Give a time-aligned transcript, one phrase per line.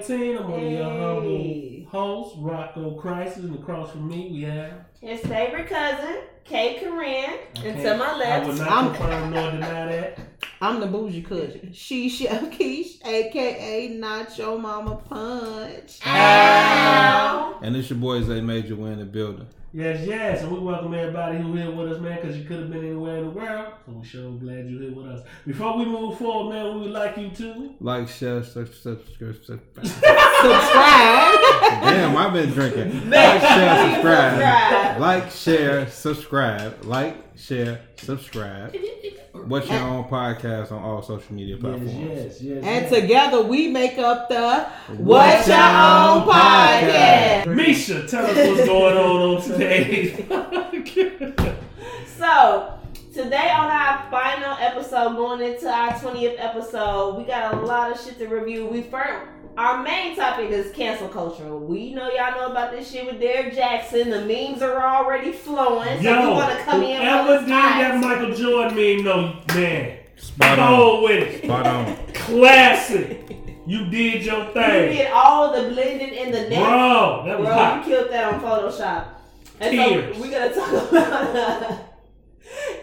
[0.00, 0.38] everybody 19.
[0.38, 1.86] I'm one of your humble Hey.
[1.90, 4.72] hosts, Rocco Crisis, and across from me we have.
[5.00, 9.30] His favorite cousin, Kay Corinne, and Okay, to my I will left, not I'm- confirm
[9.30, 10.18] nor deny that.
[10.60, 11.70] I'm the bougie cousin.
[11.72, 16.00] She Chef Keish, aka Nacho Mama Punch.
[16.04, 17.47] Ow.
[17.60, 19.46] And it's your boy Zay Major Win in the building.
[19.72, 22.70] Yes, yes, and we welcome everybody who here with us, man, because you could have
[22.70, 23.74] been anywhere in the world.
[23.84, 25.26] So we sure glad you're here with us.
[25.46, 27.74] Before we move forward, man, we would like you to.
[27.78, 29.86] Like, share, subscribe, subscribe, subscribe.
[30.38, 31.34] Subscribe.
[31.82, 33.10] Damn, I've been drinking.
[33.10, 34.32] Like, share, subscribe.
[34.32, 35.00] Subscribe.
[35.00, 36.84] Like, share, subscribe.
[36.84, 38.74] Like, share, subscribe.
[39.48, 41.94] What's your own podcast on all social media platforms?
[41.94, 42.64] Yes, yes, yes.
[42.64, 42.92] and yes.
[42.92, 44.68] together we make up the
[44.98, 47.54] What's Your Own Podcast.
[47.54, 51.56] Misha, tell us what's going on on today's podcast.
[52.18, 52.78] So,
[53.14, 57.98] today on our final episode, going into our 20th episode, we got a lot of
[57.98, 58.66] shit to review.
[58.66, 59.28] We first,
[59.58, 61.56] our main topic is cancel culture.
[61.56, 64.08] We know y'all know about this shit with Derek Jackson.
[64.10, 67.42] The memes are already flowing, so we Yo, want to come in whoever on did
[67.44, 68.00] the that.
[68.00, 69.98] Michael Jordan meme, no, man.
[70.16, 71.02] Spot Go on.
[71.02, 71.44] with it.
[71.44, 71.96] Spot on.
[72.14, 73.36] Classic.
[73.66, 74.92] You did your thing.
[74.92, 76.64] You did all the blending in the neck.
[76.64, 77.86] Bro, that was Bro, hot.
[77.86, 79.04] you killed that on Photoshop.
[79.60, 80.16] And Tears.
[80.16, 81.87] so we're gonna talk about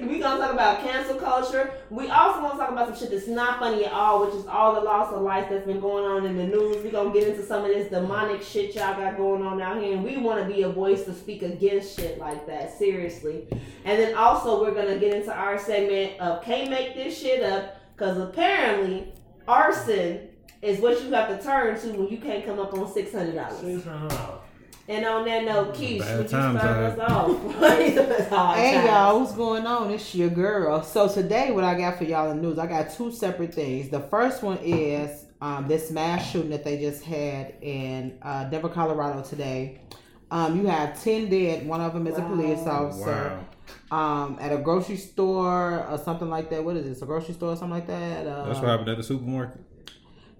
[0.02, 1.74] we're gonna talk about cancel culture.
[1.90, 4.46] We also want to talk about some shit that's not funny at all, which is
[4.46, 6.84] all the loss of life that's been going on in the news.
[6.84, 9.94] We're gonna get into some of this demonic shit y'all got going on out here,
[9.94, 12.78] and we want to be a voice to speak against shit like that.
[12.78, 13.48] Seriously.
[13.86, 17.78] And then also we're gonna get into our segment of can't make this shit up,
[17.96, 19.14] because apparently
[19.48, 20.30] arson
[20.62, 23.36] is what you have to turn to when you can't come up on six hundred
[23.36, 23.84] dollars.
[23.84, 24.40] $600.
[24.88, 27.04] And on that note, Keish, Bad would you times, start huh?
[27.04, 27.56] us off?
[28.30, 28.86] Hard Hey times.
[28.88, 29.90] y'all, what's going on?
[29.92, 30.84] It's your girl.
[30.84, 33.90] So today, what I got for y'all in the news, I got two separate things.
[33.90, 38.70] The first one is um, this mass shooting that they just had in uh, Denver,
[38.70, 39.82] Colorado today.
[40.30, 41.66] Um, you have ten dead.
[41.66, 43.40] One of them is a police officer.
[43.40, 43.46] Wow.
[43.90, 46.64] Um, at a grocery store or something like that.
[46.64, 47.02] What is this?
[47.02, 48.28] A grocery store or something like that?
[48.28, 49.62] Uh, That's what happened at the supermarket.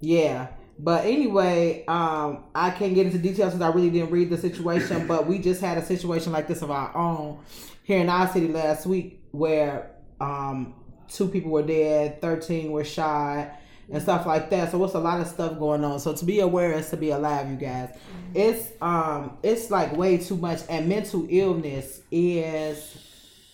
[0.00, 0.48] Yeah.
[0.78, 5.06] But anyway, um, I can't get into details because I really didn't read the situation.
[5.06, 7.38] but we just had a situation like this of our own
[7.82, 10.74] here in our city last week where um,
[11.08, 13.52] two people were dead, thirteen were shot,
[13.90, 14.70] and stuff like that.
[14.70, 16.00] So it's a lot of stuff going on.
[16.00, 17.96] So to be aware is to be alive, you guys.
[18.34, 22.98] It's um, it's like way too much, and mental illness is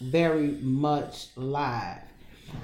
[0.00, 1.99] very much live.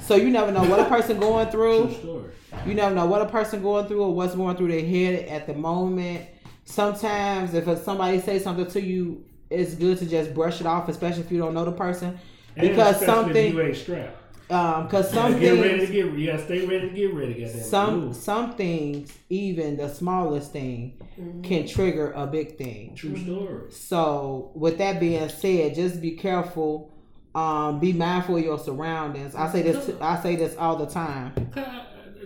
[0.01, 1.87] So you never know what a person going through.
[1.87, 2.31] True story.
[2.67, 5.47] You never know what a person going through or what's going through their head at
[5.47, 6.27] the moment.
[6.65, 11.23] Sometimes if somebody says something to you, it's good to just brush it off, especially
[11.23, 12.19] if you don't know the person,
[12.57, 14.51] And because if something, You ain't strapped.
[14.51, 16.13] um, because some get ready to get.
[16.13, 17.35] You gotta stay ready to get ready.
[17.35, 17.63] Goddamn.
[17.63, 20.99] some Ooh, some things, even the smallest thing,
[21.43, 22.95] can trigger a big thing.
[22.95, 23.71] True story.
[23.73, 26.93] So, with that being said, just be careful.
[27.35, 29.35] Um, be mindful of your surroundings.
[29.35, 29.91] I say this.
[30.01, 31.33] I say this all the time.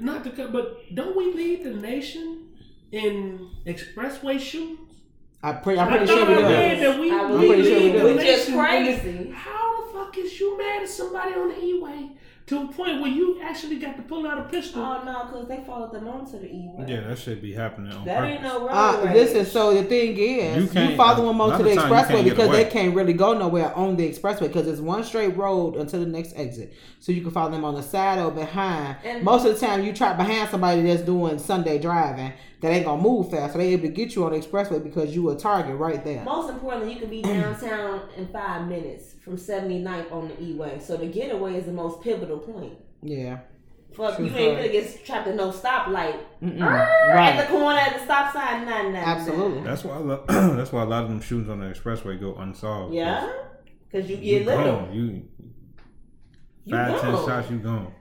[0.01, 2.49] Not to cut, but don't we lead the nation
[2.93, 4.79] in expressway shootings?
[5.43, 6.43] I pre- I'm pretty thought sure we do.
[6.43, 7.99] that we, I we pretty sure we lead do.
[7.99, 9.31] the Which is nation in crazy.
[9.33, 12.11] How the fuck is you mad at somebody on the E-way
[12.47, 14.83] to a point where you actually got to pull out a pistol?
[14.83, 16.85] Oh no, because they followed them onto the E-way.
[16.89, 18.33] Yeah, that should be happening on That purpose.
[18.35, 19.15] ain't no road Uh, rage.
[19.15, 22.25] listen, so the thing is, You you, follow them onto the of times you expressway
[22.25, 22.65] because away.
[22.65, 26.07] they can't really go nowhere on the expressway because it's one straight road until the
[26.07, 26.73] next exit.
[27.01, 28.97] So you can follow them on the side or behind.
[29.05, 32.33] And- Most of the time, you try behind somebody that's doing Sunday driving
[32.63, 35.15] that ain't gonna move fast, so they able to get you on the expressway because
[35.15, 36.25] you a target right there.
[36.25, 40.79] Most importantly, you can be downtown in five minutes from 79th on the E-way.
[40.81, 42.75] So the getaway is the most pivotal point.
[43.03, 43.41] Yeah,
[43.95, 44.57] Fuck, True you ain't story.
[44.57, 46.19] gonna get trapped at no stoplight.
[46.43, 46.63] Mm-mm.
[46.63, 49.63] At the corner at the stop sign, nah, nah, absolutely.
[49.65, 49.97] That's why.
[49.97, 52.95] a lot- that's why a lot of them shootings on the expressway go unsolved.
[52.95, 53.31] Yeah,
[53.91, 54.77] because you You get little.
[54.77, 54.95] gone.
[54.95, 55.23] You
[56.65, 57.27] You five ten gone.
[57.29, 57.51] shots.
[57.51, 57.93] You gone.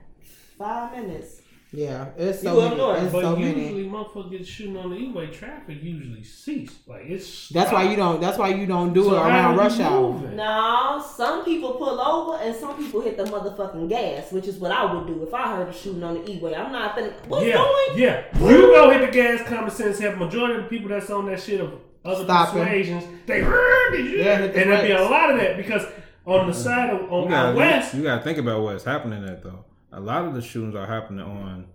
[0.56, 1.41] Five minutes.
[1.74, 2.76] Yeah, it's You so up many.
[2.76, 3.62] north, It's but so many.
[3.62, 6.70] usually, motherfuckers shooting on the E-way traffic usually cease.
[6.86, 7.48] Like it's.
[7.48, 8.20] That's why you don't.
[8.20, 10.12] That's why you don't do So it around you rush hour.
[10.34, 14.70] No, some people pull over and some people hit the motherfucking gas, which is what
[14.70, 16.54] I would do if I heard a shooting on the E-way.
[16.54, 17.12] I'm not finna.
[17.26, 17.98] What's yeah, going?
[17.98, 18.24] yeah.
[18.38, 19.48] You go hit the gas.
[19.48, 19.98] Common sense.
[20.00, 21.72] Have majority of the people that's on that shit of
[22.04, 22.62] other Stopping.
[22.64, 23.04] persuasions.
[23.26, 25.86] They Yeah, the and there'll be a lot of that because
[26.26, 27.94] on the side of on You gotta, west.
[27.94, 29.64] you gotta think about what's happening at though.
[29.92, 31.66] A lot of the shootings are happening on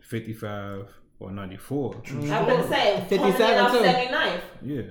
[0.00, 2.02] 55 or 94.
[2.06, 3.78] I'm gonna say 57 too.
[3.78, 4.40] 79th.
[4.62, 4.82] Yeah,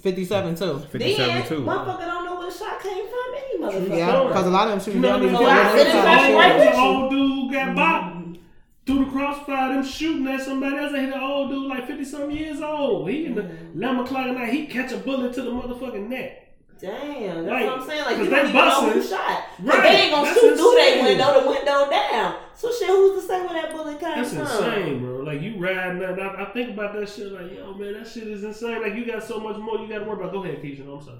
[0.00, 0.78] Fifty-seven too.
[0.90, 1.60] 57 Then too.
[1.62, 3.34] motherfucker don't know where the shot came from.
[3.36, 3.98] Any motherfucker.
[3.98, 5.62] Yeah, because a lot of them You shootings know don't even what feel I'm I
[5.62, 7.52] like said they it's trying to right right There was with an old dude who
[7.52, 7.78] got mm-hmm.
[7.78, 8.38] bopped.
[8.86, 10.92] through the crossfire, them shooting at somebody else.
[10.92, 13.10] They hit an old dude like 50 some years old.
[13.10, 13.82] He in the mm-hmm.
[13.82, 16.45] 11 o'clock at night, he catch a bullet to the motherfucking neck.
[16.78, 18.04] Damn, that's Like, what I'm saying.
[18.04, 18.92] Like, 'cause you they don't even know busting.
[18.92, 19.44] who shot.
[19.62, 21.04] Right, they ain't gonna that's shoot through their insane.
[21.06, 22.34] window, the window down.
[22.54, 24.40] So shit, who's to say where that bullet came That's from?
[24.42, 25.16] insane, bro.
[25.20, 26.20] Like you riding that.
[26.20, 27.32] I, I think about that shit.
[27.32, 28.82] Like, yo, man, that shit is insane.
[28.82, 30.32] Like you got so much more you got to worry about.
[30.32, 30.82] Go ahead, Keisha.
[30.86, 31.18] I'm sorry.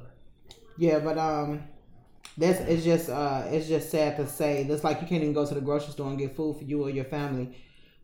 [0.76, 1.62] Yeah, but um,
[2.36, 4.62] that's it's just uh, it's just sad to say.
[4.64, 6.82] It's like you can't even go to the grocery store and get food for you
[6.82, 7.56] or your family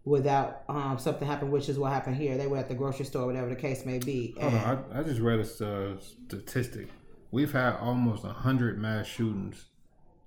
[0.04, 2.36] without um something happen, which is what happened here.
[2.38, 4.34] They were at the grocery store, whatever the case may be.
[4.40, 6.88] Hold And, on, I, I just read a uh, statistic.
[7.32, 9.64] We've had almost hundred mass shootings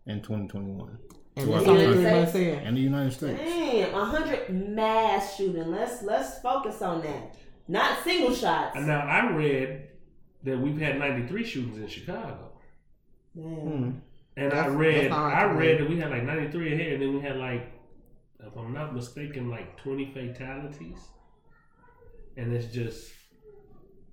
[0.06, 0.98] in 2021
[1.38, 2.60] and Well, it's only yeah, three they- months in.
[2.68, 3.40] in the United States.
[3.40, 5.72] Damn, a hundred mass shooting.
[5.72, 7.36] Let's let's focus on that.
[7.68, 8.76] Not single shots.
[8.76, 9.88] And now I read
[10.44, 12.52] that we've had 93 shootings in Chicago.
[13.36, 13.44] Damn.
[13.44, 13.92] Hmm.
[14.38, 16.94] And I read, that's not hard I read that we had like 93 in here,
[16.94, 17.72] and then we had like,
[18.40, 21.00] if I'm not mistaken, like 20 fatalities.
[22.38, 23.12] And it's just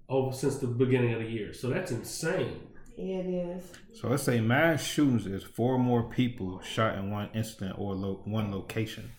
[0.09, 1.53] over since the beginning of the year.
[1.53, 2.61] So that's insane.
[2.97, 3.65] Yeah, it is.
[4.01, 8.21] So let's say mass shootings is four more people shot in one incident or lo-
[8.25, 9.11] one location.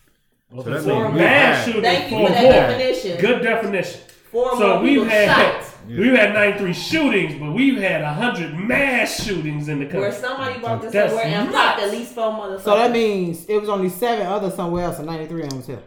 [0.56, 2.52] Okay, that so means we mass had- shootings, Thank you four for that more.
[2.52, 3.20] definition.
[3.20, 4.00] Good definition.
[4.30, 5.74] Four So more we've people had shot.
[5.88, 10.00] we've had 93 shootings, but we've had 100 mass shootings in the country.
[10.00, 11.56] Where somebody walked this That's somewhere and nuts.
[11.56, 12.60] popped at least four motherfuckers.
[12.62, 15.58] So that means it was only seven others somewhere else, and ninety three of them
[15.58, 15.82] was here.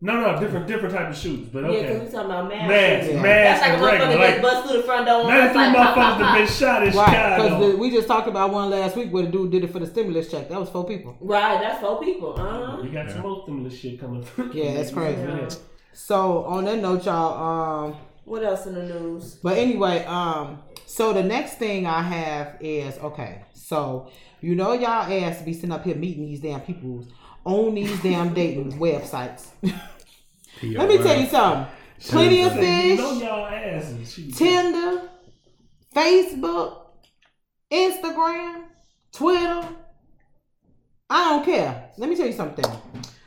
[0.00, 1.74] No, no, different different type of shootings, but okay.
[1.74, 2.06] Yeah, because okay.
[2.06, 2.68] we talking about mass.
[2.68, 3.22] Mass, shootings.
[3.22, 4.16] mass, That's like a motherfucker regular.
[4.30, 5.20] Like bust through the front door.
[5.20, 6.38] and 93 like, pop, pop, motherfuckers that pop.
[6.38, 7.42] been shot in Right, Chicago.
[7.58, 9.86] because we just talked about one last week where the dude did it for the
[9.88, 10.48] stimulus check.
[10.48, 11.16] That was four people.
[11.20, 12.34] Right, that's four people.
[12.38, 12.78] Uh-huh.
[12.80, 14.52] We got some more stimulus shit coming through.
[14.54, 15.20] Yeah, that's crazy.
[15.20, 15.48] Yeah.
[15.92, 17.86] So on that note, y'all.
[17.88, 19.34] Um, What else in the news?
[19.42, 23.42] But anyway, um, so the next thing I have is okay.
[23.52, 24.10] So
[24.40, 27.04] you know y'all ass be sitting up here meeting these damn people
[27.48, 29.46] on these damn dating websites.
[30.62, 31.66] Let me tell you something.
[32.00, 34.12] Plenty of You fish, know y'all asses.
[34.12, 35.08] She- Tinder,
[35.94, 36.82] Facebook,
[37.72, 38.64] Instagram,
[39.12, 39.68] Twitter.
[41.10, 41.90] I don't care.
[41.96, 42.64] Let me tell you something.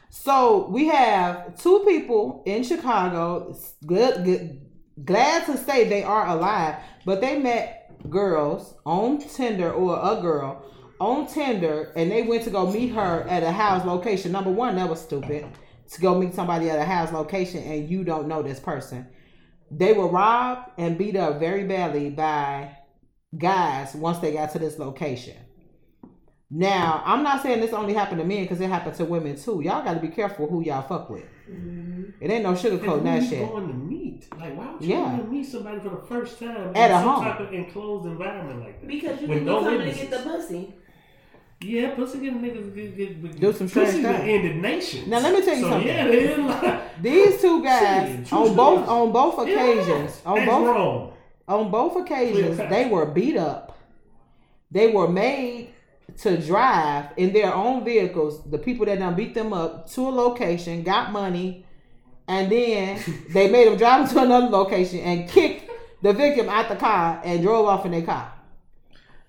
[0.09, 3.55] So we have two people in Chicago.
[3.85, 4.61] Good, good,
[5.03, 6.75] glad to say they are alive,
[7.05, 7.77] but they met
[8.09, 10.63] girls on Tinder or a girl
[11.01, 14.31] on Tinder, and they went to go meet her at a house location.
[14.31, 15.45] Number one, that was stupid
[15.91, 19.07] to go meet somebody at a house location and you don't know this person.
[19.71, 22.77] They were robbed and beat up very badly by
[23.37, 25.35] guys once they got to this location.
[26.49, 29.61] Now, I'm not saying this only happened to men because it happened to women too.
[29.63, 31.23] Y'all got to be careful who y'all fuck with.
[31.49, 32.03] Mm-hmm.
[32.21, 33.49] It ain't no And sugarcoating who that you shit.
[33.49, 34.27] going to meet?
[34.37, 35.01] Like, why would you Yeah.
[35.03, 37.23] want to meet somebody for the first time At in a some home.
[37.23, 38.87] type of enclosed environment like that?
[38.87, 40.73] Because you With think no you coming to get the pussy.
[41.63, 44.17] Yeah, pussy getting niggas get, get, get, Do some strange pussy stuff.
[44.17, 45.07] that ended nations.
[45.07, 45.87] Now, let me tell you so, something.
[45.87, 46.81] Yeah, they didn't.
[47.03, 50.31] These two guys Shit, on both on both occasions Yeah.
[50.31, 51.13] on both wrong.
[51.47, 53.77] on both occasions they were beat up.
[54.71, 55.69] They were made
[56.19, 58.43] to drive in their own vehicles.
[58.49, 61.65] The people that done beat them up to a location, got money,
[62.27, 62.99] and then
[63.33, 65.69] they made them drive to another location and kicked
[66.01, 68.33] the victim out the car and drove off in their car.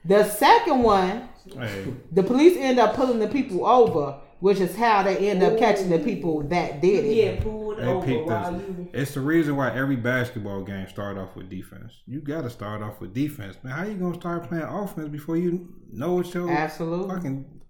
[0.05, 1.29] The second one,
[1.59, 5.59] Hey, the police end up pulling the people over, which is how they end up
[5.59, 7.17] catching the people that did it.
[7.17, 8.89] Yeah, pulled they over while you.
[8.93, 12.03] It's the reason why every basketball game start off with defense.
[12.07, 13.73] You got to start off with defense, man.
[13.77, 17.15] How you gonna start playing offense before you know what your Absolutely.
[17.15, 17.61] fucking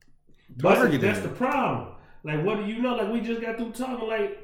[0.56, 1.24] But target that's is?
[1.24, 1.94] the problem.
[2.24, 2.94] Like, what do you know?
[2.94, 4.08] Like, we just got through talking.
[4.08, 4.38] Like,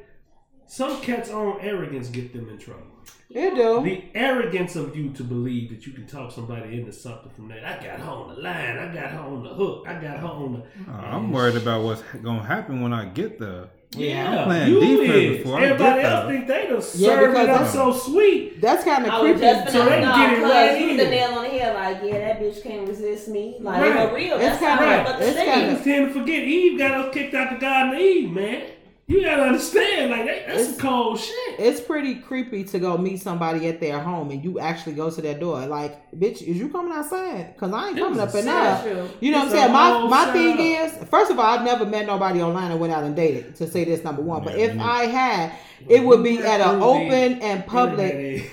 [0.67, 2.83] some cats' own arrogance get them in trouble.
[3.31, 3.83] You do.
[3.83, 7.63] The arrogance of you to believe that you can talk somebody into something from that.
[7.63, 8.79] I got her on the line.
[8.79, 9.85] I got her on the hook.
[9.87, 10.91] I got her on the.
[10.91, 13.67] Uh, I'm worried about what's gonna happen when I get there.
[13.97, 15.37] Yeah, I'm playing you defense is.
[15.39, 16.37] before I Everybody get else there.
[16.37, 18.61] think they done Yeah, served it because up so sweet.
[18.61, 19.41] That's kind of creepy.
[19.41, 21.75] just So they no, get it cuz right you hit the nail on the head.
[21.75, 23.57] Like, yeah, that bitch can't resist me.
[23.61, 24.09] Like, Right.
[24.09, 24.39] for real.
[24.39, 25.45] That's how kinda- I fuck the it's state.
[25.47, 28.63] kinda- Niggas tend to forget Eve got us kicked out the Garden of Eve, man.
[29.11, 31.35] You gotta understand, like that, that's It's- some cold shit.
[31.59, 35.23] It's pretty creepy to go meet somebody at their home and you actually go to
[35.23, 35.65] their door.
[35.67, 37.55] Like, bitch, is you coming outside?
[37.59, 39.09] Cause I ain't It coming up in a there.
[39.21, 39.73] You know what I'm saying?
[39.73, 42.93] My whole my thing is, first of all, I've never met nobody online and went
[42.93, 43.57] out and dated.
[43.57, 45.53] To say this number one, but Yeah, if me I had,
[45.89, 48.51] it would be at an open and public.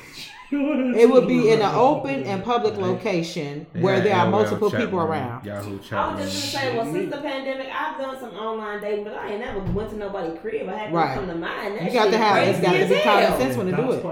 [0.52, 4.80] It would be in an open and public location where there are AOL multiple chat
[4.82, 5.46] people room, around.
[5.46, 8.80] Yahoo I chat was just gonna say, well, since the pandemic, I've done some online
[8.82, 10.70] dating, but I ain't never went to nobody's crib.
[10.70, 11.16] I had to Right.
[11.16, 11.76] come to mine.
[11.76, 13.40] That You got to shit have- it's crazy gotta as be common hell.
[13.40, 14.04] sense when to do it.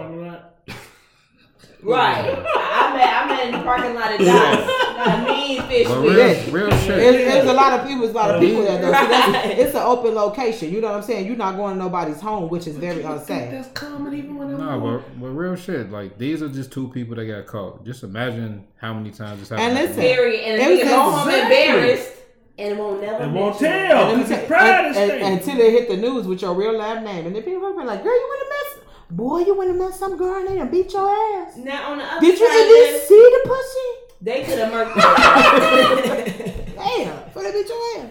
[1.84, 2.26] Right.
[2.26, 5.33] I, I met I met in the parking lot at Dots.
[5.58, 6.48] Got me fish But fish.
[6.54, 6.88] real, real shit.
[6.88, 8.02] There's, there's a lot of people.
[8.02, 8.92] There's a lot of people that Though.
[8.92, 8.94] See,
[9.34, 9.58] Right.
[9.60, 10.72] it's an open location.
[10.74, 11.26] You know what I'm saying?
[11.28, 13.52] You're not going to nobody's home, which is very You think unsafe.
[13.52, 15.92] That's common even when I'm No, on- but, but real shit.
[15.92, 17.86] Like these are just two people that got caught.
[17.86, 19.78] Just imagine how many times this happened.
[19.78, 21.58] And listen, Very, and It they was go home exactly.
[21.58, 22.12] embarrassed
[22.60, 24.10] and won't never And won't mention tell.
[24.10, 26.42] And let me tell- it's pride and- at and- until they hit the news with
[26.42, 29.40] your real life name, and then people are like, "Girl, you want to mess, boy,
[29.40, 32.22] you wanna mess some girl and they done beat your ass." Now on the other
[32.22, 33.90] Did you side at of least see the pussy?
[34.24, 36.74] They could have murked her.
[36.76, 38.10] Damn, for they beat your ass.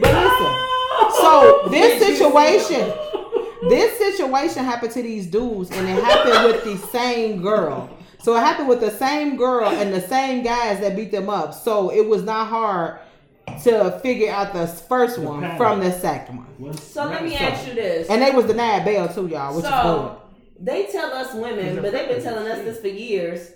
[0.00, 0.52] But listen,
[1.20, 2.92] so this situation,
[3.68, 7.88] this situation happened to these dudes, and it happened with the same girl.
[8.22, 11.54] So it happened with the same girl and the same guys that beat them up.
[11.54, 12.98] So it was not hard
[13.62, 15.56] to figure out the first one pattern.
[15.56, 16.46] from the second one.
[16.58, 18.08] What's- so let me ask you this.
[18.08, 19.80] And they was denied bail too, y'all, which is good.
[19.82, 20.22] so
[20.58, 23.52] they tell us women, but they've been telling us this for years.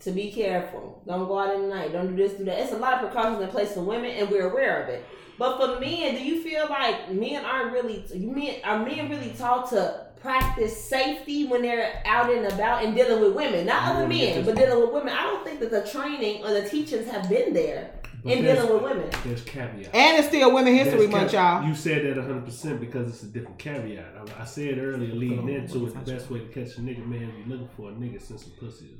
[0.00, 1.02] To be careful.
[1.06, 1.92] Don't go out in the night.
[1.92, 2.58] Don't do this, do that.
[2.58, 5.04] It's a lot of precautions in place for women, and we're aware of it.
[5.38, 9.68] But for men, do you feel like men aren't really men are men really taught
[9.70, 14.36] to practice safety when they're out and about and dealing with women, not other men,
[14.36, 15.12] this- but dealing with women?
[15.14, 17.90] I don't think that the training or the teachings have been there
[18.22, 19.08] But in dealing with women.
[19.24, 19.94] There's caveat.
[19.94, 21.68] And it's still Women History There's Month, ca- y'all.
[21.68, 24.12] You said that 100% because it's a different caveat.
[24.38, 27.32] I, I said earlier, leading into it, the best way to catch a nigga, man,
[27.32, 28.98] if you're looking for a nigga, send some pussy his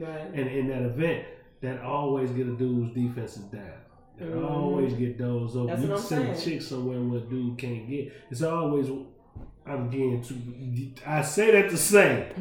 [0.00, 0.20] Right.
[0.34, 1.26] And in that event,
[1.60, 3.70] that always get a dude's defenses down.
[4.18, 4.50] That Mhm.
[4.50, 5.68] always get those open.
[5.68, 8.12] That's you what can I'm send a chick somewhere where a dude can't get.
[8.30, 8.88] It's always,
[9.66, 10.34] I'm getting to,
[11.06, 12.32] I say that to say,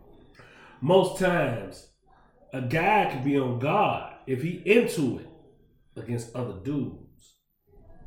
[0.80, 1.88] most times,
[2.52, 5.28] a guy can be on guard if he into it
[6.00, 7.34] against other dudes.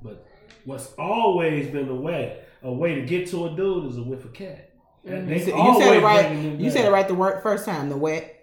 [0.02, 0.26] But
[0.66, 4.26] what's always been the way, a way to get to a dude is a whiff
[4.26, 4.72] a cat.
[5.06, 6.28] And You said, you said it right.
[6.28, 7.90] bringing them You said it right the word first time.
[7.90, 8.34] The wet.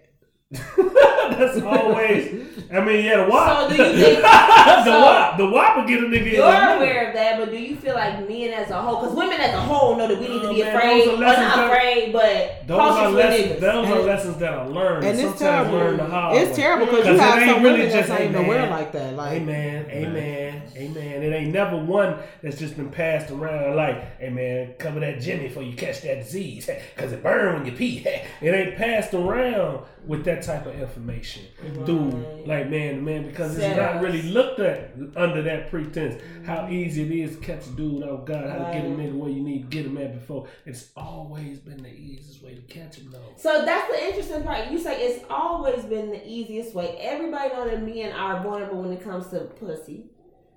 [0.51, 2.43] That's always.
[2.71, 3.69] I mean, yeah, the wop.
[3.69, 5.37] So do you think- the so- wop?
[5.37, 6.17] The wop will get a nigga.
[6.27, 9.01] in You're the aware of that, but do you feel like men as a whole,
[9.01, 11.07] because women as a whole know that we need to Oh, be man, afraid, those
[11.07, 13.51] are or lessons not that- afraid, but Those are cautious with lessons.
[13.51, 13.59] niggas.
[13.59, 15.05] Those are lessons that I learned.
[15.05, 15.77] And it's sometimes terrible.
[15.77, 16.55] learn the hard It's way.
[16.55, 18.69] terrible because you have it ain't some really women just that's not even aware man.
[18.71, 19.15] like that.
[19.15, 21.23] Like, Amen, amen, amen.
[21.23, 25.47] It ain't never one that's just been passed around like, hey man, cover that Jimmy
[25.47, 28.05] before you catch that disease, because it burn when you pee.
[28.41, 31.43] It ain't passed around with that type of information
[31.85, 36.21] through like man to man because it's not really looked at under that pretense.
[36.45, 39.07] How easy it is to catch a dude, oh God, how to get him Right.
[39.07, 40.47] in where you need to get him at before.
[40.65, 43.33] It's always been the easiest way to catch him though.
[43.37, 44.71] So that's the interesting part.
[44.71, 46.97] You say it's always been the easiest way.
[46.99, 50.05] Everybody know that men are vulnerable when it comes to pussy.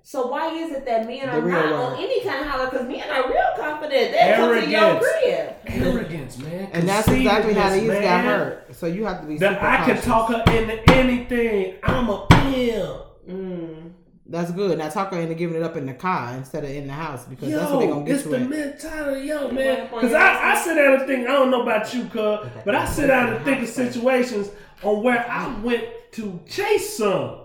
[0.09, 1.71] So why is it that men are not word.
[1.71, 2.71] on any kind of holler?
[2.71, 4.11] Because men are real confident.
[4.11, 5.05] They come to your Arrogance.
[5.21, 5.55] crib.
[5.67, 6.69] Arrogance, man.
[6.73, 8.25] and that's exactly how these Conceitedness, got man.
[8.25, 8.75] hurt.
[8.75, 9.37] So you have to be.
[9.37, 11.75] That super I can talk her into anything.
[11.83, 13.01] I'm a pimp.
[13.29, 13.91] Mm.
[14.25, 14.79] That's good.
[14.79, 17.25] Now talk her into giving it up in the car instead of in the house
[17.25, 19.89] because that's what they're Yo, gonna get it's you the mentality, yo, man.
[19.93, 22.87] Because I, I sit down and think, I don't know about you, cuz, but I
[22.87, 24.49] sit down and think of situations
[24.81, 27.38] on where I went to chase some.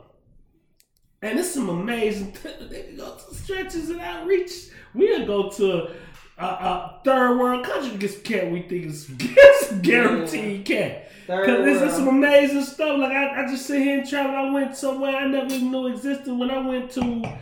[1.25, 2.37] And it's some amazing,
[2.71, 4.69] they can go to stretches and outreach.
[4.93, 5.91] We'll go to
[6.37, 9.11] a, a third world country to get some cat we think is
[9.83, 11.11] guaranteed cat.
[11.27, 12.99] Cause this is some amazing stuff.
[12.99, 14.37] Like I, I just sit here and travel.
[14.37, 16.31] I went somewhere I never even knew existed.
[16.31, 17.39] When I went to,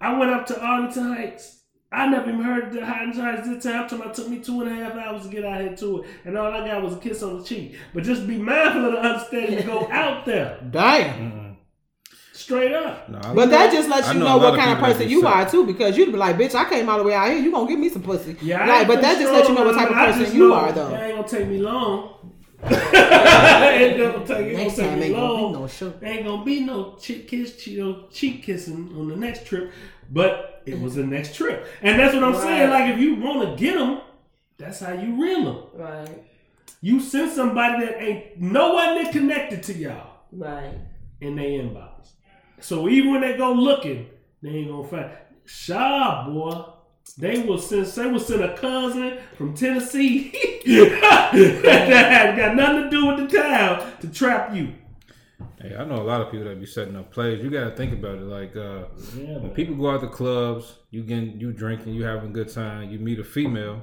[0.00, 1.58] I went up to Arlington Heights.
[1.92, 3.86] I never even heard of the Arlington Heights this time.
[3.86, 6.10] Time it took me two and a half hours to get out here to it,
[6.24, 7.76] and all I got was a kiss on the cheek.
[7.92, 11.49] But just be mindful of the understanding to go out there Damn.
[12.40, 13.08] Straight up.
[13.08, 15.48] No, I- But that just lets you know know, what kind of person you are
[15.48, 17.38] too, because you'd be like, "Bitch, I came all the way out here.
[17.38, 19.74] You gonna give me some pussy?" Yeah, like, but that just lets you know what
[19.74, 20.94] type of person you know are, though.
[20.94, 22.14] It ain't gonna take me long.
[22.62, 25.52] it don't take, it Next gonna take me ain't gonna long.
[25.54, 25.98] be no sugar.
[26.02, 29.72] Ain't gonna be no cheek kiss, cheek, no cheek kissing on the next trip,
[30.10, 32.68] but it was the next trip, and that's what I'm saying.
[32.70, 34.00] Like if you want to get them,
[34.58, 35.58] that's how you reel them.
[35.74, 36.24] Right.
[36.82, 40.74] You send somebody that ain't no one that connected to y'all Right.
[41.20, 42.10] in their inbox.
[42.60, 44.08] So even when they go looking,
[44.42, 45.10] they ain't gonna find.
[45.44, 46.64] Shaw boy,
[47.18, 47.86] they will send.
[47.86, 50.30] They will send a cousin from Tennessee
[50.66, 54.74] that had got nothing to do with the town to trap you.
[55.60, 57.42] Hey, I know a lot of people that be setting up plays.
[57.42, 58.22] You got to think about it.
[58.22, 58.84] Like uh,
[59.16, 62.52] Yeah, when people go out to clubs, you getting, you drinking, you having a good
[62.52, 62.90] time.
[62.90, 63.82] You meet a female.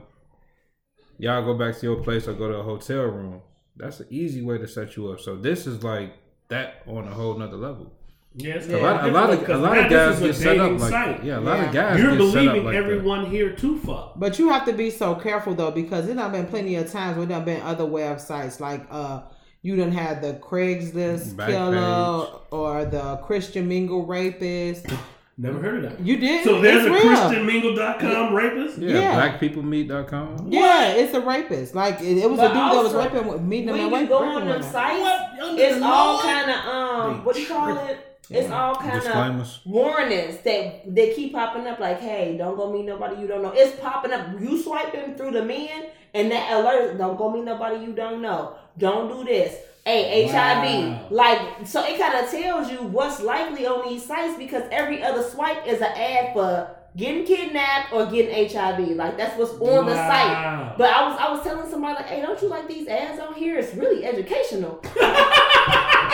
[1.20, 3.42] Y'all go back to your place or go to a hotel room.
[3.76, 5.20] That's an easy way to set you up.
[5.20, 6.14] So this is like
[6.50, 7.92] that on a whole nother level.
[8.38, 8.78] Yeah, it's Yeah.
[8.78, 11.24] A lot, a lot of a lot of guys get set up like that.
[11.26, 11.40] yeah.
[11.40, 11.66] A lot Yeah.
[11.68, 12.84] of guys You're get set up believing like that.
[12.84, 14.14] everyone here to fuck.
[14.16, 17.18] But you have to be so careful though, because there done been plenty of times
[17.18, 19.22] where there have been other websites like uh
[19.64, 21.48] You done had the Craigslist Backpage.
[21.48, 24.86] killer or the Christian Mingle rapist.
[25.40, 26.00] Never heard of that.
[26.06, 26.44] You did.
[26.46, 27.04] So there's it's a real.
[27.16, 28.78] ChristianMingle.com rapist.
[28.80, 29.38] Yeah, Yeah.
[29.38, 30.48] blackpeoplemeet.com.
[30.50, 31.76] Yeah, it's a rapist.
[31.76, 34.08] Like it, it was But a dude that was also, raping, meeting them when you
[34.08, 35.60] go on them sites, What?
[35.60, 37.98] It's all kind of um, what do you call it?
[38.30, 41.80] It's all kind of warnings that they keep popping up.
[41.80, 43.54] Like, hey, don't go meet nobody you don't know.
[43.56, 44.40] It's popping up.
[44.40, 48.56] You swiping through the men, and that alert, don't go meet nobody you don't know.
[48.78, 49.56] Don't do this.
[49.86, 50.32] Hey, Wow.
[50.34, 51.12] HIV.
[51.12, 55.24] Like, so it kind of tells you what's likely on these sites because every other
[55.24, 58.80] swipe is an ad for getting kidnapped or getting HIV.
[58.98, 60.78] Like that's what's on the site.
[60.78, 63.34] But I was I was telling somebody like, hey, don't you like these ads on
[63.36, 63.58] here?
[63.58, 64.84] It's really educational.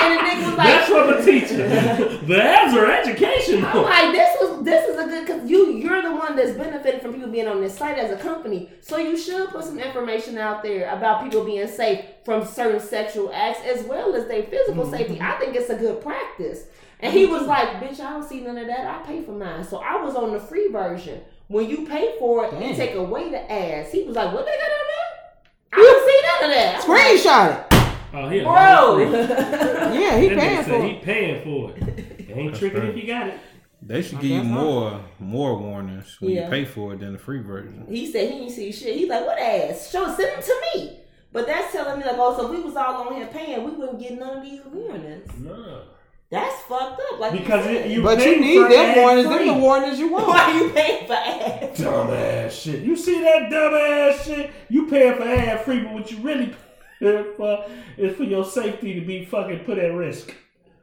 [0.04, 1.68] and the nigga was like, That's from a teacher.
[2.28, 3.66] the ads are educational.
[3.66, 7.02] I'm like, this was this is a good because you you're the one that's benefiting
[7.02, 8.70] from people being on this site as a company.
[8.82, 13.32] So you should put some information out there about people being safe from certain sexual
[13.34, 14.96] acts as well as their physical mm-hmm.
[14.96, 15.22] safety.
[15.22, 16.66] I think it's a good practice.
[17.00, 18.88] And he was like, bitch, I don't see none of that.
[18.88, 19.66] I pay for mine.
[19.66, 21.22] So I was on the free version.
[21.50, 23.92] When you pay for it, you take away the ads.
[23.92, 25.24] He was like, what they got on there?
[25.74, 26.82] I don't see none of that.
[26.82, 27.73] Screenshot it.
[28.14, 28.44] Oh, here.
[28.44, 29.00] Bro.
[29.94, 31.02] Yeah, he paying said for He it.
[31.04, 32.00] paying for it.
[32.30, 32.90] It ain't That's tricking right.
[32.90, 33.40] if you got it.
[33.82, 34.60] They should I give you guess not.
[34.64, 36.46] more more warnings when Yeah.
[36.46, 37.86] you pay for it than the free version.
[37.90, 38.96] He said he didn't see shit.
[38.96, 39.92] He's like, what ass?
[39.92, 41.00] Show send them to me.
[41.32, 43.72] But that's telling me like, oh, so if we was all on here paying, we
[43.72, 45.30] wouldn't get none of these warnings.
[45.40, 45.82] No.
[46.30, 47.20] That's fucked up.
[47.20, 49.28] Like Because you it, you But you need them warnings.
[49.28, 49.48] Them free.
[49.50, 50.28] the warnings you want.
[50.30, 51.80] why you paying for ads?
[51.80, 52.80] Dumbass shit.
[52.84, 54.50] You see that dumb ass shit?
[54.70, 56.56] You paying for ad free, but what you really
[57.04, 57.66] paying for
[57.98, 60.34] is for your safety to be fucking put at risk.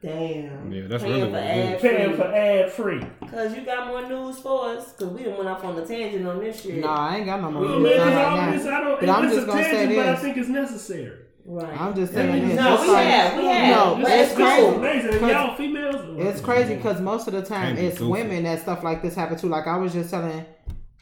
[0.02, 0.72] Damn.
[0.72, 1.82] Yeah, that's Paying really for what it ad is.
[1.82, 3.02] Paying for ad free.
[3.30, 4.92] Cause you got more news for us.
[4.92, 6.76] Cause we done went off on the tangent on this shit.
[6.78, 7.62] Nah, I ain't got no more.
[7.62, 9.96] Well, news man, on all this, I don't, But I'm just a gonna say tangent,
[9.96, 11.18] but I think it's necessary.
[11.44, 11.80] Right.
[11.80, 12.56] I'm just saying this.
[12.56, 13.76] no, no, Just we like- have, we have.
[13.76, 14.46] No, but but it's it's cool.
[14.46, 14.76] crazy.
[14.78, 15.10] amazing.
[15.10, 16.16] And Cause- y'all females?
[16.18, 18.10] It's crazy because most of the time it's goofy.
[18.10, 19.46] women that stuff like this happen to.
[19.48, 20.46] Like I was just telling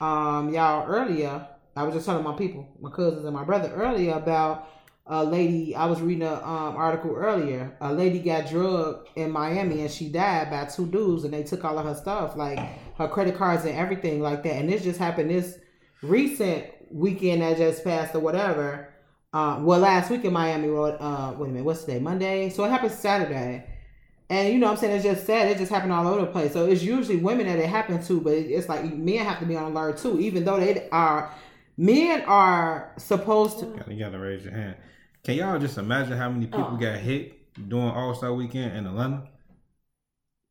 [0.00, 4.14] um y'all earlier, I was just telling my people, my cousins and my brother earlier
[4.14, 4.68] about
[5.08, 5.74] a lady.
[5.74, 7.76] I was reading a um article earlier.
[7.80, 11.64] A lady got drugged in Miami and she died by two dudes and they took
[11.64, 12.58] all of her stuff, like
[12.98, 14.56] her credit cards and everything like that.
[14.56, 15.58] And this just happened this
[16.02, 18.88] recent weekend that just passed or whatever.
[19.32, 21.98] Uh, well, last week in Miami, uh, wait a minute, what's today?
[22.00, 22.48] Monday.
[22.50, 23.64] So it happened Saturday.
[24.30, 24.94] And you know what I'm saying?
[24.96, 25.48] It's just sad.
[25.50, 26.52] It just happened all over the place.
[26.52, 29.56] So it's usually women that it happened to, but it's like men have to be
[29.56, 31.32] on alert too, even though they are,
[31.78, 33.66] men are supposed to.
[33.66, 34.76] Gotta- You gotta raise your hand.
[35.28, 36.76] Can y'all just imagine how many people Oh.
[36.78, 39.24] got hit during All Star Weekend in Atlanta?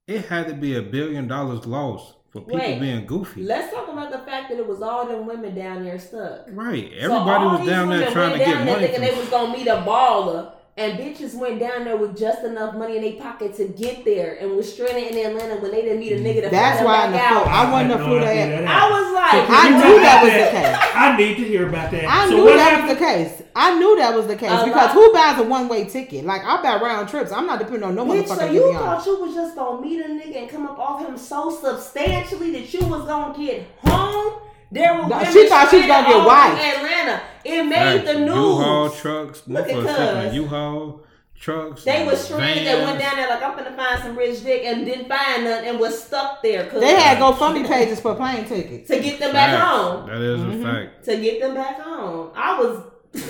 [0.05, 2.79] It had to be a billion dollars lost for people Wait.
[2.79, 3.41] being goofy.
[3.41, 6.41] Let's talk about the fact that it was all them women down there stuck.
[6.51, 6.93] right.
[6.93, 8.79] Everybody all was down there trying to went get down money.
[8.87, 12.43] thinking From, they was gonna meet a baller, and bitches went down there with just
[12.43, 15.81] enough money in their pocket to get there, and was stranded in Atlanta when they
[15.81, 17.47] didn't meet a nigga to That's fly why them back flu, out.
[17.47, 18.61] I wasn't have had flew no that.
[18.61, 20.95] that I was like, I knew talking that about was the case.
[20.95, 22.05] I need to hear about that.
[22.05, 22.89] I so knew what that happened?
[22.89, 23.43] was the case.
[23.55, 26.25] I knew that was the case A because lot- who buys a one way ticket?
[26.25, 27.31] Like I buy round trips.
[27.31, 28.37] I'm not depending on no Bitch, motherfucker.
[28.37, 29.07] so you thought honest.
[29.07, 32.71] you was just gonna meet a nigga and come up off him so substantially that
[32.71, 34.41] you was gonna get home?
[34.71, 36.59] There were No, women she thought she was gonna get all wiped.
[36.61, 37.21] Atlanta.
[37.45, 38.03] It made Facts.
[38.11, 38.35] the news.
[38.35, 40.35] U-Haul trucks, Look at motherfuckers cuz.
[40.35, 41.01] U-Haul
[41.39, 41.83] trucks.
[41.85, 44.63] They and was stranded that went down there like I'm gonna find some rich dick
[44.65, 46.65] and didn't find none and was stuck there.
[46.65, 48.89] Cause They had GoFundMe pages for plane tickets.
[48.89, 49.63] to get them back Facts.
[49.71, 50.07] home.
[50.09, 50.61] That is Mhm.
[50.61, 51.05] a fact.
[51.05, 52.31] To get them back home.
[52.35, 52.81] I was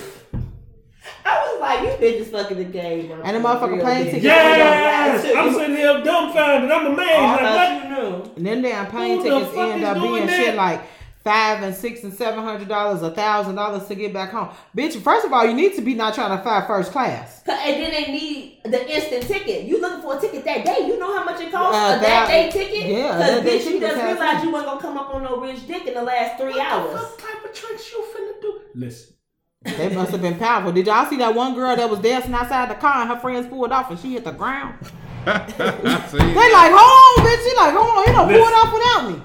[1.25, 3.21] I was like, you bitches fucking the game, bro.
[3.23, 4.11] And the motherfucker Real plane bitch.
[4.11, 5.25] ticket- Yes!
[5.25, 6.71] I I'm sitting here dumbfounded.
[6.71, 7.11] I'm amazed.
[7.11, 7.41] like, what?
[7.41, 8.31] thought you knew.
[8.37, 10.35] And then damn plane Who the tickets fuck end up being that?
[10.37, 10.81] shit like
[11.27, 14.47] five and six and seven hundred dollars, a thousand dollars to get back home.
[14.75, 17.43] Bitch, first of all, you need to be not trying to fly first class.
[17.45, 19.65] And then they need the instant ticket.
[19.65, 20.87] You looking for a ticket that day.
[20.87, 22.85] You know how much it costs Uh, a that, that- day ticket?
[22.89, 25.13] yeah, Because that day bitch, you just has realized to- you wasn't gonna come up
[25.13, 26.91] on no rich dick in the last three What hours.
[26.93, 28.59] the fuck type of tricks you finna do?
[28.75, 29.13] Listen.
[29.63, 30.71] They must have been powerful.
[30.71, 33.47] Did y'all see that one girl that was dancing outside the car and her friends
[33.47, 34.75] pulled off and she hit the ground?
[35.27, 35.33] They
[36.53, 37.43] like, hold on, bitch.
[37.49, 39.21] She like, hold on, you don't pull it off without me.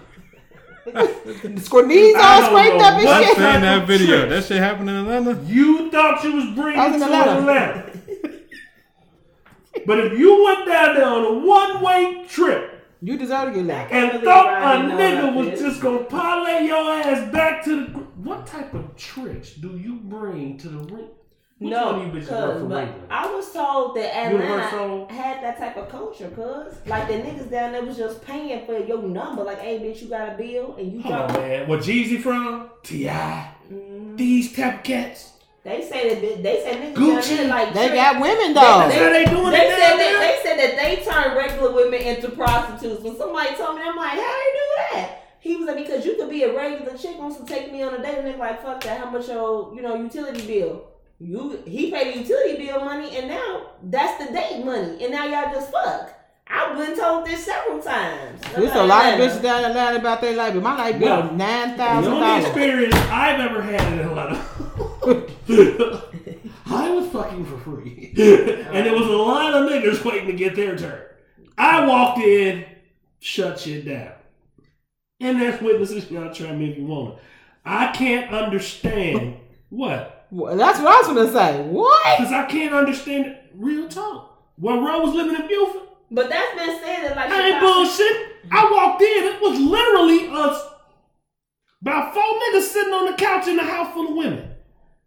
[0.87, 3.37] Squ- Knees I all don't scraped know up and what I shit.
[3.37, 4.17] seen that video.
[4.19, 4.29] trick.
[4.31, 5.43] That shit happened in Atlanta.
[5.47, 7.39] You thought you was bringing I was to Atlanta.
[7.41, 8.39] Atlanta.
[9.87, 13.93] but if you went down there on a one-way trip You deserve to get left.
[13.93, 15.61] and believe thought a nigga was this.
[15.61, 17.91] just gonna parlay your ass back to the
[18.23, 21.09] what type of tricks do you bring to the ring?
[21.63, 25.09] Which no, you bitches cause but I was told that Atlanta Universal?
[25.09, 28.79] had that type of culture, cause like the niggas down there was just paying for
[28.79, 29.45] your number.
[29.45, 31.41] Like, hey, bitch, you got a bill and you Hold on, drop.
[31.41, 31.69] man.
[31.69, 32.71] Where Jeezy from?
[32.83, 33.07] Ti.
[33.73, 35.31] Mm, These type cats.
[35.65, 37.29] They say that they say niggas Gucci.
[37.29, 37.95] down there like They trick.
[37.95, 39.05] got women That's though.
[39.05, 40.19] how they doing They said down that there?
[40.21, 43.03] they said that they turn regular women into prostitutes.
[43.05, 45.19] When somebody told me, I'm like, how they do that?
[45.39, 47.95] He was like, because you could be a regular chick wants to take me on
[47.95, 48.99] a date, and they're like, fuck that.
[49.01, 50.83] How much your you know utility bill?
[51.23, 55.25] You he paid the utility bill money, and now that's the date money, and now
[55.25, 56.13] y'all just fuck.
[56.49, 58.41] I've been told this several times.
[58.57, 61.21] There's a lot of bitches down there lying about their life, but my life bill
[61.21, 64.35] Well, nine The only experience I've ever had in Atlanta,
[66.67, 70.57] I was fucking for free, and there was a lot of niggas waiting to get
[70.57, 71.03] their turn.
[71.57, 72.65] I walked in,
[73.21, 74.15] shut shit down,
[75.21, 76.11] and that's witnesses.
[76.11, 77.21] Y'all try me if you want.
[77.65, 79.37] I can't understand
[79.69, 81.63] what That's what I was gonna say.
[81.69, 82.19] What?
[82.19, 84.31] because I can't understand real talk.
[84.57, 87.73] When Ro was living in Buford, But that's been said that like I ain't Chicago-
[87.75, 88.17] bullshit.
[88.51, 90.69] I walked in, it was literally us,
[91.81, 94.49] about four niggas sitting on the couch in a house full of women.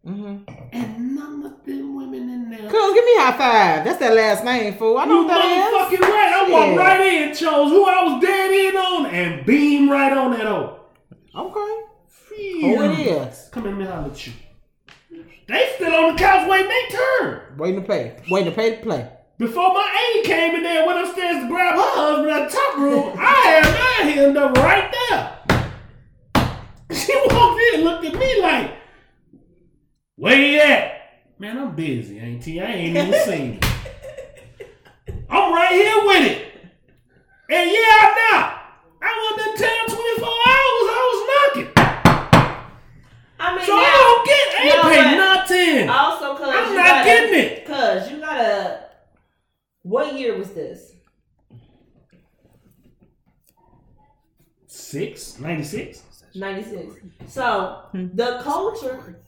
[0.05, 0.51] Mm-hmm.
[0.71, 2.69] And none of them women in there.
[2.69, 3.85] Cool, give me a high five.
[3.85, 4.97] That's that last name, fool.
[4.97, 5.97] I know You what that is.
[5.99, 6.33] motherfucking right.
[6.47, 10.31] I walked right in, chose who I was dead in on, and beamed right on
[10.31, 10.79] that old.
[11.35, 11.81] Okay.
[12.61, 13.49] Who it is?
[13.51, 14.33] Come in and holler at you.
[15.47, 17.57] They still on the couch waiting their turn.
[17.57, 18.17] Waiting to pay.
[18.29, 19.09] Waiting to pay to play.
[19.37, 22.55] Before my aide came in there, and went upstairs to grab her husband at the
[22.55, 25.31] top room, I had my hand up right there.
[26.91, 28.71] She walked in, looked at me like,
[30.15, 30.91] where you at?
[31.37, 32.61] Man, I'm busy, ain't you?
[32.61, 33.65] I ain't even seen it.
[35.29, 36.53] I'm right here with it.
[37.49, 38.61] And yeah, I'm not.
[39.01, 40.74] I wasn't in town 24 hours.
[43.45, 43.55] I was knocking.
[43.55, 45.89] I mean, So now- I don't get, I ain't No, paid but- nothing.
[45.89, 47.65] Also, cause I'm you not gotta, getting it.
[47.65, 48.79] Cause you gotta.
[49.83, 50.93] What year was this?
[54.67, 55.39] Six?
[55.39, 56.03] 96?
[56.35, 56.95] Ninety six.
[57.27, 58.07] So hmm.
[58.13, 59.19] the culture,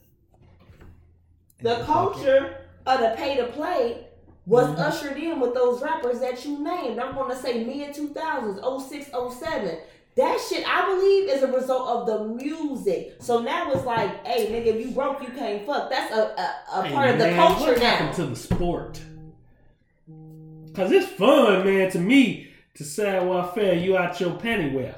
[1.62, 4.06] the culture of the pay to play
[4.44, 4.80] was mm-hmm.
[4.80, 6.98] ushered in with those rappers that you named.
[6.98, 9.78] I'm gonna say mid 2000s, 06, 07.
[10.18, 13.16] That shit, I believe, is a result of the music.
[13.20, 15.88] So now it's like, hey, nigga, if you broke, you can't fuck.
[15.90, 17.84] That's a, a, a Hey, part of the man, culture what now.
[17.84, 19.00] happened to the sport?
[20.74, 24.94] Cause it's fun, man, to me to say, "Well, fair, you out your pennyware."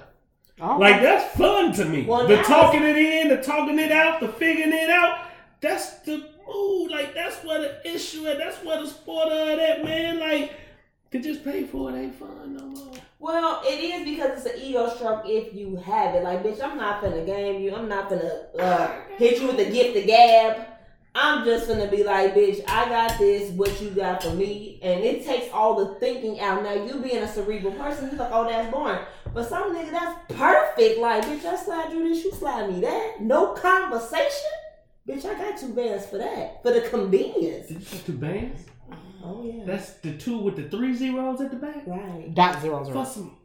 [0.61, 2.05] Oh, Like that's fun to me.
[2.05, 5.27] Well, the talking it in, the talking it out, the figuring it out.
[5.63, 6.91] That's the mood.
[6.91, 8.37] Like that's what the issue is.
[8.39, 10.19] That's what the sport of that man.
[10.19, 10.53] Like
[11.13, 12.93] to just pay for it ain't fun no more.
[13.21, 16.25] Well, it is because it's an ego stroke if you have it.
[16.25, 17.75] Like, bitch, I'm not finna game you.
[17.75, 20.67] I'm not finna uh, hit you with the gift of gab.
[21.15, 24.79] I'm just gonna be like, bitch, I got this, what you got for me.
[24.81, 26.63] And it takes all the thinking out.
[26.63, 29.01] Now, you being a cerebral person, you like, oh, that's boring.
[29.35, 30.99] But some nigga, that's perfect.
[30.99, 33.21] Like, bitch, I slide you this, you slide me that.
[33.21, 34.51] No conversation.
[35.07, 36.63] Bitch, I got two bands for that.
[36.63, 37.69] For the convenience.
[37.69, 38.65] Did you say two bands?
[39.23, 39.65] Oh, yeah.
[39.65, 41.87] That's the two with the three zeros at the back.
[41.87, 42.33] right.
[42.35, 43.05] dot zero zero.
[43.05, 43.37] For some.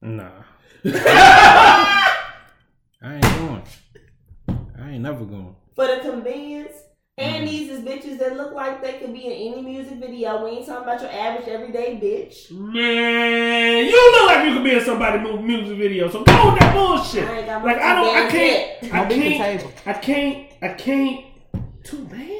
[0.00, 0.30] Nah.
[0.84, 2.12] I
[3.02, 3.62] ain't going.
[4.78, 5.56] I ain't never going.
[5.74, 6.72] for the convenience.
[7.16, 7.46] And mm-hmm.
[7.46, 10.44] these is bitches that look like they could be in any music video.
[10.44, 12.50] We ain't talking about your average everyday bitch.
[12.50, 16.10] Man, you look like you could be in somebody's music video.
[16.10, 17.28] So go with that bullshit.
[17.28, 19.64] I ain't got Like I don't, I can't, I Don't beat can't.
[19.86, 21.24] I can't, I can't.
[21.84, 22.33] Too bands?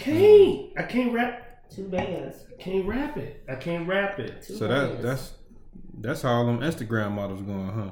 [0.00, 0.78] I can't.
[0.78, 1.46] I can't rap.
[1.74, 2.44] Two bands.
[2.58, 3.44] I can't rap it.
[3.48, 4.42] I can't rap it.
[4.42, 5.32] Two So that that's
[5.98, 7.90] that's how all them Instagram models going, huh?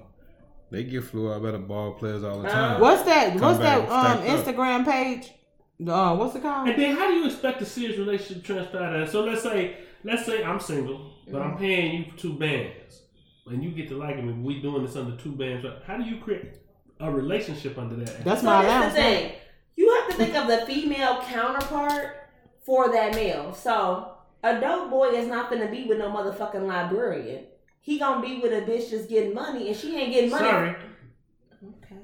[0.71, 2.81] They get flew out by the ball players all the time.
[2.81, 3.33] What's that?
[3.33, 3.91] Come What's back that?
[3.91, 4.55] Um, stacked up.
[4.57, 5.33] Instagram page.
[5.87, 6.69] Uh, what's it called?
[6.69, 9.11] And then how do you expect to a serious relationship to transpire that?
[9.13, 13.03] So let's say, let's say I'm single, but I'm paying you for two bands,
[13.47, 14.33] and you get to liking me.
[14.33, 15.65] We doing this under two bands.
[15.87, 16.57] How do you create
[16.99, 18.25] a relationship under that?
[18.25, 18.95] That's So my this allowance.
[18.95, 19.33] the thing.
[19.79, 22.17] You have to think of the female counterpart
[22.67, 23.55] for that male.
[23.55, 24.11] So
[24.43, 27.45] a dope boy is not gonna be with no motherfucking librarian.
[27.79, 30.49] He gonna be with a bitch just getting money, and she ain't getting money.
[30.49, 30.77] Sorry,
[31.63, 31.97] Okay.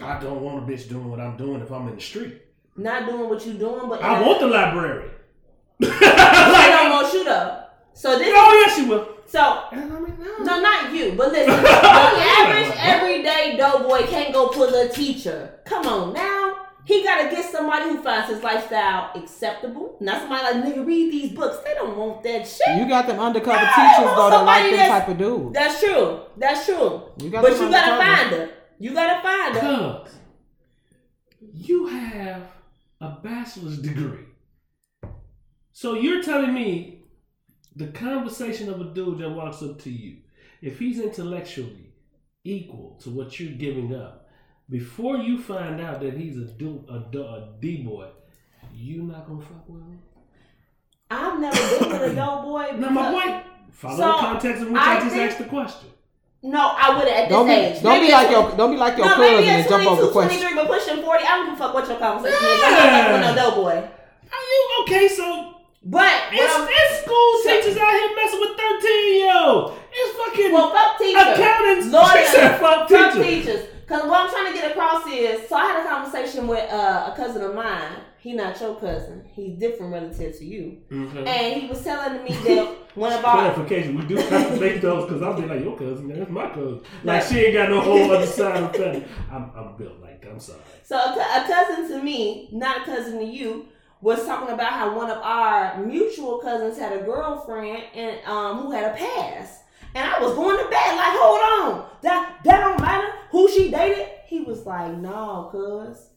[0.00, 2.42] I don't want a bitch doing what I'm doing if I'm in the street.
[2.76, 5.08] Not doing what you doing, but I want the library.
[5.80, 7.62] She don't want you though.
[7.94, 8.26] So this.
[8.36, 9.06] Oh yes, she will.
[9.26, 10.38] So And I mean, no.
[10.38, 11.46] No, not you, but listen.
[11.62, 15.60] the average everyday dough boy can't go pull a teacher.
[15.64, 16.41] Come on now.
[16.84, 19.96] He gotta get somebody who finds his lifestyle acceptable.
[20.00, 21.58] Not somebody like nigga read these books.
[21.64, 22.76] They don't want that shit.
[22.76, 25.52] You got them undercover Yeah, teachers though that like somebody them type of dude.
[25.54, 26.20] That's true.
[26.36, 27.02] That's true.
[27.18, 28.50] You got But you gotta find her.
[28.78, 30.04] You gotta find her.
[30.04, 30.14] Cause
[31.54, 32.42] you have
[33.00, 34.26] a bachelor's degree.
[35.72, 37.02] So you're telling me
[37.74, 40.18] the conversation of a dude that walks up to you,
[40.60, 41.92] if he's intellectually
[42.44, 44.21] equal to what you're giving up,
[44.72, 48.08] before you find out that he's a do a, do- a D boy,
[48.74, 50.00] you not gonna fuck with him.
[51.10, 52.72] I've never been with a dope boy.
[52.78, 53.44] Now, my point.
[53.70, 55.88] Follow So, the context in which I, I just think- asked the question.
[56.44, 57.82] No, I would at this don't be, age.
[57.82, 60.02] don't Maybe be like your, don't be like your No, cousin maybe and jump over
[60.06, 60.40] the question.
[60.42, 62.42] 23, but pushing 40, I don't give a fuck what your conversation is.
[62.42, 63.78] I'm not fucking with no dope boy.
[63.78, 65.06] Are you okay?
[65.06, 65.54] So
[65.86, 69.78] But, it's, I'm- it's school So- teachers out here messing with thirteen year olds.
[69.94, 71.22] It's fucking well, fuck teachers.
[71.30, 71.86] accountants.
[71.94, 73.22] Lord, she said fuck Fuck teachers.
[73.22, 73.62] teachers.
[73.82, 77.10] Because what I'm trying to get across is, so I had a conversation with uh,
[77.12, 77.92] a cousin of mine.
[78.18, 79.24] He not your cousin.
[79.34, 80.78] He's different relative to you.
[80.92, 81.24] Okay.
[81.26, 84.80] And he was telling me that one of our Clarification: We do have to make
[84.80, 86.06] those because I'll be like your cousin.
[86.08, 86.82] That's my cousin.
[87.02, 89.04] Like she ain't got no whole other side of the family.
[89.28, 90.30] I'm, I'm built like that.
[90.30, 90.60] I'm sorry.
[90.84, 93.66] So a, a cousin to me, not a cousin to you,
[94.00, 98.70] was talking about how one of our mutual cousins had a girlfriend and um who
[98.70, 99.62] had a past.
[99.94, 101.40] And I was going to bed like, hold
[101.74, 104.06] on, that that don't matter who she dated.
[104.26, 106.10] He was like, no, cuz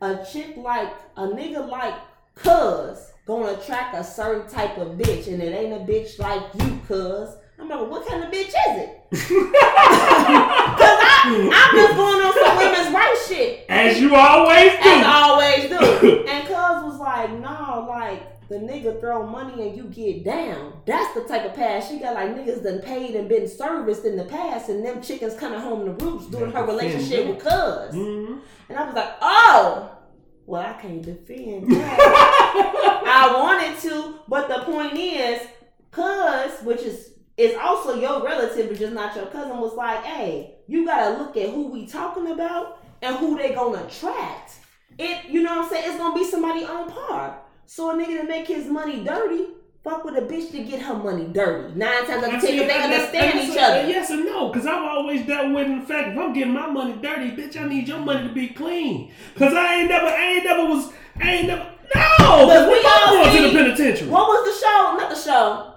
[0.00, 1.94] a chick like a nigga like
[2.34, 6.80] cuz gonna attract a certain type of bitch, and it ain't a bitch like you,
[6.88, 7.36] cuz.
[7.58, 8.90] I'm like, what kind of bitch is it?
[9.10, 14.90] Cause I, I'm just going on some women's rights shit As you always as do.
[14.90, 16.24] I always do.
[16.28, 17.65] And Cuz was like, no, like
[18.48, 20.80] the nigga throw money and you get down.
[20.86, 22.14] That's the type of past she got.
[22.14, 25.84] Like niggas done paid and been serviced in the past, and them chickens coming home
[25.84, 27.94] to roots doing her relationship with Cuz.
[27.94, 28.40] Mhm.
[28.68, 29.90] And I was like, oh,
[30.46, 33.02] well, I can't defend that.
[33.06, 35.40] I wanted to, but the point is,
[35.90, 40.54] Cuz, which is is also your relative, but just not your cousin, was like, hey,
[40.66, 44.54] you gotta look at who we talking about and who they gonna attract.
[44.98, 45.84] It, you know what I'm saying?
[45.86, 47.42] It's gonna be somebody on par.
[47.66, 49.46] So a nigga to make his money dirty,
[49.82, 51.74] fuck with a bitch to get her money dirty.
[51.74, 53.88] Nine times out of ten, they that's- understand and each that's other.
[53.88, 56.94] Yes and no, because I've always dealt with the fact if I'm getting my money
[57.02, 59.12] dirty, bitch, I need your money to be clean.
[59.34, 61.62] Because I ain't never, I ain't never was, I ain't never,
[61.94, 62.46] no!
[62.46, 64.08] But we all all going to see- the penitentiary.
[64.10, 64.96] What was the show?
[64.96, 65.72] Not the show.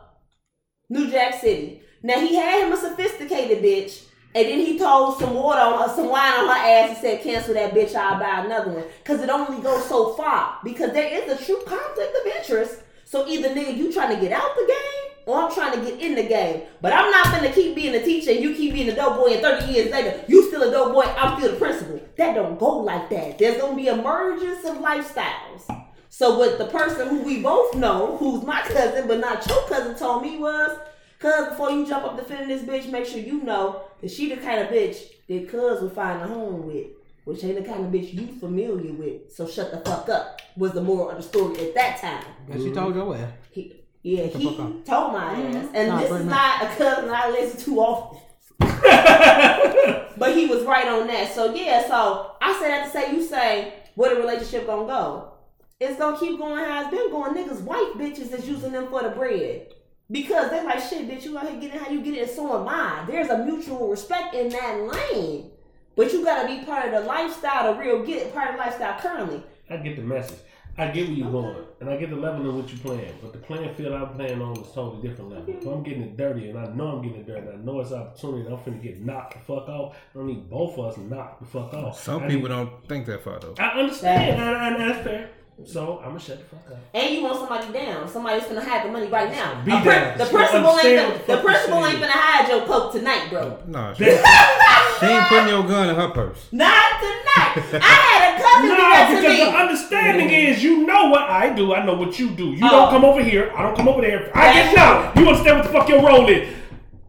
[0.90, 1.82] New Jack City.
[2.02, 5.96] Now he had him a sophisticated bitch, and then he told some water on her,
[5.96, 7.96] some wine on her ass, and said, "Cancel that bitch.
[7.96, 10.60] I'll buy another one." Because it only goes so far.
[10.64, 12.82] Because there is a true conflict of interest.
[13.06, 16.00] So either nigga, you trying to get out the game, or I'm trying to get
[16.00, 16.62] in the game.
[16.80, 19.34] But I'm not gonna keep being a teacher and you keep being a dope boy,
[19.34, 21.06] and 30 years later, you still a dope boy.
[21.18, 22.00] I'm still the principal.
[22.18, 23.40] That don't go like that.
[23.40, 25.86] There's gonna be emergence of lifestyles.
[26.12, 29.96] So what the person who we both know, who's my cousin but not your cousin,
[29.96, 30.78] told me was,
[31.20, 34.38] cuz before you jump up defending this bitch, make sure you know that she the
[34.38, 36.88] kind of bitch that cuz would find a home with.
[37.26, 39.32] Which ain't the kind of bitch you familiar with.
[39.32, 40.42] So shut the fuck up.
[40.58, 42.26] Was the moral of the story at that time.
[42.50, 43.32] And she told your ass.
[43.52, 45.58] He, yeah, he told my mm-hmm.
[45.58, 45.68] ass.
[45.74, 46.36] And Nah, this is much.
[46.36, 48.20] not a cousin I listen to often.
[50.20, 51.34] But he was right on that.
[51.34, 55.32] So yeah, so I said that to say you say where the relationship gonna go.
[55.80, 57.34] It's gonna keep going how it's been going.
[57.34, 59.74] Niggas, white bitches is using them for the bread.
[60.12, 62.60] Because they're like, shit, bitch, you out here getting how you get it, and so
[62.62, 63.04] am I.
[63.08, 65.52] There's a mutual respect in that lane.
[65.96, 68.60] But you gotta be part of the lifestyle, the real get it, part of the
[68.60, 69.44] lifestyle currently.
[69.70, 70.40] I get the message.
[70.78, 73.14] I get where you're going, and I get the level in which you're playing.
[73.22, 75.54] But the playing field I'm playing on is totally different level.
[75.54, 77.82] If I'm getting it dirty, and I know I'm getting it dirty, and I know
[77.82, 79.98] it's opportunity, and I'm finna get knocked the fuck off.
[80.16, 82.02] I don't need both of us knocked the fuck off.
[82.02, 83.56] Some I people need- don't think that far though.
[83.60, 85.30] I understand, and, and that's fair.
[85.66, 86.78] So I'm gonna shut the fuck up.
[86.94, 88.08] And you want somebody down.
[88.08, 89.62] Somebody's gonna hide the money right now.
[89.66, 90.18] Be A prin- down.
[90.18, 93.58] The principal ain't gonna, the the fuck principal ain't gonna hide your coke tonight, bro.
[93.68, 94.04] No, she,
[95.00, 96.48] she ain't putting your gun in her purse.
[96.52, 97.82] Not tonight.
[97.84, 99.58] I had a cousin do No, that to because the me.
[99.58, 101.74] understanding is you know what I do.
[101.74, 102.46] I know what you do.
[102.52, 102.70] You Oh.
[102.70, 103.52] don't come over here.
[103.56, 104.32] I don't come over there.
[104.36, 105.12] I That's get now.
[105.22, 106.48] You understand what the fuck your role is.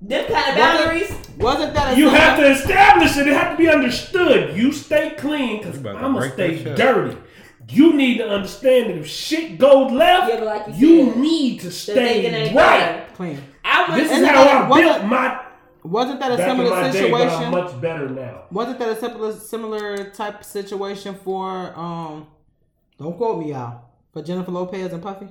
[0.02, 1.12] Them kind of boundaries.
[1.38, 3.28] Wasn't that a You similar- have to establish it.
[3.28, 4.56] It have to be understood.
[4.56, 7.16] You stay clean because You about to I'm gonna stay dirty.
[7.70, 11.60] You need to understand that if shit goes left, Yeah, like you you said, need
[11.60, 12.78] to stay ain't right.
[12.80, 13.14] better.
[13.14, 13.42] clean?
[13.64, 13.98] I was.
[14.00, 15.40] This is And how I wasn't- built my
[15.82, 17.50] Wasn't that a back in similar my day, but I'm situation?
[17.52, 18.42] much better now.
[18.50, 22.26] Wasn't that a similar similar type situation for um?
[22.98, 23.82] Don't quote me, y'all.
[24.12, 25.28] For Jennifer Lopez and Puffy.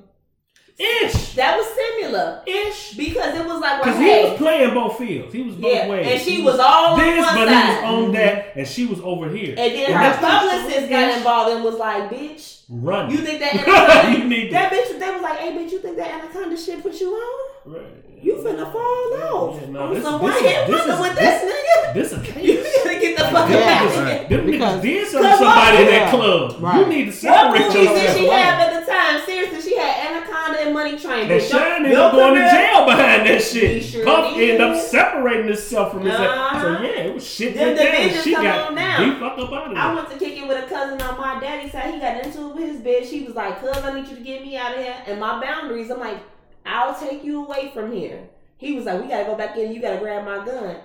[0.79, 2.93] Ish, that was similar ish.
[2.93, 5.33] because it was like, well, Because he was playing both fields.
[5.33, 6.07] He was both yeah, ways.
[6.07, 7.65] and she He was all on this, one but side.
[7.65, 8.11] he was on mm-hmm.
[8.13, 9.55] that, and she was over here.
[9.57, 11.17] And then And her publicist got ish.
[11.17, 13.11] involved and was like, bitch, Run.
[13.11, 14.87] you think that anaconda, you need that that.
[14.87, 17.48] bitch, they was like, hey, bitch, you think that anaconda shit put you on?
[17.65, 17.81] Right.
[18.21, 19.59] You finna fall Yeah, off.
[19.61, 21.93] yeah, no, I'm this- some this white is- this with this nigga.
[21.93, 22.83] This is a You case.
[22.83, 23.57] gotta get the fuck Yeah.
[23.57, 24.07] out of Right.
[24.19, 24.27] here.
[24.37, 26.55] Them Because- niggas did something to Cause somebody in that club.
[26.59, 26.79] Right.
[26.79, 29.21] You need to What separate movies did she have at the time?
[29.25, 32.85] Seriously, she had Anaconda and money trying to And Shyne ended up going to jail
[32.85, 33.83] behind that shit.
[33.83, 34.49] sure Puff did.
[34.49, 36.61] ended up separating himself from his Uh-huh.
[36.61, 37.91] So yeah, it was shit Them like that.
[37.91, 38.97] divisions She come got on now.
[38.99, 41.39] beat fuck up out of I went to kick it with a cousin on my
[41.39, 41.93] daddy's side.
[41.93, 43.09] He got into it with his bitch.
[43.09, 45.39] She was like, "Cuz, I need you to get me out of here." And my
[45.41, 46.17] boundaries, I'm like,
[46.69, 48.19] "I'll take you away from here."
[48.57, 49.71] He was like, "We gotta go back in.
[49.73, 50.75] You gotta grab my gun."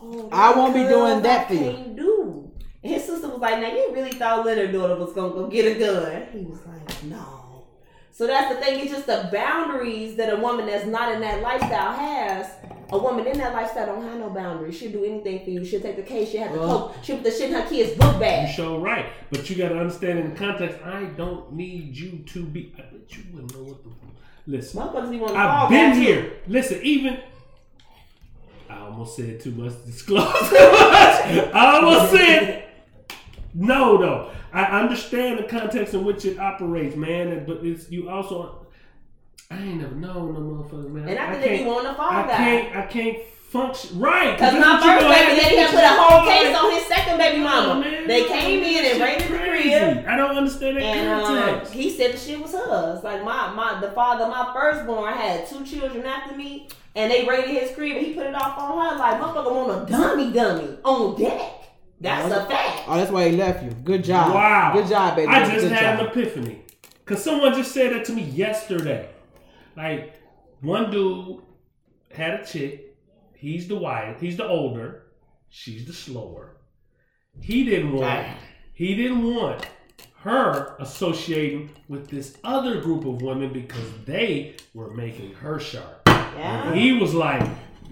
[0.00, 1.60] Oh, I won't be doing that I for you.
[1.72, 2.50] can't do.
[2.82, 5.76] And his sister was like, "Now you really thought little daughter was gonna go get
[5.76, 7.38] a gun?" He was like, "No."
[8.14, 8.80] So that's the thing.
[8.80, 12.46] It's just the boundaries that a woman that's not in that lifestyle has.
[12.90, 14.76] A woman in that lifestyle don't have no boundaries.
[14.76, 15.64] She'll do anything for you.
[15.64, 16.28] She'll take the case.
[16.30, 17.02] She'll have to Well- cope.
[17.04, 18.40] She'll put the shit in her kids' book bag.
[18.42, 18.54] You bag.
[18.54, 20.76] sure right, but you got to understand in the context.
[20.84, 22.74] I don't need you to be.
[22.76, 23.90] I bet you wouldn't know what the.
[24.46, 26.00] Listen, Motherfuckers I've been too.
[26.00, 26.32] here.
[26.48, 27.20] Listen, even
[28.68, 29.72] I almost said too much.
[29.84, 30.24] Disclose.
[30.32, 32.64] I almost said
[33.54, 34.30] no, though.
[34.52, 37.44] I understand the context in which it operates, man.
[37.46, 38.66] But it's you also.
[39.50, 41.08] I ain't never known no motherfucker, man.
[41.08, 42.76] And I think I they be wanting to fall I can't.
[42.76, 43.18] I can't
[43.52, 44.38] function right.
[44.38, 47.38] Cause my first baby have daddy had put a whole case on his second baby
[47.42, 47.72] mama.
[47.72, 50.06] Oh, man, they came in and shit raided the crib.
[50.08, 53.04] I don't understand that And um, he said the shit was hers.
[53.04, 57.26] Like my, my the father, of my firstborn had two children after me, and they
[57.26, 58.98] raided his crib, and he put it off on her.
[58.98, 61.52] Like motherfucker want a dummy dummy on deck.
[62.00, 62.82] That's a fact.
[62.88, 63.70] Oh, that's why he left you.
[63.70, 64.34] Good job.
[64.34, 64.72] Wow.
[64.72, 65.28] Good job, baby.
[65.28, 66.06] I just Good had job.
[66.06, 66.62] an epiphany.
[67.04, 69.08] Because someone just said that to me yesterday.
[69.76, 70.14] Like,
[70.62, 71.42] one dude
[72.12, 72.91] had a chick.
[73.42, 74.18] He's the white.
[74.20, 75.06] He's the older.
[75.48, 76.58] She's the slower.
[77.40, 78.24] He didn't want.
[78.72, 79.66] He didn't want
[80.20, 86.02] her associating with this other group of women because they were making her sharp.
[86.06, 86.72] Yeah.
[86.72, 87.42] He was like,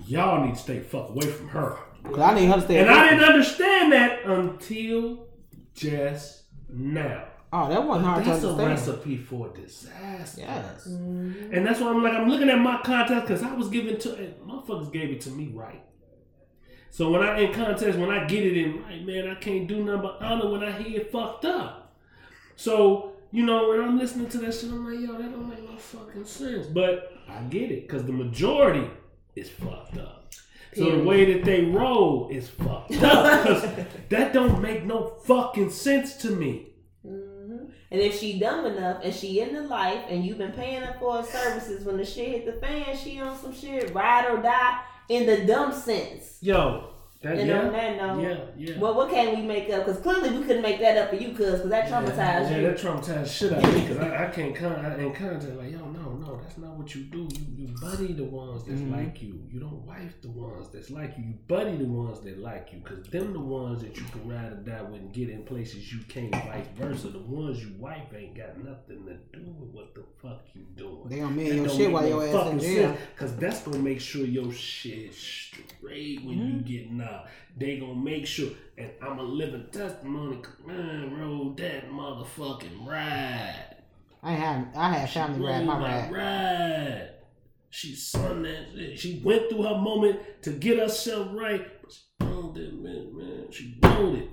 [0.06, 1.76] "Y'all need to stay fuck away from her."
[2.16, 2.78] I need her to stay.
[2.78, 5.26] And I didn't understand that until
[5.74, 7.24] just now.
[7.52, 8.58] Oh, that wasn't hard to understand.
[8.58, 8.98] That's a understand.
[8.98, 10.40] recipe for disaster.
[10.40, 10.86] Yes.
[10.88, 11.52] Mm-hmm.
[11.52, 14.14] And that's why I'm like, I'm looking at my contest because I was given to,
[14.14, 15.82] and motherfuckers gave it to me right.
[16.90, 19.84] So when I in contest, when I get it in right, man, I can't do
[19.84, 21.96] nothing but honor when I hear it fucked up.
[22.56, 25.68] So, you know, when I'm listening to that shit, I'm like, yo, that don't make
[25.68, 26.66] no fucking sense.
[26.66, 28.88] But I get it because the majority
[29.34, 30.32] is fucked up.
[30.74, 33.68] So the way that they roll is fucked up because
[34.08, 36.69] that don't make no fucking sense to me.
[37.92, 40.94] And if she dumb enough and she in the life and you've been paying her
[41.00, 44.40] for her services, when the shit hit the fan, she on some shit, ride or
[44.40, 46.38] die in the dumb sense.
[46.40, 46.84] Yo,
[47.22, 48.78] that, And yeah, on that note, yeah, yeah.
[48.78, 49.84] well, what can we make up?
[49.86, 52.62] Because clearly we couldn't make that up for you, cuz, because that traumatized Yeah, you.
[52.68, 55.72] that traumatized shit out of me because I, I can't con- I ain't contact like
[55.72, 55.89] yo no no
[56.50, 58.90] that's not what you do you, you buddy the ones that's Mhm.
[58.90, 62.38] like you you don't wife the ones that's like you you buddy the ones that
[62.40, 65.30] like you because them the ones that you can ride or die with and get
[65.30, 69.44] in places you can't vice versa the ones you wife ain't got nothing to do
[69.60, 72.08] with what the fuck you doing They gonna mean your don't shit make while no
[72.08, 72.96] your ass in fucking jail.
[73.16, 77.28] Cause that's gonna make sure your shit straight when you get knocked.
[77.56, 80.36] They gonna make sure, and I'm a living testimony.
[80.42, 83.69] 'cause Man, rode that motherfucking ride.
[84.22, 86.12] I had I had family ride my my ride.
[86.12, 87.10] ride.
[87.70, 88.98] She sung that shit.
[88.98, 91.66] She went through her moment to get herself right.
[91.82, 93.46] But she rode it, man, man.
[93.50, 94.28] She rode it.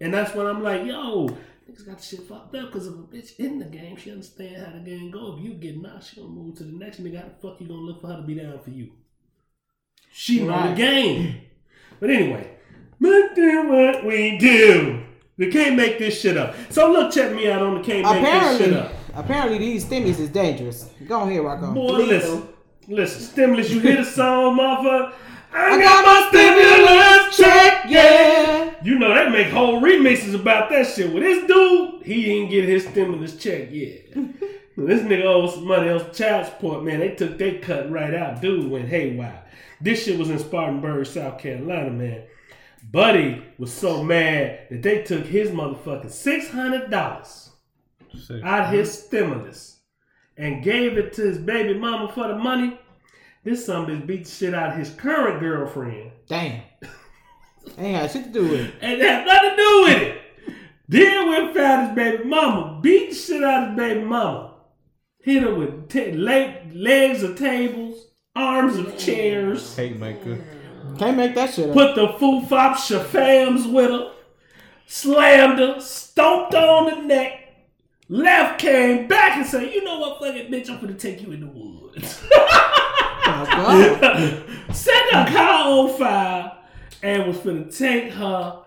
[0.00, 1.28] And that's when I'm like, yo,
[1.70, 4.56] niggas got the shit fucked up because if a bitch in the game, she understand
[4.56, 5.36] how the game go.
[5.36, 7.18] If you get knocked, she gonna move to the next nigga.
[7.18, 8.90] How the fuck you gonna look for her to be down for you?
[10.10, 11.42] She know the game.
[12.00, 12.56] But anyway,
[12.98, 15.04] we do what we do.
[15.38, 16.54] We can't make this shit up.
[16.70, 18.92] So look, check me out on the can't make this shit up.
[19.14, 20.90] Apparently these stimulus is dangerous.
[21.06, 21.72] Go ahead, Rocco.
[21.72, 22.06] Boy, Lethal.
[22.06, 22.48] listen.
[22.88, 25.12] Listen, stimulus, you hear the song, motherfucker?
[25.52, 28.64] I, I got my stimulus check, yeah.
[28.64, 28.74] Yeah.
[28.82, 31.12] You know, they make whole remixes about that shit.
[31.12, 34.12] With this dude, he didn't get his stimulus check yet.
[34.14, 37.00] this nigga owes some money on child support, man.
[37.00, 38.40] They took their cut right out.
[38.40, 39.44] Dude went haywire.
[39.80, 42.22] This shit was in Spartanburg, South Carolina, man.
[42.90, 47.41] Buddy was so mad that they took his motherfucking $600
[48.18, 48.42] Sick.
[48.42, 49.78] out his stimulus
[50.36, 52.78] and gave it to his baby mama for the money.
[53.44, 56.12] This son bitch beat the shit out of his current girlfriend.
[56.28, 56.62] Damn.
[57.78, 58.74] Ain't had shit to do with it.
[58.80, 60.18] And it had nothing to do with it.
[60.88, 64.54] Then went and found his baby mama, beat the shit out of his baby mama.
[65.20, 69.74] Hit her with t- leg- legs of tables, arms of chairs.
[69.76, 70.38] Hate maker.
[70.98, 71.74] Can't make that shit up.
[71.74, 74.12] Put the foo fop shafams with her.
[74.86, 77.41] Slammed her, stomped her on the neck.
[78.12, 81.40] Left came back and said, you know what, fucking bitch, I'm gonna take you in
[81.40, 82.22] the woods.
[83.34, 86.52] Oh, Set the car on fire
[87.02, 88.62] and was finna take her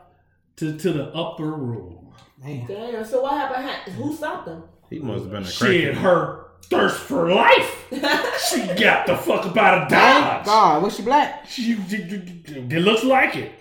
[0.55, 2.13] to, to the upper room.
[2.43, 2.65] Damn.
[2.65, 3.05] Damn.
[3.05, 3.93] So what happened?
[3.95, 4.63] Who stopped them?
[4.89, 5.97] He must have been a Shit, crackhead.
[6.01, 6.45] her.
[6.63, 7.85] thirst for life.
[8.49, 10.45] she got the fuck about a of Thank Dodge.
[10.45, 11.45] God, was she black?
[11.47, 13.51] She, it looks like it.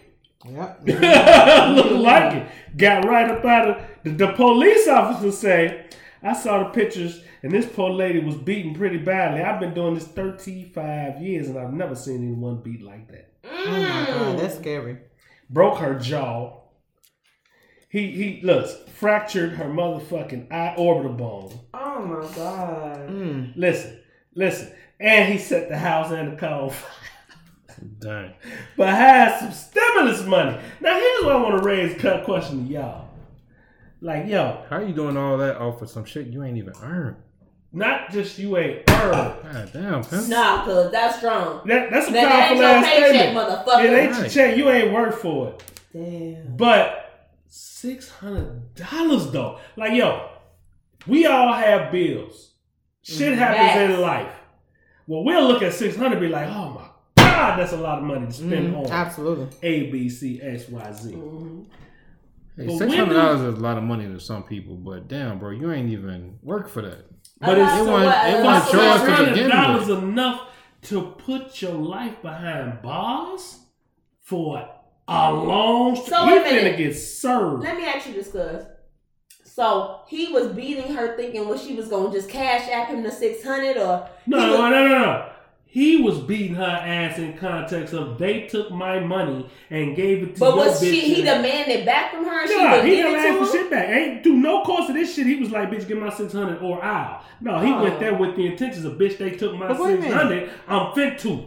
[0.48, 0.80] Yep.
[0.86, 2.48] Look like it.
[2.76, 5.86] Got right up out of the, the police officer say,
[6.22, 9.42] I saw the pictures and this poor lady was beaten pretty badly.
[9.42, 13.32] I've been doing this 35 years and I've never seen anyone beat like that.
[13.44, 14.98] Oh my God, that's scary.
[15.50, 16.60] Broke her jaw.
[17.90, 21.60] He he looks fractured her motherfucking eye orbital bone.
[21.74, 23.08] Oh my god.
[23.08, 23.52] Mm.
[23.56, 24.00] Listen,
[24.34, 24.72] listen.
[24.98, 26.90] And he set the house and the car on fire.
[27.98, 28.32] Dang.
[28.76, 30.58] but had some stimulus money.
[30.80, 33.03] Now here's what I want to raise cut question to y'all.
[34.04, 37.16] Like, yo, How you doing all that off of some shit you ain't even earned?
[37.72, 39.42] not just you ain't earned.
[39.42, 40.28] God damn, pimp.
[40.28, 41.66] Nah, cuz that's strong.
[41.66, 43.48] That, that's a That ain't powerful your ass paycheck, statement.
[43.48, 43.84] motherfucker.
[43.84, 44.30] It ain't your Right.
[44.30, 44.56] check.
[44.58, 45.62] You ain't worked for it.
[45.92, 46.56] Damn.
[46.56, 49.58] But six hundred dollars though.
[49.76, 50.28] Like, yo,
[51.06, 52.50] we all have bills.
[53.02, 53.94] Shit happens Facts.
[53.94, 54.32] in life.
[55.06, 56.70] Well, we'll look at six hundred, be like, oh
[57.16, 59.48] my god, that's a lot of money to spend Mm, on absolutely.
[59.62, 61.12] A, B, C, X, Y, Z.
[61.12, 61.64] Mhm.
[62.56, 65.50] Hey, six hundred dollars is a lot of money to some people, but damn, bro,
[65.50, 67.06] you ain't even work for that.
[67.40, 69.98] But it's- it wasn't- it wasn't yours to begin dollars with.
[69.98, 70.40] enough
[70.82, 73.58] to put your life behind bars
[74.22, 74.68] for
[75.08, 75.96] a long.
[75.96, 76.76] So you wait a finna minute.
[76.78, 77.64] get served.
[77.64, 78.62] Let me ask you this, cuz.
[79.44, 83.10] So he was beating her, thinking what she was gonna just cash app him the
[83.10, 85.26] six hundred, or No, he no, no, no, no.
[85.74, 90.34] He was beating her ass in context of they took my money and gave it
[90.34, 91.00] to but your was bitch she?
[91.16, 92.42] He demanded back from her.
[92.42, 93.44] and she Yeah, would he give never it asked him.
[93.44, 93.88] for shit back.
[93.88, 95.26] Ain't do no cost of this shit.
[95.26, 97.24] He was like, bitch, give my 600 or I'll.
[97.40, 97.82] No, he Oh.
[97.82, 100.10] went there with the intentions of, bitch, they took my But wait a minute.
[100.12, 100.50] 600.
[100.68, 101.44] I'm fit to.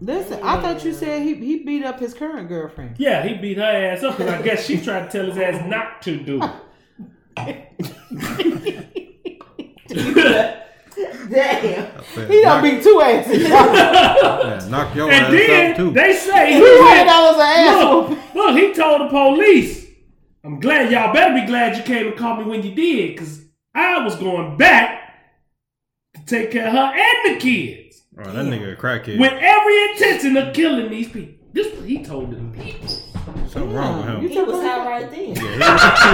[0.00, 2.96] Listen, I thought you said he, he beat up his current girlfriend.
[2.98, 5.68] Yeah, he beat her ass up because I guess she tried to tell his ass
[5.68, 6.40] not to do
[7.36, 7.66] it.
[11.28, 12.02] Damn.
[12.28, 13.42] He done beat two asses.
[13.42, 15.90] Yeah, knock your and ass then out too.
[15.92, 19.86] they say he Two hundred went, dollars an ass look, look, he told the police,
[20.44, 23.42] I'm glad y'all better be glad you came and caught me when you did because
[23.74, 25.14] I was going back
[26.14, 28.02] to take care of her and the kids.
[28.18, 29.18] oh, that nigga a crackhead.
[29.18, 31.34] with every intention of killing these people.
[31.52, 32.88] This what he told the people.
[33.48, 34.22] Something wrong with him.
[34.22, 35.34] You He was high right then.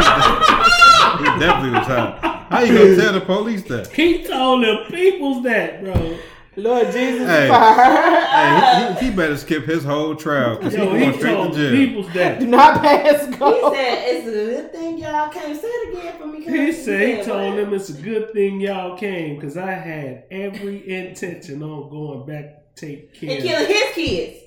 [0.02, 2.46] he definitely was high.
[2.50, 3.88] How you gonna tell the police that?
[3.92, 6.18] He told the peoples that, bro.
[6.54, 7.48] Lord Jesus, Hey.
[7.48, 8.26] fire.
[8.26, 11.52] Hey, he, he better skip his whole trial because he Yo, going he straight told
[11.54, 11.70] to jail.
[11.86, 12.40] peoples that.
[12.40, 13.70] Do not pass go.
[13.70, 16.44] He said, "It's a good thing y'all can't say it again for me.
[16.44, 17.56] He said he told what?
[17.56, 22.74] them it's a good thing y'all came because I had every intention on going back
[22.76, 23.30] to take care.
[23.30, 24.38] and killing his kids.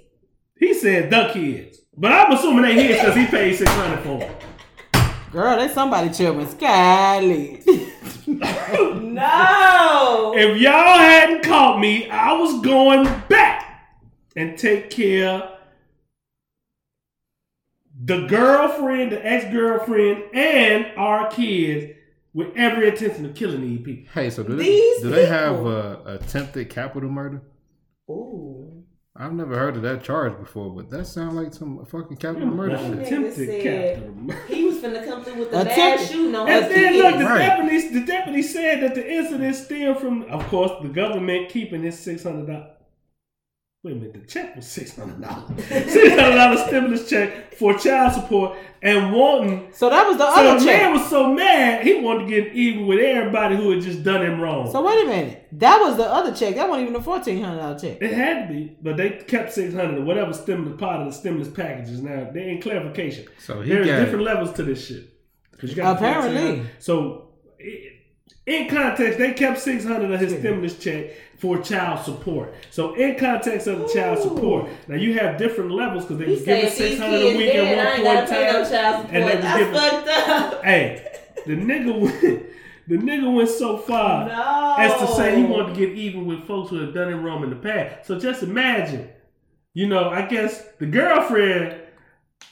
[0.59, 4.19] He said the kids, but I'm assuming they his because he paid six hundred for
[4.19, 4.35] them.
[5.31, 6.45] Girl, they somebody children.
[6.47, 7.61] Skyly.
[9.15, 10.33] No.
[10.35, 13.87] If y'all hadn't caught me, I was going back
[14.35, 15.51] and take care
[18.03, 21.93] the girlfriend, the ex-girlfriend, and our kids
[22.33, 24.11] with every intention of killing these people.
[24.13, 25.67] Hey, so do they, These do they have people.
[26.05, 27.41] uh, attempted capital murder?
[28.09, 28.83] Ooh.
[29.17, 32.77] I've never heard of that charge before, but that sounds like some fucking capital murder
[32.77, 32.91] shit.
[32.91, 33.63] Nigga attempted said-
[33.95, 34.41] capital murder.
[34.49, 35.67] He was finna come through with the bad
[35.99, 36.31] Attempted.
[36.31, 37.23] No, on And then look, the.
[37.23, 37.37] Right.
[37.39, 41.97] deputy, the deputy said that the incident stemmed from, of course, the government keeping this
[41.97, 42.71] six hundred dollars.
[43.85, 45.63] Wait a minute, the check was six hundred dollars.
[45.67, 49.71] Six hundred dollars stimulus check for child support and wanting.
[49.73, 50.93] So that was the So other the man check.
[50.93, 54.41] was so mad he wanted to get even with everybody who had just done him
[54.41, 54.71] wrong.
[54.71, 55.47] So wait a minute.
[55.51, 56.55] That was the other check.
[56.55, 58.01] That wasn't even a fourteen hundred dollar check.
[58.01, 61.13] it had to be, but they kept six hundred or whatever stimulus part of the
[61.13, 62.01] stimulus packages.
[62.01, 63.27] Now they're in clarification.
[63.37, 65.03] So he There's got different levels to this shit.
[65.59, 66.63] 'Cause you got the Apparently.
[66.79, 67.29] So,
[67.61, 67.91] i-
[68.47, 72.53] in context, they kept six hundred of his stimulus check for child support.
[72.71, 76.31] So, in context of the child support, now you have different levels because they He
[76.31, 77.77] was giving six hundred a week dead.
[77.77, 78.71] At one point in no time.
[78.71, 80.63] child and they was giving- fucked up.
[80.63, 81.07] Hey,
[81.45, 82.21] the nigga went,
[82.87, 84.75] the nigga went so far No.
[84.79, 87.43] as to say he wanted to get even with folks who have done it wrong
[87.43, 88.05] in the past.
[88.07, 89.09] So just imagine,
[89.73, 91.81] you know, I guess the girlfriend,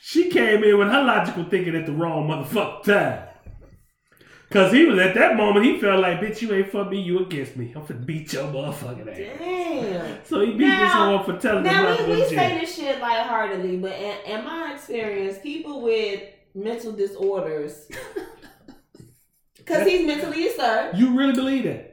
[0.01, 3.27] she came in with her logical thinking at the wrong motherfucking time.
[4.53, 7.19] Cause he was at that moment, he felt like, bitch, you ain't for me, you
[7.25, 7.73] against me.
[7.75, 9.39] I'm finna beat your motherfucking ass.
[9.39, 10.17] Damn.
[10.25, 12.15] So he beat this Now- hoe up for telling him Now not to we, go
[12.15, 12.59] we to say jail.
[12.59, 16.21] this shit lightheartedly, but in, in my experience, people with
[16.55, 17.87] mental disorders,
[19.57, 20.97] because he's mentally disturbed.
[20.97, 21.89] You really believe that?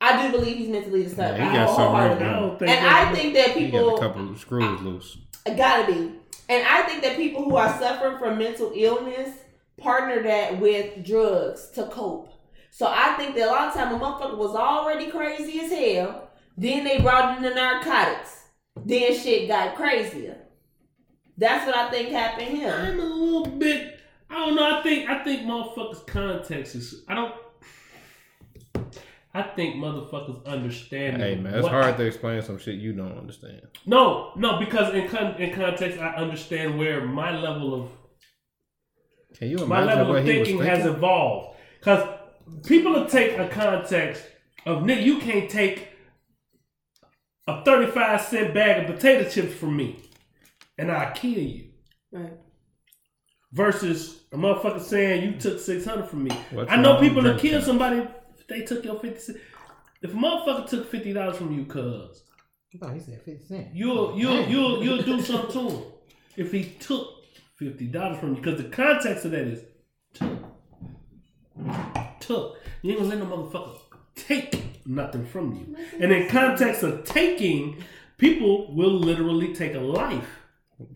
[0.00, 1.38] I do believe he's mentally disturbed.
[1.38, 2.54] Yeah, he I got something wrong with wholeheartedly.
[2.54, 5.18] I think And that- I think that He people got a couple of screws loose.
[5.56, 6.12] gotta be,
[6.48, 9.30] and I think that people who are suffering from mental illness
[9.78, 12.32] partner that with drugs to cope.
[12.70, 16.30] So I think that a lot of time a motherfucker was already crazy as hell.
[16.58, 18.44] Then they brought in the narcotics.
[18.84, 20.36] Then shit got crazier.
[21.38, 22.72] That's what I think happened here.
[22.72, 23.98] I'm a little bit.
[24.30, 24.78] I don't know.
[24.78, 27.02] I think I think motherfuckers' context is.
[27.08, 27.34] I don't.
[29.34, 31.20] I think motherfuckers understand.
[31.20, 33.60] Hey man, it's what- hard to explain some shit you don't understand.
[33.84, 37.90] No, no, because in con- in context, I understand where my level of
[39.38, 40.66] Can you my level what of thinking thinking?
[40.66, 41.56] has evolved.
[41.78, 42.08] Because
[42.66, 44.22] people will take a context
[44.64, 45.88] of nigga, you can't take
[47.46, 50.00] a thirty-five cent bag of potato chips from me,
[50.78, 51.70] and I kill you.
[52.12, 52.32] Right.
[53.52, 56.30] Versus a motherfucker saying you took six hundred from me.
[56.50, 57.98] What's I know people with will kill somebody
[58.38, 59.20] if they took your fifty.
[59.20, 59.38] cent.
[60.02, 62.22] If a motherfucker took fifty dollars from you, cuz
[62.74, 63.68] I thought he said 50 cents.
[63.72, 65.82] you'll you'll you'll you'll do something to him
[66.36, 67.15] if he took
[67.56, 69.62] fifty dollars from you because the context of that is
[70.14, 70.38] took.
[72.20, 72.56] Took.
[72.82, 73.78] You ain't gonna let no motherfucker
[74.14, 75.76] take nothing from you.
[76.00, 77.82] And in context of taking
[78.18, 80.28] people will literally take a life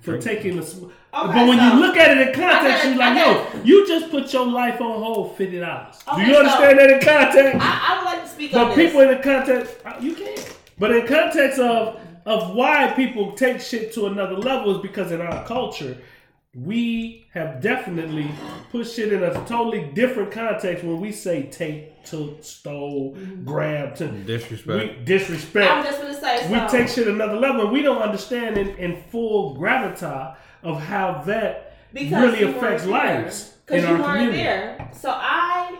[0.00, 0.24] for Drink.
[0.24, 2.98] taking a sm- Okay, but when so- you look at it in context I you're
[2.98, 5.98] like it, I yo you just put your life on hold fifty dollars.
[6.04, 7.58] Do Okay, you so- understand that in context?
[7.60, 8.86] I, I would like to speak on but this.
[8.86, 10.56] people in the context, uh, you can't.
[10.78, 15.20] But in context of of why people take shit to another level is because in
[15.22, 15.96] our culture,
[16.56, 18.28] we have definitely
[18.72, 23.44] put shit in a totally different context when we say take, took, stole, mm-hmm.
[23.44, 24.98] grabbed, to, Disrespect.
[24.98, 25.70] we disrespect.
[25.70, 27.62] I'm just gonna say we take shit another level.
[27.62, 32.84] and We don't understand in, in full gravita of how that because really you affects
[32.84, 33.22] weren't there.
[33.22, 34.38] lives Because you our weren't community.
[34.42, 34.90] there.
[34.92, 35.78] So I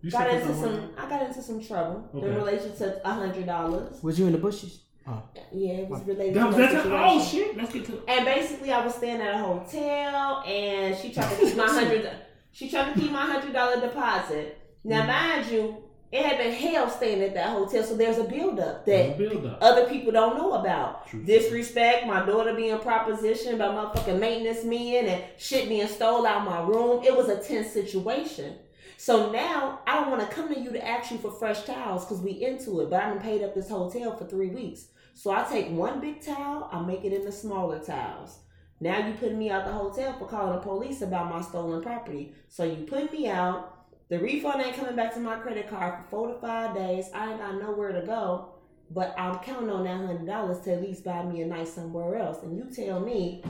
[0.00, 0.62] You got said into something.
[0.80, 0.90] some.
[0.96, 2.26] I got into some trouble Okay.
[2.28, 4.00] in relation to a hundred dollars.
[4.02, 4.80] Was you in the bushes?
[5.08, 5.22] Oh.
[5.52, 6.90] Yeah, it was related That to was that that situation.
[6.90, 7.18] time?
[7.18, 7.56] Oh shit!
[7.56, 8.02] Let's get to it.
[8.08, 12.10] And basically, I was staying at a hotel, and she tried to keep my hundred.
[12.52, 14.58] She tried to keep my hundred dollar deposit.
[14.84, 15.06] Now, mm.
[15.08, 15.76] mind you,
[16.12, 19.58] it had been hell staying at that hotel, so there's a buildup that Build up.
[19.62, 21.06] other people don't know about.
[21.08, 21.22] True.
[21.24, 26.60] Disrespect, my daughter being propositioned by motherfucking maintenance men and shit being stole out my
[26.60, 27.02] room.
[27.04, 28.56] It was a tense situation.
[28.96, 32.04] So now I don't want to come to you to ask you for fresh towels
[32.04, 32.90] because we into it.
[32.90, 34.86] But I done paid up this hotel for three weeks.
[35.18, 38.38] So I take one big towel, I make it into smaller towels.
[38.78, 42.34] Now you putting me out the hotel for calling the police about my stolen property.
[42.46, 43.88] So you put me out.
[44.10, 47.06] The refund ain't coming back to my credit card for four to five days.
[47.12, 48.50] I ain't got nowhere to go.
[48.92, 52.14] But I'm counting on that hundred dollars to at least buy me a night somewhere
[52.14, 52.44] else.
[52.44, 53.42] And you tell me,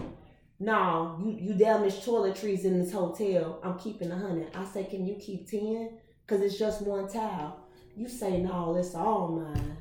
[0.59, 3.61] no, you, you damaged toiletries in this hotel.
[3.62, 4.57] I'm keeping a hundred.
[4.57, 5.99] I say, can you keep ten?
[6.27, 7.61] Cause it's just one towel.
[7.95, 9.77] You say, no, it's all mine.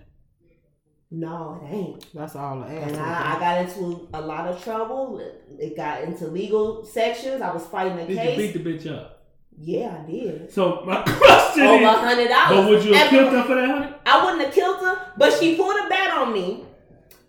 [1.10, 2.14] No, it ain't.
[2.14, 2.96] That's all I asked.
[2.96, 5.22] And I, I got into a lot of trouble.
[5.58, 7.42] It got into legal sections.
[7.42, 8.54] I was fighting a Did you case.
[8.54, 9.14] beat the bitch up?
[9.60, 10.52] yeah, I did.
[10.52, 12.58] So my question oh, Over a is, hundred dollars.
[12.58, 13.94] but would you have killed her for that honey?
[14.06, 16.64] I wouldn't have killed her, but she pulled a bat on me.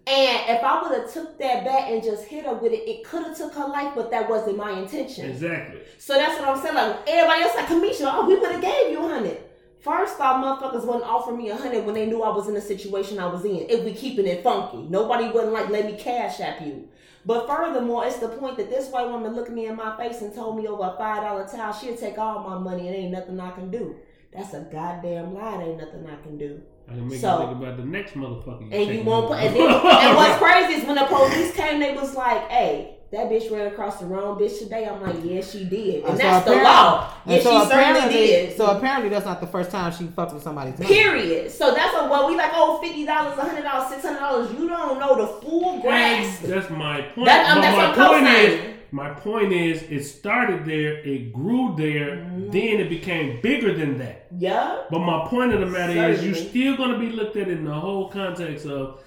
[0.06, 3.04] And if I would have took that bat and just hit her with it, it
[3.04, 5.30] could have took her life, but that wasn't my intention.
[5.30, 5.80] Exactly.
[5.98, 6.74] So that's what I'm saying.
[6.74, 9.38] Like everybody else, like Kamisha, oh, we would have gave you a hundred.
[9.80, 12.60] First off, motherfuckers wouldn't offer me a hundred when they knew I was in the
[12.60, 13.66] situation I was in.
[13.68, 16.88] If we keeping it funky, nobody wouldn't like let me cash app you.
[17.24, 20.34] But furthermore, it's the point that this white woman looked me in my face and
[20.34, 23.38] told me over a five dollar towel she'll take all my money and ain't nothing
[23.38, 23.96] I can do.
[24.32, 25.58] That's a goddamn lie.
[25.58, 26.60] There ain't nothing I can do.
[26.88, 28.72] I can make So- you think about the next motherfucker.
[28.72, 29.38] And you won't put.
[29.38, 29.80] And, then, and
[30.16, 33.98] what's crazy is when the police came, they was like, "Hey, that bitch ran across
[34.00, 36.64] the wrong bitch today." I'm like, "Yeah, she did," and And so that's the apparently-
[36.64, 37.12] law.
[37.26, 38.56] And Yeah, so she certainly did.
[38.56, 40.92] so apparently that's not the first time she fucked with somebody's money.
[40.94, 41.50] Period.
[41.50, 44.52] So that's a well, we like, oh, fifty dollars, hundred dollars, six hundred dollars.
[44.52, 46.42] You don't know the full grasp.
[46.42, 47.26] That's my point.
[47.26, 51.32] That- um, that's my what I'm point is, my point is, it started there, it
[51.32, 52.50] grew there, Mm-hmm.
[52.50, 54.26] then it became bigger than that.
[54.38, 54.78] Yeah.
[54.90, 57.64] But my point of the matter is, you're still going to be looked at in
[57.66, 59.00] the whole context of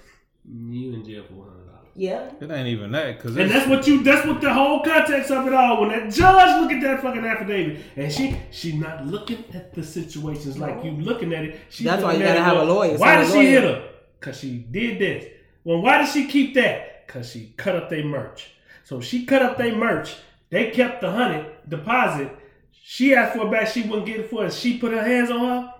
[0.44, 1.51] you in jail for one hundred dollars.
[1.94, 2.30] Yeah.
[2.40, 4.02] It ain't even that because And that's what you.
[4.02, 5.80] That's what the whole context of it all.
[5.80, 9.82] When that judge look at that fucking affidavit, and she she not looking at the
[9.82, 11.60] situations like you looking at it.
[11.68, 13.88] She That's why you gotta have a lawyer, Why did she hit her?
[14.20, 15.26] Cause she did this.
[15.64, 17.06] Well, why did she keep that?
[17.08, 18.50] Cause she cut up their merch.
[18.84, 20.16] So she cut up their merch.
[20.48, 22.30] They kept the hundred deposit.
[22.70, 23.68] She asked for it back.
[23.68, 24.58] She wouldn't get it for us.
[24.58, 25.74] She put her hands on her.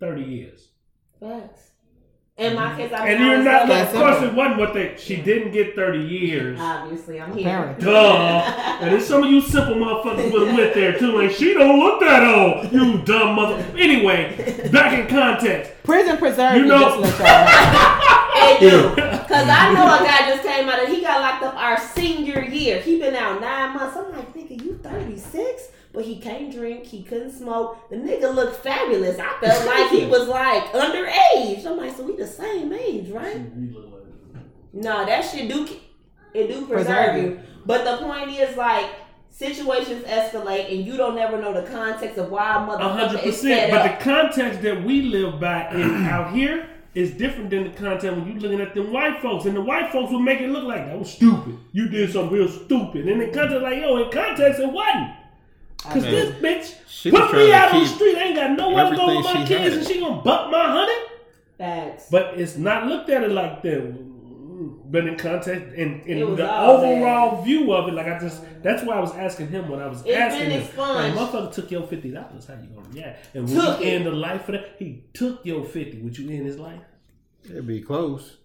[0.00, 0.68] Thirty years.
[1.18, 1.69] Facts.
[2.40, 3.68] In my case, I mean, And you're not.
[3.68, 3.68] lucky.
[3.68, 4.28] That's Of course, simple.
[4.30, 4.94] it wasn't what they.
[4.96, 6.58] She didn't get thirty years.
[6.58, 7.76] Obviously, I'm here.
[7.78, 8.78] Duh.
[8.80, 11.12] And then some of you simple motherfuckers would have went there too.
[11.20, 12.72] Like, she don't look that old.
[12.72, 13.62] You dumb mother.
[13.76, 15.72] Anyway, back in context.
[15.82, 18.06] Prison preserve You you, know- just to let y'all know.
[18.30, 18.96] Hey, dude.
[18.96, 22.42] Cause I know a guy just came out and he got locked up our senior
[22.44, 22.80] year.
[22.80, 23.96] He been out nine months.
[23.98, 25.62] I'm like, nigga, you 36,
[25.92, 26.84] but but he can't drink.
[26.86, 27.90] He couldn't smoke.
[27.90, 29.18] The nigga looked fabulous.
[29.18, 31.66] I felt like he was like underage.
[31.66, 33.40] I'm like, so we the same age, right?
[34.72, 35.66] No, that shit do
[36.32, 37.22] it do preserve Preserve you.
[37.22, 37.40] you.
[37.66, 38.86] But the point is like
[39.30, 43.24] situations escalate and you don't ever know the context of why a A motherfucker hundred
[43.24, 43.70] is set percent.
[43.72, 43.98] But up.
[43.98, 48.26] the context that we live by in out here is different than the context when
[48.26, 49.44] you looking at them white folks.
[49.44, 51.56] And the white folks will make it look like that was stupid.
[51.72, 53.08] You did something real stupid.
[53.08, 55.10] And in context, like, yo, in context, it wasn't.
[55.84, 58.16] Cause Man, this bitch she put me out on the street.
[58.16, 59.72] I ain't got nowhere to go with my kids, had.
[59.72, 60.96] and she gonna buck my hundred.
[61.56, 62.08] Facts.
[62.10, 64.06] But it's not looked at it like that.
[64.90, 68.82] But in context, in, in the all overall view of it, like I just, that's
[68.82, 70.62] why I was asking him when I was It's asking him.
[70.62, 71.16] expunged.
[71.16, 72.46] Like, motherfucker took your fifty dollars.
[72.46, 73.34] How you gonna react?
[73.34, 73.90] And would Took you it.
[73.94, 74.74] end the life for that?
[74.78, 75.98] He took your fifty.
[76.02, 76.80] Would you end his life?
[77.44, 78.36] It'd be close.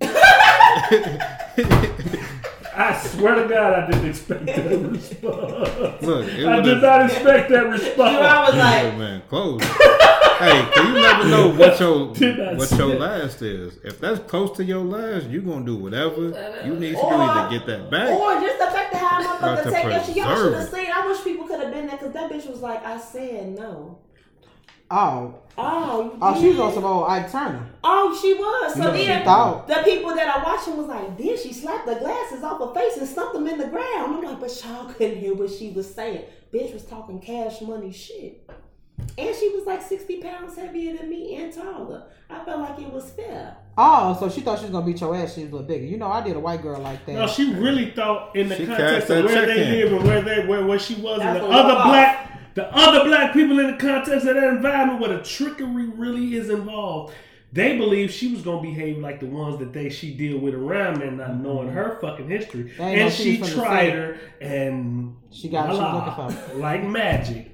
[2.76, 4.56] I swear to God, I didn't expect that
[4.90, 6.02] response.
[6.02, 7.98] Look, I did not expect that You know, I response.
[7.98, 9.62] was Yeah, like, man, close.
[9.62, 12.06] hey, can you never know what your
[12.56, 13.00] what your that.
[13.00, 13.76] last is?
[13.84, 16.98] If that's close to your last, you are gonna do whatever you need to do
[17.00, 18.08] Or- to get that back.
[18.10, 20.16] or just the fact that how a Got motherfucker take that shit.
[20.16, 20.92] Y'all preserve should have seen.
[20.92, 23.98] I wish people could have been there because that bitch was like, I said no.
[24.92, 27.66] Oh, Oh, oh, she was on some old Ike Turner.
[27.84, 28.74] Oh, she was.
[28.74, 29.68] So No, she then thought.
[29.68, 32.96] the people that are watching was like, then she slapped the glasses off her face
[32.96, 34.16] and stuck them in the ground.
[34.16, 36.24] I'm like, but y'all couldn't hear what she was saying.
[36.52, 38.48] Bitch was talking cash money shit.
[39.16, 42.04] And she was like 60 pounds heavier than me and taller.
[42.28, 43.56] I felt like it was fair.
[43.78, 45.34] Oh, so she thought she was gonna beat your ass.
[45.34, 45.84] She was a little bigger.
[45.86, 47.12] You know, I did a white girl like that.
[47.14, 49.90] No, she really thought in the She context of where check they in.
[49.90, 51.84] live and where they where, where she was and the other walk-off.
[51.86, 56.34] black the other black people in the context of that environment where the trickery really
[56.34, 57.14] is involved.
[57.52, 61.00] They believe she was gonna behave like the ones that they she deal with around
[61.00, 61.42] there, not mm-hmm.
[61.42, 62.72] knowing her fucking history.
[62.78, 66.32] They ain't And she she was from the tried her, and She got what she
[66.32, 66.58] looking for.
[66.58, 67.46] like magic.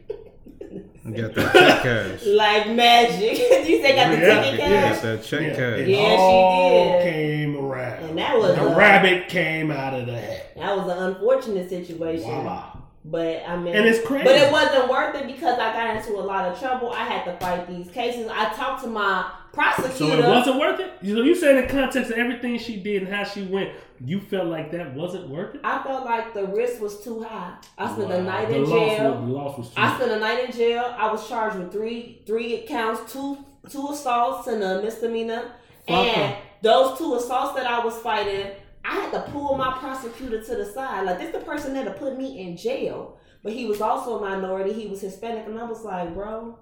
[1.06, 2.22] You got that check cash.
[2.26, 3.38] Like magic.
[3.68, 4.94] you say got the Yeah, ticket You cash?
[4.96, 5.78] got that check Yeah, cash.
[5.78, 7.02] it Yeah, she all did.
[7.12, 8.04] came around.
[8.04, 10.52] And that was the a- rabbit came out of the hat.
[10.56, 12.24] That was an unfortunate situation.
[12.28, 12.75] Voila.
[13.08, 14.24] But I mean, And it's crazy.
[14.24, 16.90] But it wasn't worth it because I got into a lot of trouble.
[16.90, 18.28] I had to fight these cases.
[18.32, 19.94] I talked to my prosecutor.
[19.96, 20.92] So it wasn't worth it.
[21.02, 23.70] You know, you say in the context of everything she did and how she went,
[24.04, 25.60] you felt like that wasn't worth it.
[25.62, 27.54] I felt like the risk was too high.
[27.78, 29.12] I spent a night the in jail.
[29.12, 29.74] Was, the loss was too.
[29.80, 30.94] I spent a night in jail.
[30.98, 33.38] I was charged with three three counts, two
[33.70, 35.52] two assaults and a misdemeanor.
[35.86, 36.38] Fuck and her.
[36.62, 38.48] those two assaults that I was fighting,
[38.86, 41.06] I had to pull my prosecutor to the side.
[41.06, 43.18] Like this the person that had put me in jail.
[43.42, 44.72] But he was also a minority.
[44.72, 46.58] He was Hispanic, and I was like, bro,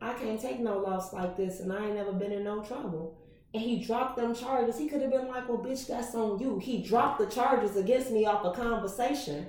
[0.00, 3.18] I can't take no loss like this, and I ain't never been in no trouble.
[3.54, 4.78] And he dropped them charges.
[4.78, 6.58] He could have been like, well, bitch, that's on you.
[6.58, 9.46] He dropped the charges against me off a conversation.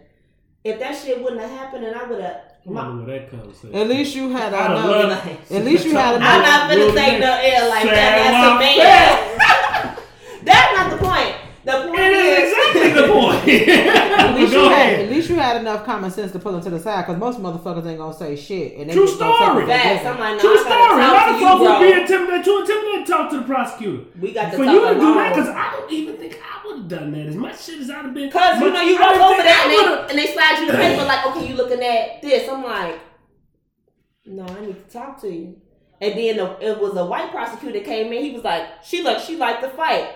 [0.63, 2.41] If that shit wouldn't have happened, and I would have.
[2.67, 3.75] I wonder where that conversation.
[3.75, 5.51] At least you had I'd have enough.
[5.51, 8.15] At least you had I'm not gonna take no L like that.
[8.31, 9.97] That's a man.
[10.43, 11.35] That's not the point.
[11.65, 13.47] The point It is is exactly the point.
[14.19, 16.69] At least, you had, at least you had enough common sense to pull them to
[16.69, 18.77] the side because most motherfuckers ain't gonna say shit.
[18.77, 19.55] And they True just gonna take story.
[19.65, 20.05] what they Facts.
[20.05, 20.75] I'm like, no, True I story.
[20.75, 23.37] A gotta lot of to you, folks would be intimidated, too intimidated to talk to
[23.37, 24.03] the prosecutor.
[24.21, 25.29] We got to For talk you to do that, alone.
[25.29, 27.25] because I don't even think I would have done that.
[27.27, 28.29] As much shit as I'd have been.
[28.31, 30.09] Cause you much- know you I walk don't over think there I and would've- they,
[30.13, 32.47] and they slide you the paper like, okay, you looking at this.
[32.49, 32.99] I'm like,
[34.25, 35.57] no, I need to talk to you.
[36.01, 38.23] And then the, it was a white prosecutor came in.
[38.23, 40.09] He was like, she like she liked to fight.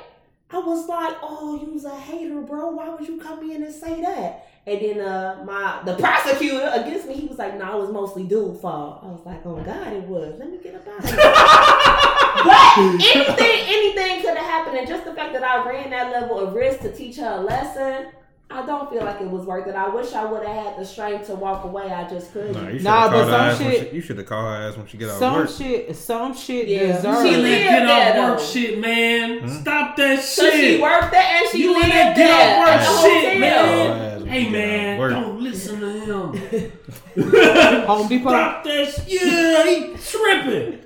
[0.53, 2.69] I was like, oh, you was a hater, bro.
[2.69, 4.47] Why would you come in and say that?
[4.67, 8.23] And then uh, my the prosecutor against me, he was like, no, it was mostly
[8.23, 8.99] dude fault.
[9.03, 10.35] I was like, oh God, it was.
[10.37, 11.17] Let me get up out of here.
[12.45, 16.39] but anything, anything could have happened, and just the fact that I ran that level
[16.39, 18.07] of risk to teach her a lesson,
[18.53, 19.75] I don't feel like it was worth it.
[19.75, 21.91] I wish I would have had the strength to walk away.
[21.91, 22.53] I just couldn't.
[22.53, 24.97] Nah, you Nah, but some shit- she, You should have called her ass when she
[24.97, 25.49] get out of Some work.
[25.49, 26.95] shit, some shit Yeah.
[26.97, 27.21] deserves.
[27.23, 28.45] She You in lived that get there, off work though.
[28.45, 29.39] shit, man.
[29.39, 29.47] Hmm?
[29.61, 30.23] Stop that shit.
[30.25, 30.81] So she shit.
[30.81, 33.89] worked there and she You in lived that there get at off work shit, man.
[33.89, 36.71] Ass Hey she get out of man, don't listen to him.
[37.87, 38.29] Home Depot.
[38.29, 39.07] Stop that shit.
[39.07, 40.79] Yeah, he tripping.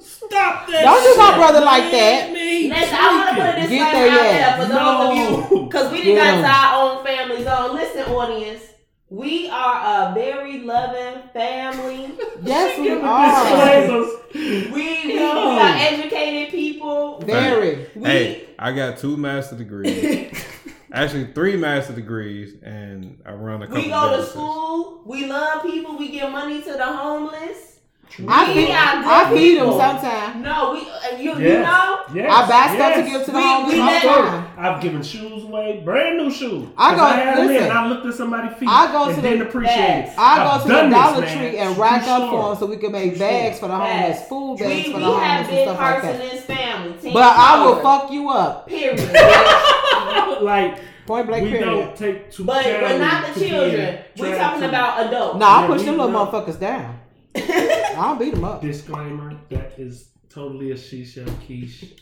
[0.00, 1.18] Stop that Don't do shit.
[1.18, 2.32] my brother like that.
[2.32, 3.78] Man, Listen, I want to put a tweaking.
[3.78, 4.56] Get disclaimer there, out yeah.
[4.56, 6.42] there for those of you, because we didn't got him.
[6.42, 7.74] to our own families on.
[7.74, 8.62] Listen, audience,
[9.08, 12.10] we are a very loving family.
[12.42, 14.04] Yes, we are.
[14.34, 15.54] We, we, Yo.
[15.54, 17.18] we are educated people.
[17.20, 17.86] Very.
[17.94, 20.30] We, Hey, I got two master degrees.
[20.92, 25.02] Actually, three master degrees, and I run a couple we go to school.
[25.06, 25.96] We love people.
[25.98, 27.75] We give money to the homeless.
[28.28, 30.42] I feed, I feed them sometimes.
[30.42, 32.32] No, we uh, you you know Yes.
[32.32, 33.86] I bask up to give to the homeless we all
[34.22, 36.68] the let- I've given shoes away, brand new shoes.
[36.78, 37.68] I 'Cause go- had them in, listen.
[37.68, 38.68] and I looked at somebody's feet.
[38.70, 39.74] I go and to didn't the- appreciate
[40.06, 40.12] it.
[40.16, 41.26] I I've go to the done this, Dollar.
[41.26, 42.30] Tree and True rack up story.
[42.30, 43.72] for them so we can make True bags story.
[43.72, 44.28] for the homeless, Facts.
[44.28, 46.20] food we, bags for we the homeless have and stuff like that.
[46.30, 47.12] this family.
[47.12, 48.68] But I will fuck you up.
[48.68, 49.12] Period.
[50.42, 51.64] like Point blank we period.
[51.66, 53.98] don't take too but but kindly not the children.
[54.18, 55.38] We're talking to- about adults.
[55.38, 56.98] No, I push them little motherfuckers down.
[57.96, 58.60] I don't beat them up.
[58.62, 61.94] Disclaimer: That is totally a shisha quiche.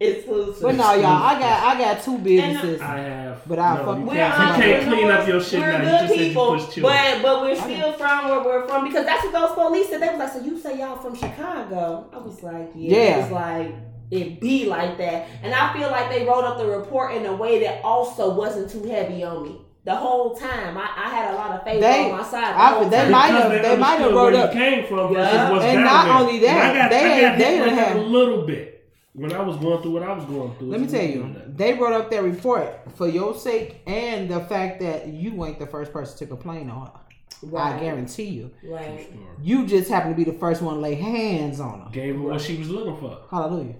[0.00, 0.62] It's Exclusive.
[0.62, 2.80] But no, y'all, I got I got two businesses.
[2.80, 3.42] I have.
[3.46, 5.78] But I'll no, fuck you We're can't, you can't clean up your shit We're now.
[5.78, 6.82] good You just said you people, push children.
[6.82, 10.02] but but we're still from where we're from because that's what those police said.
[10.02, 12.10] They was like, so you say y'all from Chicago?
[12.12, 12.96] I was like, yeah.
[12.96, 13.16] Yeah.
[13.18, 13.74] It was like
[14.10, 17.36] it be like that, and I feel like they wrote up the report in a
[17.36, 19.60] way that also wasn't too heavy on me.
[19.84, 22.54] The whole time, I, I had a lot of faith They- on my side.
[22.54, 25.12] the I- whole they might have- they might have understood wrote up- you came from
[25.14, 25.50] versus Yeah.
[25.50, 26.14] what's And not there.
[26.14, 28.84] only that, got, they I got they hit ain't like that have- a little bit
[29.14, 30.68] when I was going through what I was going through.
[30.70, 34.80] Let me tell you, they wrote up their report for your sake and the fact
[34.82, 37.56] that you ain't the first person to complain on her.
[37.58, 38.52] I guarantee you.
[38.64, 39.10] Right.
[39.42, 41.90] You just happened to be the first one to lay hands on her.
[41.90, 43.18] Gave her what she was looking for.
[43.32, 43.74] Hallelujah.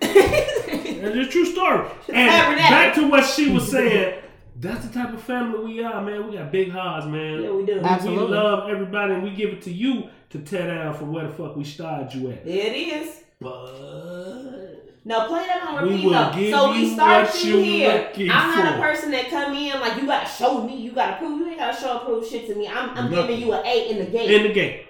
[0.00, 1.88] It's a true story.
[2.08, 4.22] And back to what she was saying.
[4.60, 6.28] That's the type of family we are, man.
[6.28, 7.42] We got big hearts, man.
[7.42, 7.74] Yeah, we do.
[7.74, 8.26] We- Absolutely.
[8.26, 11.32] We love everybody, and we give it to you to tear down from where the
[11.32, 12.46] fuck we started you at.
[12.46, 13.20] It is.
[13.40, 16.32] But now play that on repeat will though.
[16.34, 18.12] give So we start you you here.
[18.30, 18.78] I'm not for.
[18.78, 21.38] a person that come in like you gotta show me, you gotta prove.
[21.40, 22.66] You ain't gotta show or prove shit to me.
[22.66, 24.28] I'm, I'm giving you an A in the game.
[24.30, 24.80] in the game.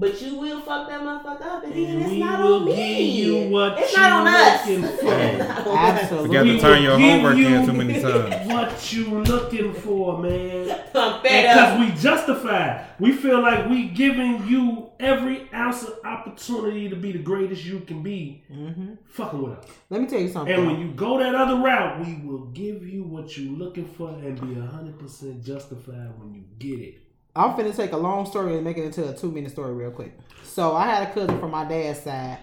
[0.00, 2.64] But you will fuck that motherfucker up, and then And it's we not will on
[2.64, 2.74] me.
[2.74, 4.64] give you what it's you not on us.
[4.64, 4.72] for.
[4.72, 5.02] It's
[5.38, 6.02] not on us.
[6.02, 6.28] Absolutely.
[6.28, 8.48] Forgot to turn your give homework you in too many times.
[8.48, 10.78] What you looking for, man?
[11.22, 12.84] Because we justify.
[12.98, 17.80] We feel like we giving you every ounce of opportunity to be the greatest you
[17.80, 18.42] can be.
[18.50, 19.64] hmm Fucking with us.
[19.90, 20.52] Let me tell you something.
[20.54, 24.08] And when you go that other route, we will give you what you looking for
[24.10, 26.98] and be hundred percent justified when you get it.
[27.40, 29.90] I'm finna take a long story and make it into a two minute story real
[29.90, 30.12] quick.
[30.42, 32.36] So I had a cousin from my dad's side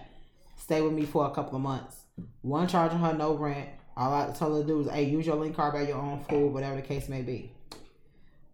[0.56, 1.98] stay with me for a couple of months.
[2.42, 3.70] One charging her no rent.
[3.96, 6.24] All I told her to do was, hey, use your link card, buy your own
[6.24, 7.52] food, whatever the case may be.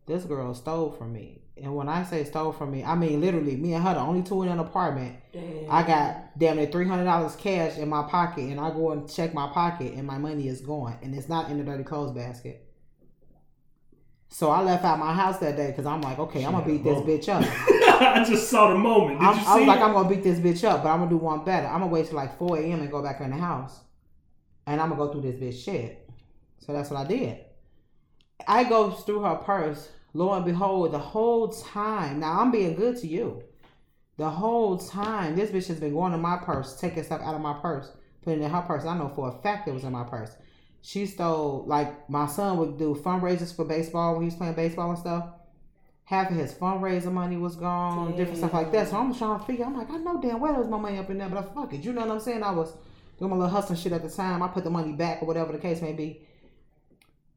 [0.06, 1.44] This girl stole from me.
[1.56, 4.24] And when I say stole from me, I mean literally me and her the only
[4.24, 5.16] two in an apartment.
[5.32, 5.72] Damn.
[5.72, 9.10] I got damn near three hundred dollars cash in my pocket, and I go and
[9.10, 12.12] check my pocket, and my money is gone, and it's not in the dirty clothes
[12.12, 12.68] basket.
[14.34, 16.84] So I left out my house that day because I'm like, okay, I'm gonna beat
[16.84, 17.44] this bitch up.
[18.02, 19.20] I just saw the moment.
[19.20, 19.84] Did I'm, you see I was like, it?
[19.84, 21.68] I'm gonna beat this bitch up, but I'm gonna do one better.
[21.68, 22.82] I'm gonna wait till like 4 a.m.
[22.82, 23.82] and go back in the house,
[24.66, 26.10] and I'm gonna go through this bitch shit.
[26.66, 27.46] So that's what I did.
[28.48, 29.90] I go through her purse.
[30.16, 32.20] Lo and behold, the whole time.
[32.20, 33.44] Now I'm being good to you.
[34.18, 37.42] The whole time, this bitch has been going to my purse, taking stuff out of
[37.42, 37.92] my purse,
[38.24, 38.84] putting it in her purse.
[38.84, 40.32] I know for a fact it was in my purse.
[40.86, 44.90] She stole like my son would do fundraisers for baseball when he was playing baseball
[44.90, 45.30] and stuff.
[46.04, 48.90] Half of his fundraiser money was gone, different stuff like that.
[48.90, 49.64] So I'm trying to figure.
[49.64, 51.74] I'm like, I know damn well there's my money up in there, but I fuck
[51.74, 51.86] it.
[51.86, 52.44] You know what I'm saying?
[52.44, 52.74] I was
[53.18, 54.44] doing my little hustling shit at the time.
[54.44, 56.28] I put the money back or whatever the case may be.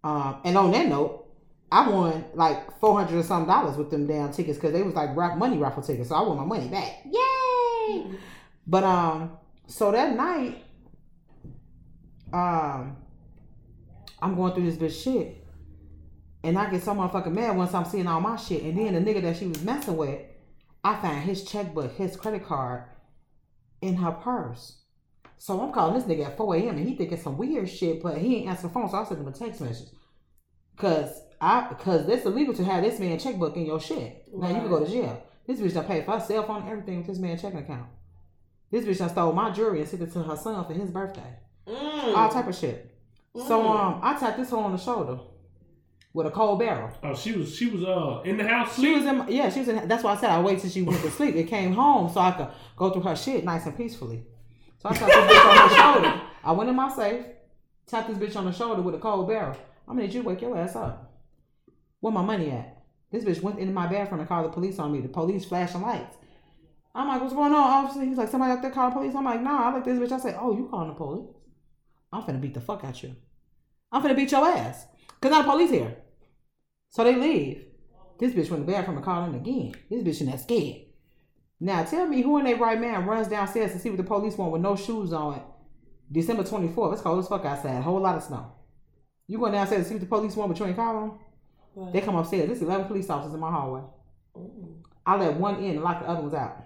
[0.03, 1.29] Um, and on that note,
[1.71, 4.95] I won like four hundred or something dollars with them damn tickets because they was
[4.95, 6.09] like rap money raffle tickets.
[6.09, 7.05] So I won my money back.
[7.05, 8.07] Yay!
[8.67, 9.39] But um,
[9.69, 10.65] so that night,
[12.33, 12.97] um,
[14.21, 15.45] I'm going through this bitch shit.
[16.43, 18.63] And I get so motherfucking mad once I'm seeing all my shit.
[18.63, 20.21] And then the nigga that she was messing with,
[20.85, 22.85] I found his checkbook, his credit card
[23.83, 24.81] in her purse.
[25.39, 26.79] So I'm calling this nigga at 4 a.m.
[26.79, 29.21] and he thinking some weird shit, but he ain't answer the phone, so I sent
[29.21, 29.89] him a text message.
[30.77, 34.25] Cause I cause it's illegal to have this man checkbook in your shit.
[34.33, 35.23] Now you can go to jail.
[35.47, 37.87] This bitch done paid for her cell phone and everything with this man checking account.
[38.71, 41.39] This bitch done stole my jewelry and sent it to her son for his birthday.
[41.67, 42.17] Mm.
[42.17, 42.96] All type of shit.
[43.37, 43.71] So Mm.
[43.71, 45.19] um I tapped this hoe on the shoulder
[46.15, 46.91] with a cold barrel.
[47.03, 48.77] Oh, she was she was uh in the house.
[48.81, 50.83] She was in yeah, she was in that's why I said I waited till she
[50.83, 51.35] went to sleep.
[51.37, 54.23] It came home so I could go through her shit nice and peacefully.
[54.79, 56.21] So I tapped this bitch on the shoulder.
[56.45, 57.25] I went in my safe,
[57.87, 59.57] tapped this bitch on the shoulder with a cold barrel.
[59.89, 61.13] I'm gonna need you wake your ass up.
[62.01, 62.83] Where my money at?
[63.11, 65.01] This bitch went into my bathroom and called the police on me.
[65.01, 66.17] The police flashing lights.
[66.95, 68.03] I'm like, what's going on, officer?
[68.05, 69.15] He's like, somebody out there called the police.
[69.15, 70.13] I'm like, nah, I like this bitch.
[70.13, 71.29] I say, oh, you calling the police?
[72.13, 73.15] I'm finna beat the fuck out you.
[73.97, 74.85] I'm gonna beat your ass.
[75.23, 75.97] Cause now the police here.
[76.91, 77.65] So they leave.
[78.19, 79.75] This bitch went to the bathroom and called in again.
[79.89, 80.83] This bitch in that scared.
[81.61, 84.37] Now tell me who in their right man runs downstairs to see what the police
[84.37, 85.41] want with no shoes on.
[86.13, 86.93] December 24th.
[86.93, 87.83] It's cold as fuck outside.
[87.83, 88.53] Whole lot of snow.
[89.29, 91.19] You going downstairs to see what the police want, but you ain't calling
[91.75, 91.93] them?
[91.95, 92.49] They come upstairs.
[92.49, 93.81] There's 11 police officers in my hallway.
[95.07, 96.63] I let one in and lock the other ones out.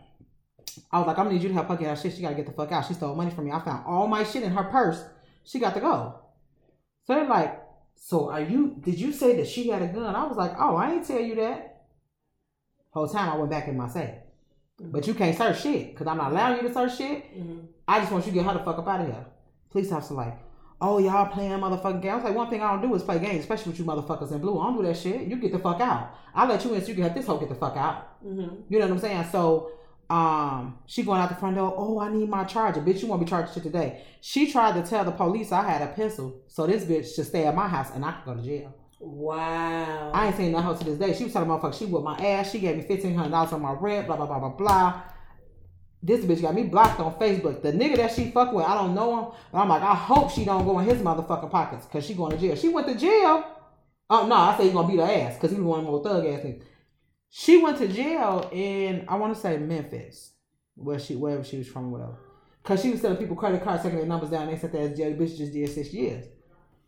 [0.90, 2.12] I was like, I'm gonna need you to help her get her shit.
[2.12, 2.86] She gotta get the fuck out.
[2.86, 3.52] She stole money from me.
[3.52, 5.04] I found all my shit in her purse.
[5.44, 6.19] She got to go.
[7.10, 7.60] They're like,
[7.96, 8.76] so are you?
[8.80, 10.14] Did you say that she had a gun?
[10.14, 11.82] I was like, oh, I ain't tell you that.
[12.92, 14.14] Whole time I went back in my safe.
[14.80, 17.36] But you can't search shit because I'm not allowing you to search shit.
[17.36, 17.66] Mhm.
[17.86, 19.26] I just want you to get her the fuck up out of here.
[19.70, 20.38] Police officer like,
[20.80, 22.22] oh y'all playing motherfucking games.
[22.24, 24.38] I like, one thing I don't do is play games, especially with you motherfuckers in
[24.40, 24.58] blue.
[24.58, 25.26] I don't do that shit.
[25.28, 26.14] You get the fuck out.
[26.34, 28.24] I'll let you in so you can have this hoe get the fuck out.
[28.24, 28.62] Mhm.
[28.70, 29.24] You know what I'm saying?
[29.32, 29.72] So
[30.10, 32.80] um she going out the front door, oh I need my charger.
[32.80, 34.02] Bitch, you won't be charged shit today.
[34.20, 37.46] She tried to tell the police I had a pistol, so this bitch should stay
[37.46, 38.74] at my house and I could go to jail.
[38.98, 40.10] Wow.
[40.12, 41.14] I ain't seen hoe to this day.
[41.14, 42.50] She was telling motherfucker she whipped my ass.
[42.50, 44.06] She gave me fifteen hundred dollars on my rent.
[44.06, 45.02] Blah blah blah blah blah.
[46.02, 47.62] This bitch got me blocked on Facebook.
[47.62, 49.32] The nigga that she fuck with, I don't know him.
[49.52, 52.32] But I'm like, I hope she don't go in his motherfucking pockets because she going
[52.32, 52.56] to jail.
[52.56, 53.44] She went to jail.
[54.08, 56.26] Oh no, I say he gonna beat her ass because he was one more thug
[56.26, 56.62] ass nigga.
[57.30, 60.32] She went to jail in I want to say Memphis,
[60.74, 62.18] where she wherever she was from, whatever.
[62.62, 64.48] Cause she was selling people credit cards, taking their numbers down.
[64.48, 65.12] They said that jail.
[65.14, 66.26] Bitch just did six years.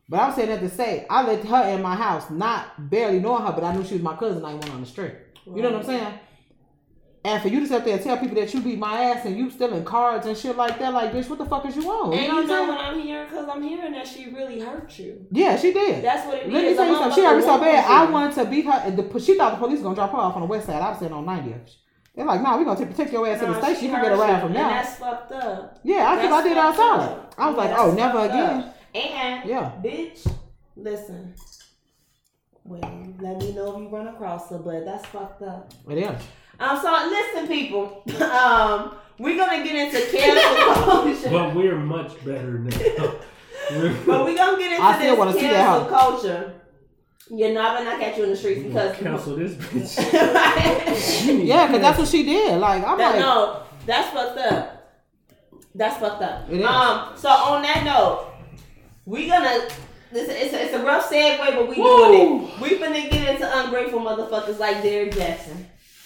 [0.09, 3.45] But I'm saying that to say, I let her in my house, not barely knowing
[3.45, 4.45] her, but I knew she was my cousin.
[4.45, 5.15] I went on the street.
[5.47, 6.19] You know what I'm saying?
[7.25, 9.37] And for you to sit there and tell people that you beat my ass and
[9.39, 12.13] you stealing cards and shit like that, like bitch, what the fuck is you on?
[12.13, 12.81] And You know you what know I'm what?
[12.81, 13.29] I'm hearing?
[13.29, 15.25] Because I'm hearing that she really hurt you.
[15.31, 16.03] Yeah, she did.
[16.03, 16.53] That's what it is.
[16.53, 17.15] Let me tell you something.
[17.15, 17.85] She hurt me so bad.
[17.85, 18.91] I wanted to beat her.
[18.91, 20.83] The, she thought the police was gonna drop her off on the west side.
[20.83, 21.75] I was sitting on 90th.
[22.17, 23.85] They're like, nah, we're gonna take, take your ass to the station.
[23.85, 24.69] You can get a hurt ride from and now.
[24.69, 25.79] That's fucked up.
[25.85, 27.01] Yeah, I, cause I did outside.
[27.09, 27.35] up.
[27.39, 28.61] I was like, oh, never again.
[28.65, 28.77] up.
[28.97, 29.73] And Yeah.
[29.83, 30.29] bitch,
[30.77, 31.35] listen.
[32.65, 32.81] Well,
[33.21, 35.73] let me know if you run across her, but that's fucked up.
[35.89, 36.23] It is.
[36.63, 38.03] Um, so listen, people.
[38.23, 42.71] Um, we're gonna get into cancel culture, But we're much better now.
[44.07, 46.55] but we're gonna get into I still wanna this see that cancel culture.
[47.31, 49.97] You know, I'm gonna catch you in the streets because Cancel this bitch.
[50.35, 51.45] Right?
[51.45, 52.59] Yeah, cause that's what she did.
[52.59, 54.93] Like I'm That- like, no, that's fucked up.
[55.75, 56.51] That's fucked up.
[56.51, 56.67] It is.
[56.67, 57.13] Um.
[57.17, 58.27] So on that note,
[59.05, 59.69] we gonna.
[60.11, 61.85] This it's a, it's a rough segue, but we Woo!
[61.85, 62.61] doing it.
[62.61, 65.65] We finna get into ungrateful motherfuckers like Derrick Jaxn,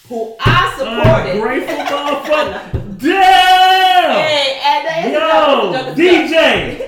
[0.09, 1.37] who I supported.
[1.37, 2.99] Ungrateful motherfucker.
[2.99, 4.27] Damn!
[4.27, 6.87] Hey, and Yo, a joke, joke, DJ.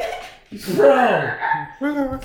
[0.75, 1.35] Bro.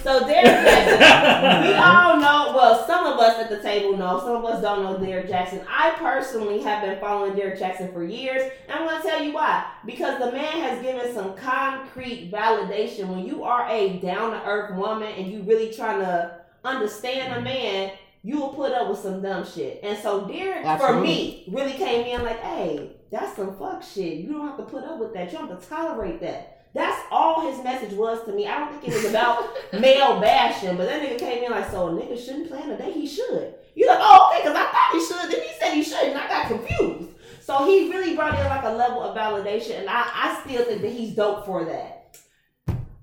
[0.04, 2.54] So Derrick Jaxn, we all know.
[2.56, 4.20] Well, some of us at the table know.
[4.20, 5.66] Some of us don't know Derrick Jaxn.
[5.68, 9.34] I personally have been following Derrick Jaxn for years, and I'm going to tell you
[9.34, 9.66] why.
[9.86, 13.10] Because the man has given some concrete validation.
[13.10, 17.42] When you are a down to earth woman and you really trying to understand a
[17.42, 17.92] man,
[18.24, 19.82] you will put up with some dumb shit.
[19.84, 24.20] And so Derrick, for me, really came in like, hey, that's some fuck shit.
[24.20, 25.32] You don't have to put up with that.
[25.32, 26.68] You don't have to tolerate that.
[26.74, 28.48] That's all his message was to me.
[28.48, 31.88] I don't think it was about male bashing, but that nigga came in like, so
[31.88, 32.92] a nigga shouldn't plan a day?
[32.92, 33.56] He should.
[33.76, 35.32] You're like, oh, okay, because I thought he should.
[35.32, 36.16] Then he said he shouldn't.
[36.16, 37.10] I got confused.
[37.42, 40.82] So he really brought in like a level of validation, and I, I still think
[40.82, 42.18] that he's dope for that.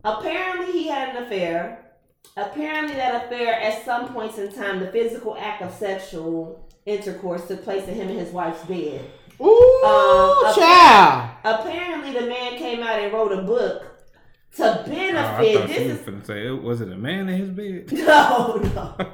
[0.03, 1.90] Apparently, he had an affair.
[2.37, 7.63] Apparently, that affair, at some points in time, the physical act of sexual intercourse took
[7.65, 9.05] place in him and his wife's bed.
[9.41, 11.31] ooh, Um, child.
[11.45, 13.85] Apparently, the man came out and wrote a book
[14.57, 15.69] to Oh, I benefit.
[15.69, 17.93] this is say, it- was it a man in his bed?
[18.07, 18.95] no, no.
[18.99, 19.07] Oh.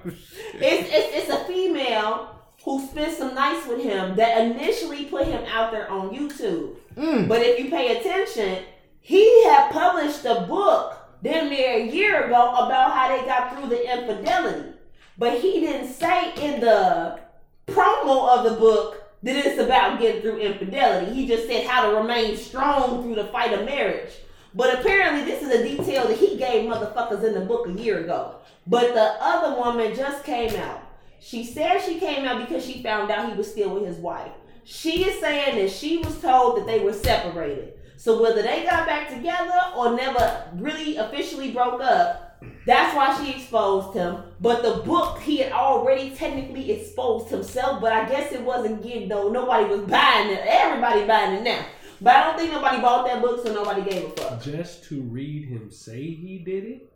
[0.54, 2.30] It's, it's it's a female
[2.64, 6.76] who spent some nights with him that initially put him out there on YouTube.
[6.96, 7.28] Mm.
[7.28, 8.64] But if you pay attention,
[9.00, 10.95] he had published a book
[11.26, 14.70] damn near a year ago about how they got through the infidelity.
[15.18, 17.18] But he didn't say in the
[17.66, 21.12] promo of the book that it's about getting through infidelity.
[21.12, 24.12] He just said how to remain strong through the fight of marriage.
[24.54, 28.04] But apparently, this is a detail that he gave motherfuckers in the book a year
[28.04, 28.36] ago.
[28.66, 30.80] But the other woman just came out.
[31.18, 34.30] She said she came out because she found out he was still with his wife.
[34.64, 37.75] She is saying that she was told that they were separated.
[37.96, 42.22] So whether they got back together or never really officially broke up,
[42.66, 44.18] that's why she exposed him.
[44.40, 49.08] But the book, he had already technically exposed himself, but I guess it wasn't getting
[49.08, 49.30] though.
[49.30, 50.40] Nobody was buying it.
[50.46, 51.64] Everybody buying it now.
[52.00, 54.42] But I don't think nobody bought that book, so nobody gave a fuck.
[54.42, 56.92] Just to read him say he did it?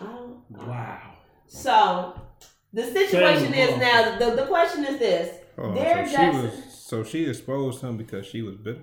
[0.00, 1.14] I don't- Wow.
[1.48, 2.20] So
[2.72, 3.70] the situation Same.
[3.70, 4.18] is now.
[4.18, 6.42] The, the question is this: Hold on, Derrick so she Jaxn.
[6.42, 8.82] was so she exposed him because she was bitter.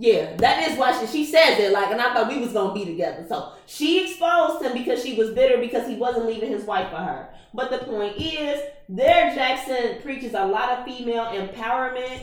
[0.00, 1.72] Yeah, that is why she, she says it.
[1.72, 3.26] Like, and I thought we was gonna be together.
[3.28, 6.96] So she exposed him because she was bitter because he wasn't leaving his wife for
[6.96, 7.28] her.
[7.52, 12.22] But the point is, there Jaxn preaches a lot of female empowerment.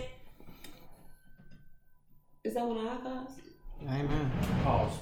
[2.44, 3.30] Is that one of our guys?
[3.84, 4.32] Amen.
[4.64, 4.98] Pause.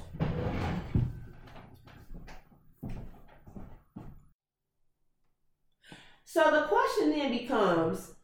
[6.25, 8.15] So the question then becomes: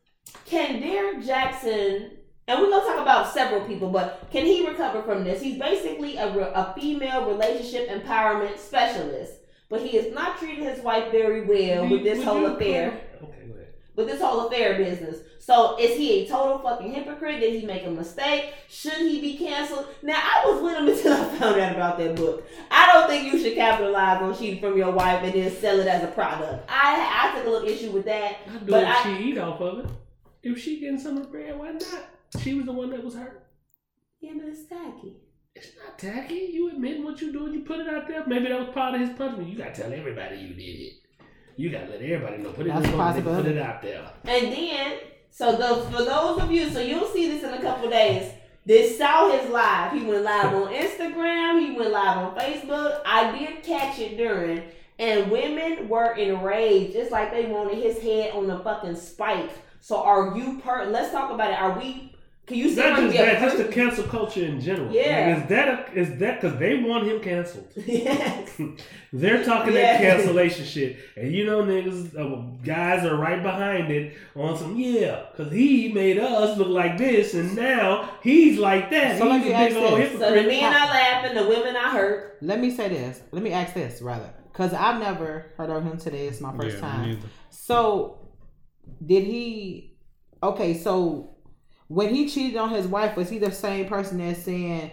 [0.46, 2.18] Can Derrick Jaxn
[2.52, 5.42] and we're gonna talk about several people, but can he recover from this?
[5.42, 9.34] He's basically a, re- a female relationship empowerment specialist,
[9.70, 12.88] but he is not treating his wife very well with this whole affair.
[13.24, 13.74] Okay, go ahead.
[13.96, 15.20] With this whole affair business.
[15.40, 17.40] So is he a total fucking hypocrite?
[17.40, 18.54] Did he make a mistake?
[18.70, 19.88] Should he be canceled?
[20.04, 22.46] Now I was with him until I found out about that book.
[22.70, 25.88] I don't think you should capitalize on cheating from your wife and then sell it
[25.88, 26.66] as a product.
[26.70, 28.38] I I took a little issue with that.
[28.48, 29.86] I do But I- she eat off of it.
[30.44, 32.04] If she getting some of the bread, why not?
[32.40, 33.48] She was the one that was hurt.
[34.20, 35.18] Yeah, but it's tacky.
[35.56, 36.52] It's not tacky.
[36.54, 37.54] You admit what you doing.
[37.54, 38.26] You put it out there.
[38.26, 39.50] Maybe that was part of his punishment.
[39.50, 40.94] You gotta tell everybody you did it.
[41.58, 42.52] You gotta let everybody know.
[42.52, 44.10] Put it That's in a the Put it out there.
[44.24, 47.90] And then, so those for those of you, so you'll see this in a couple
[47.90, 48.32] days.
[48.66, 49.92] This saw his live.
[49.92, 51.60] He went live on Instagram.
[51.60, 53.02] He went live on Facebook.
[53.06, 54.64] I did catch it during,
[55.00, 56.96] and women were enraged.
[56.96, 59.50] It's like they wanted his head on a fucking spike.
[59.82, 60.86] So are you per?
[60.86, 61.60] Let's talk about it.
[61.60, 62.11] Are we?
[62.52, 63.40] Can you see not just a that.
[63.42, 64.92] Just the cancel culture in general.
[64.94, 65.36] Yeah.
[65.36, 67.72] Like, is that a, is that because they want him canceled?
[67.76, 68.60] yes.
[69.14, 69.94] They're talking Yeah.
[69.98, 74.78] that cancellation shit, and you know niggas, uh, guys are right behind it on some
[74.78, 79.18] yeah, because he made us look like this, and now he's like that.
[79.18, 80.12] So let he's me a big ask old this.
[80.12, 80.48] So the hypocrite.
[80.48, 82.38] men are laughing, the women are hurt.
[82.42, 83.22] Let me say this.
[83.32, 86.28] Let me ask this rather, because I've never heard of him today.
[86.28, 87.08] It's my first Yeah, time.
[87.10, 87.28] neither.
[87.50, 88.20] So,
[89.06, 89.98] did he?
[90.44, 91.31] Okay, so
[91.92, 94.92] when he cheated on his wife, was he the same person that's saying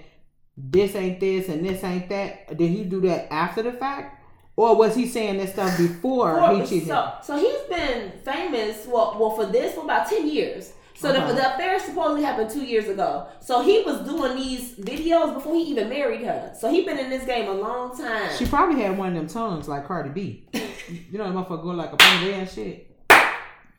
[0.57, 2.57] this ain't this and this ain't that?
[2.57, 4.21] Did he do that after the fact,
[4.57, 6.89] or was he saying this stuff before he cheated?
[6.89, 10.73] so, so he's been famous well, well for this for about 10 years.
[10.97, 11.35] So the, Okay.
[11.37, 13.29] the affair supposedly happened two years ago.
[13.39, 16.53] So he was doing these videos before he even married her.
[16.59, 18.31] So he's been in this game a long time.
[18.37, 20.49] She probably had one of them tongues like Cardi B.
[20.89, 22.88] you know, the motherfucker go like a pony and shit.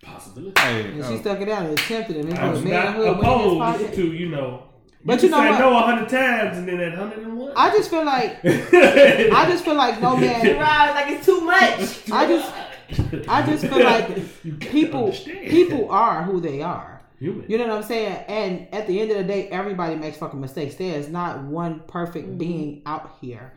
[0.01, 0.59] Possibility.
[0.61, 2.25] Hey, And uh, she stuck it out and attempted it.
[2.25, 4.63] And it I was was not manhood went in his opposed to you know.
[5.03, 5.59] But you, you know can say what?
[5.59, 7.53] no a hundred times, and then at hundred and one.
[7.55, 10.41] I just feel like I just feel like no man.
[10.59, 12.11] rides like it's too much.
[12.11, 12.53] I just
[13.29, 15.49] I just feel like people understand.
[15.49, 17.01] people are who they are.
[17.19, 17.45] human.
[17.49, 18.23] You know what I'm saying?
[18.27, 20.75] And at the end of the day, everybody makes fucking mistakes.
[20.75, 23.53] There is not one perfect being out here.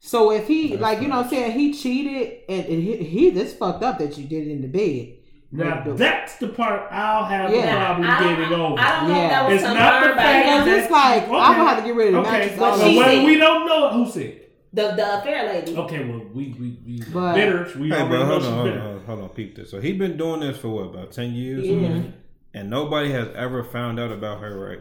[0.00, 2.96] So if he That's like you know what I'm saying, he cheated and, and he,
[2.98, 5.23] he this fucked up that you did it in the bed.
[5.56, 7.58] Now that's the part I'll have Yeah.
[7.58, 8.80] a problem I getting over.
[8.80, 9.28] I don't know if Yeah.
[9.28, 10.44] that was It's not the confirmed by fact.
[10.46, 11.36] Because that- it's like okay.
[11.36, 12.58] I'm gonna have to get rid of the Okay, mattress.
[12.58, 13.10] but all she so over.
[13.10, 14.40] said- we don't know who said.
[14.72, 15.76] The, the affair lady.
[15.76, 17.68] Okay, well we we we But- bitter.
[17.78, 19.70] We Hey, already but know hold she's on, hold on, hold on, peep this.
[19.70, 22.00] So he's been doing this for what about ten years, Yeah.
[22.52, 24.80] and nobody has ever found out about her, right?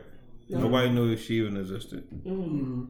[0.50, 2.04] Nobody knew if she even existed.
[2.28, 2.88] Mm.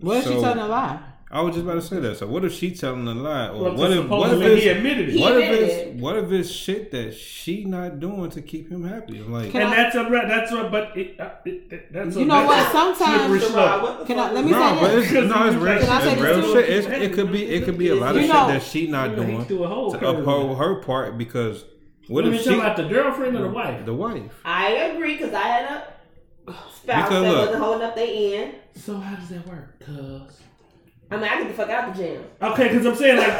[0.00, 0.98] What if she telling a lie?
[1.30, 2.16] I was just about to say that.
[2.18, 4.68] So what if she telling a lie, or Well, what if what if supposedly he
[4.68, 8.42] admitted it, what if admitted it's what if it's shit that she not doing to
[8.42, 9.18] keep him happy?
[9.20, 12.14] Like Can and I- that's a re- that's a but it, uh, it, it- that's
[12.16, 12.56] a, You know what?
[12.56, 13.82] that's a Sometimes- slippery Sherrod, slope.
[13.82, 15.12] what the Can I let me no, say but this?
[15.12, 16.18] it's no, it's real Can I say shit.
[16.18, 16.68] It's this real shit.
[16.70, 18.86] It's, it could be it could be a lot of You shit know- that she
[18.86, 20.18] not doing he's through a whole to curve.
[20.20, 21.64] uphold her part because
[22.06, 23.84] what What if you she talking about the girlfriend or the wife?
[23.86, 24.40] the wife?
[24.44, 28.06] I agree because I had a spouse Because that look- wasn't holding up their
[28.42, 28.54] end.
[28.76, 29.80] So how does that work?
[29.80, 30.40] Cause
[31.10, 32.24] I mean, I get the fuck out the gym.
[32.42, 33.38] okay, because I'm saying like,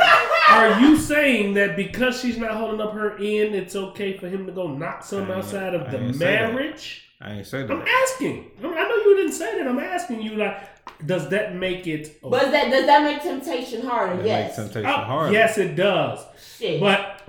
[0.51, 4.47] are you saying that because she's not holding up her end, it's okay for him
[4.47, 6.53] to go knock some outside of I the ain't say that.
[6.55, 7.09] marriage?
[7.21, 7.71] I ain't say that.
[7.73, 8.51] I'm asking.
[8.59, 9.67] I mean, I know you didn't say that.
[9.67, 10.59] I'm asking you like,
[11.07, 12.21] does that make it?
[12.23, 14.21] But does that does that make temptation harder?
[14.21, 14.47] It yes.
[14.59, 15.33] makes temptation Oh, hard.
[15.33, 16.21] yes, it does.
[16.59, 16.81] Shit.
[16.81, 17.23] But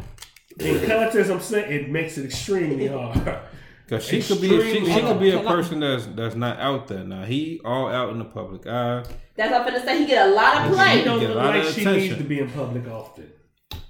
[0.60, 3.40] in context, I'm saying it makes it extremely hard.
[3.88, 6.88] Cause she could be she, Extremely she could be a person that's that's not out
[6.88, 7.24] there now.
[7.24, 9.04] He all out in the public eye.
[9.36, 10.00] That's what I'm finna say.
[10.00, 10.98] He get a lot of play.
[11.00, 12.02] She don't get a look lot like of she attention.
[12.08, 13.32] needs to be in public often.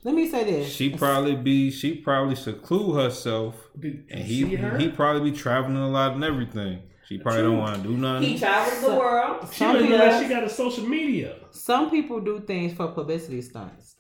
[0.03, 0.67] Let me say this.
[0.71, 4.77] She probably be she probably seclude herself, Did and he her?
[4.77, 6.81] he probably be traveling a lot and everything.
[7.07, 7.51] She probably True.
[7.51, 8.23] don't want to do nothing.
[8.23, 8.39] He nothing.
[8.39, 9.47] travels the world.
[9.51, 11.35] she Some don't people- like she got a social media.
[11.51, 13.95] Some people do things for publicity stunts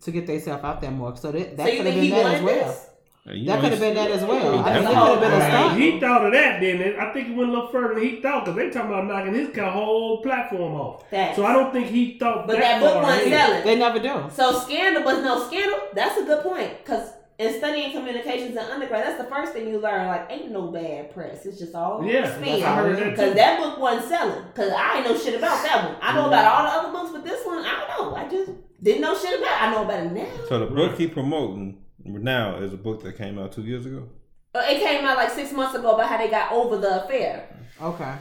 [0.00, 1.14] to get themselves out there more.
[1.16, 2.66] So that, that So could have been he that as well.
[2.68, 2.88] this?
[3.24, 4.58] And you That could have been that as well.
[4.58, 5.80] I think it could have been a all stunt.
[5.80, 6.80] He thought of that then.
[6.80, 9.06] and I think it went a little further than he thought because they talking about
[9.06, 11.08] knocking his whole platform off.
[11.08, 11.36] Facts.
[11.36, 13.64] So I don't think he thought But that that book wasn't selling.
[13.64, 14.28] They never do.
[14.34, 15.78] So scandal, but no scandal.
[15.94, 19.78] That's a good point because in studying communications in undergrad, that's the first thing you
[19.78, 20.08] learn.
[20.08, 21.46] Like, ain't no bad press.
[21.46, 22.62] It's just all Yeah, spin.
[22.62, 24.44] I heard that Because that book wasn't selling.
[24.52, 25.96] Because I ain't know shit about that one.
[26.02, 28.16] I know about all the other books, but this one, I don't know.
[28.16, 28.50] I just
[28.82, 29.52] didn't know shit about.
[29.52, 29.62] it.
[29.62, 30.46] I know about it now.
[30.48, 34.08] So the book he promoting now is a book that came out two years ago.
[34.54, 37.48] Uh, It came out like six months ago about how they got over the affair.
[37.80, 38.14] Okay.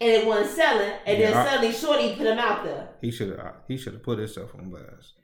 [0.00, 0.92] And it wasn't selling.
[1.06, 2.88] And Yeah, then I- suddenly Shorty put him out there.
[3.00, 5.14] He should have he should have put himself on blast.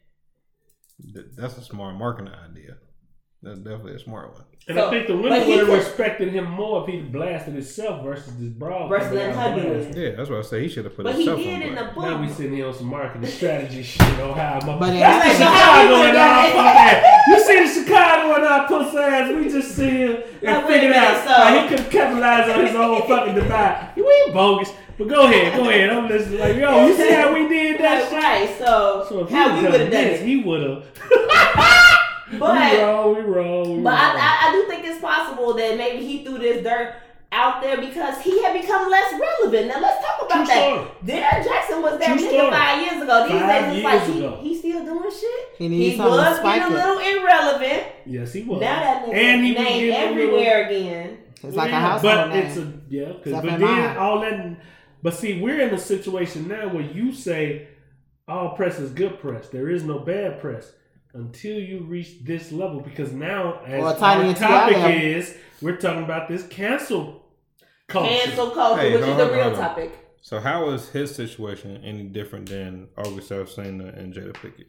[1.37, 2.77] That's a smart marketing idea.
[3.43, 4.45] That's definitely a smart one.
[4.67, 8.03] And So, I think the women would have respected him more if he'd blasted himself
[8.05, 8.89] versus this broad.
[8.89, 9.97] Versus coming letting out her do blast.
[9.97, 10.03] it.
[10.11, 10.63] Yeah, that's what I say.
[10.63, 11.95] He should have put But he himself did on in the blast.
[11.95, 12.05] book.
[12.05, 15.31] Now we sitting here on some marketing strategy shit on how I'm But That's happened.
[15.31, 17.25] the Chicago and all that.
[17.29, 17.38] You
[18.03, 22.49] the our pussy ass, we just see him and wait out so- he could capitalize
[22.51, 23.91] on his own fucking divide.
[23.97, 24.73] You ain't bogus.
[24.97, 25.91] But go ahead, go ahead.
[25.91, 28.59] I'm listening like, yo, you see how we did that Right, shit?
[28.59, 28.59] right.
[28.59, 30.27] So, So how we would have done this, it.
[30.27, 30.85] he would have.
[32.33, 34.17] we But wrong, we wrong, we But wrong.
[34.17, 36.97] I, I, I do think it's possible that maybe he threw this dirt
[37.31, 39.69] out there because he had become less relevant.
[39.69, 40.65] Now let's talk about True that.
[40.65, 40.89] story.
[41.05, 42.51] Derrick Jaxn was that True nigga story.
[42.51, 43.29] five years ago.
[43.29, 44.39] These Five days it's like years he, ago.
[44.43, 45.49] he still doing shit.
[45.59, 47.83] He He was spike getting a little irrelevant.
[48.07, 48.61] yes, he was.
[48.61, 51.19] Now that nigga and he was named little- everywhere again.
[51.43, 52.47] It's like Yeah, a household but name.
[52.47, 53.05] it's a yeah.
[53.07, 54.57] 'cause- Except but then all that.
[55.03, 57.69] But see, we're in a situation now where you say
[58.27, 59.49] all press is good press.
[59.49, 60.73] There is no bad press
[61.15, 62.81] until you reach this level.
[62.81, 64.91] Because now, as Or a tiny our topic level.
[65.01, 67.25] is, we're talking about this cancel
[67.87, 68.09] culture.
[68.27, 69.55] Cancel culture, Hey, which hold is the real on.
[69.55, 69.93] topic.
[70.21, 74.67] So how is his situation any different than August Alsina and Jada Pinkett?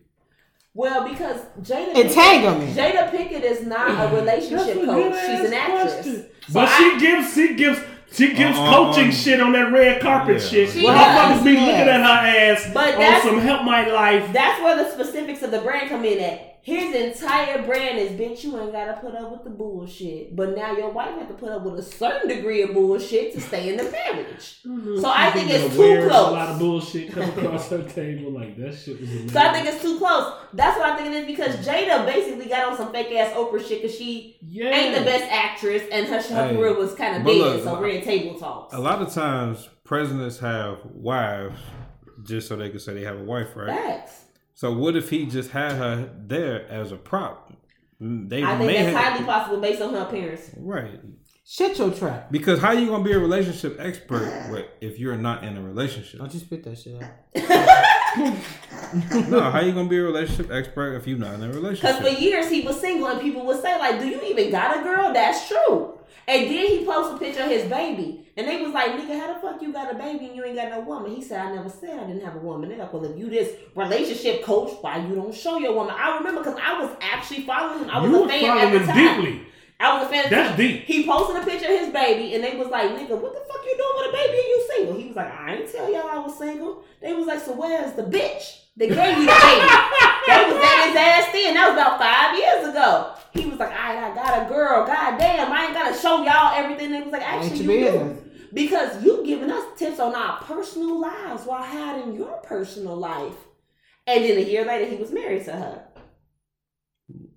[0.73, 2.75] Well, because Jada Entanglement.
[2.75, 5.13] Pinkett, Jada Pinkett is not a relationship coach.
[5.15, 5.93] She's an actress.
[5.95, 6.25] question.
[6.47, 7.79] So but I- she gives, she gives,
[8.11, 10.47] she gives uh, coaching shit on that red carpet yeah.
[10.49, 10.69] shit.
[10.71, 11.59] She Well, does, motherfuckers be yeah.
[11.61, 14.31] looking at her ass But on some help my life.
[14.33, 16.48] That's where the specifics of the brand come in at.
[16.61, 20.35] His entire brand is, bitch, you ain't gotta put up with the bullshit.
[20.35, 23.41] But now your wife have to put up with a certain degree of bullshit to
[23.41, 24.61] stay in the marriage.
[24.65, 24.99] Mm-hmm.
[24.99, 26.27] So I think it's too close.
[26.27, 28.31] A lot of bullshit come across her table.
[28.31, 29.09] Like that shit was.
[29.09, 29.29] Amazing.
[29.29, 30.33] So I think it's too close.
[30.53, 33.65] That's what I think it is because Jada basically got on some fake ass Oprah
[33.65, 34.69] shit because she yeah.
[34.69, 37.39] ain't the best actress and her, her Hey, career was kind of but dead.
[37.39, 38.73] look, so we're in table talks.
[38.73, 41.59] A lot of times, presidents have wives
[42.23, 43.69] just so they can say they have a wife, right?
[43.69, 44.25] Facts.
[44.59, 47.53] So what if he just had her there as a prop?
[48.01, 50.51] They I think may that's have, highly possible based on her appearance.
[50.57, 50.99] right
[51.45, 52.29] Shut your trap.
[52.29, 56.19] because how you gonna be a relationship expert with, if you're not in a relationship?
[56.19, 57.95] Don't you spit that shit out.
[59.29, 61.81] no, how you gonna be a relationship expert if you're not in a relationship?
[61.81, 62.17] Because relationship?
[62.17, 64.83] for years he was single and people would say, like, do you even got a
[64.83, 65.13] girl?
[65.13, 65.99] That's true.
[66.27, 68.27] And then he posted a picture of his baby.
[68.37, 70.55] And they was like, nigga, how the fuck you got a baby and you ain't
[70.55, 71.13] got no woman?
[71.13, 72.69] He said, I never said I didn't have a woman.
[72.69, 75.95] They're like, well, if you this relationship coach, why you don't show your woman?
[75.97, 77.89] I remember because I was actually following him.
[77.89, 79.23] I was you a fan following at the him time.
[79.23, 79.47] deeply.
[79.79, 80.29] I was a fan.
[80.29, 80.83] That's deep.
[80.83, 83.63] He posted a picture of his baby, and they was like, "Nigga, what the fuck
[83.65, 86.09] you doing with a baby and you single?" He was like, "I ain't tell y'all
[86.09, 89.67] I was single." They was like, "So where's the bitch that gave you the baby?"
[90.27, 91.53] they was at his ass then.
[91.53, 93.13] That was about five years ago.
[93.31, 94.85] He was like, "All right, I got a girl.
[94.85, 98.19] God damn, I ain't gotta show y'all everything." They was like, "Actually, you business.
[98.19, 103.35] do." Because you giving us tips on our personal lives while hiding your personal life.
[104.07, 105.85] And then a year later, he was married to her.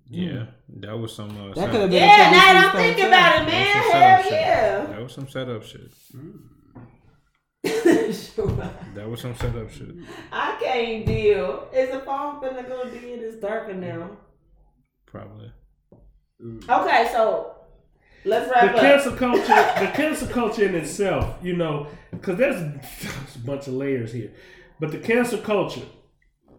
[0.09, 0.45] yeah,
[0.85, 1.29] that was some.
[1.31, 1.71] Uh, That setup.
[1.71, 1.99] could have been.
[2.01, 3.07] Yeah, now that I'm stunt, thinking too.
[3.09, 4.31] about it, man, hell setup shit.
[4.33, 4.85] yeah.
[4.85, 5.91] That was some setup shit.
[8.35, 8.69] Sure.
[8.95, 9.89] That was some setup shit.
[10.31, 11.67] I can't deal.
[11.73, 13.03] Is the phone finna go dead?
[13.03, 14.11] It's darker now.
[15.07, 15.51] Probably.
[16.69, 17.55] Okay, so
[18.25, 18.81] let's the wrap up.
[18.81, 19.47] cancel culture,
[19.79, 22.55] the cancel culture in itself, you know, because there's,
[23.01, 24.31] there's a bunch of layers here.
[24.79, 25.85] But the cancel culture,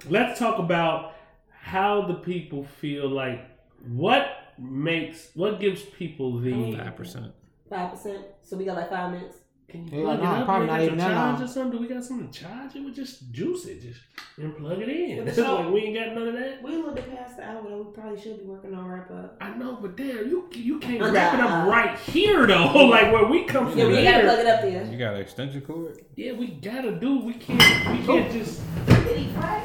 [0.09, 1.12] let's talk about
[1.51, 3.41] how the people feel like
[3.89, 4.26] what
[4.59, 6.76] makes, what gives people the.
[6.76, 7.32] Five percent.
[7.68, 8.24] Five percent.
[8.43, 9.39] So we got like five minutes.
[9.66, 10.45] Can you Yeah, plug it no, up?
[10.45, 11.70] probably Do we not got even to charge or something?
[11.72, 12.85] Do we got something to charge it?
[12.85, 14.01] We just juice it, just
[14.37, 15.18] and plug it in.
[15.20, 16.62] But It's so- like we ain't got none of that.
[16.62, 17.78] We a little bit past the hour though.
[17.82, 19.36] We probably should be working on wrap up.
[19.40, 22.86] I know, but damn, you you can't Uh, wrap it uh, up right here though.
[22.86, 23.78] like where we come from.
[23.78, 24.85] Yeah, we gotta plug it up there.
[24.85, 25.98] You got an extension cord?
[26.15, 27.20] Yeah, we gotta do.
[27.20, 27.98] We can't.
[28.01, 28.61] We can't just.
[28.86, 29.65] Did he crack?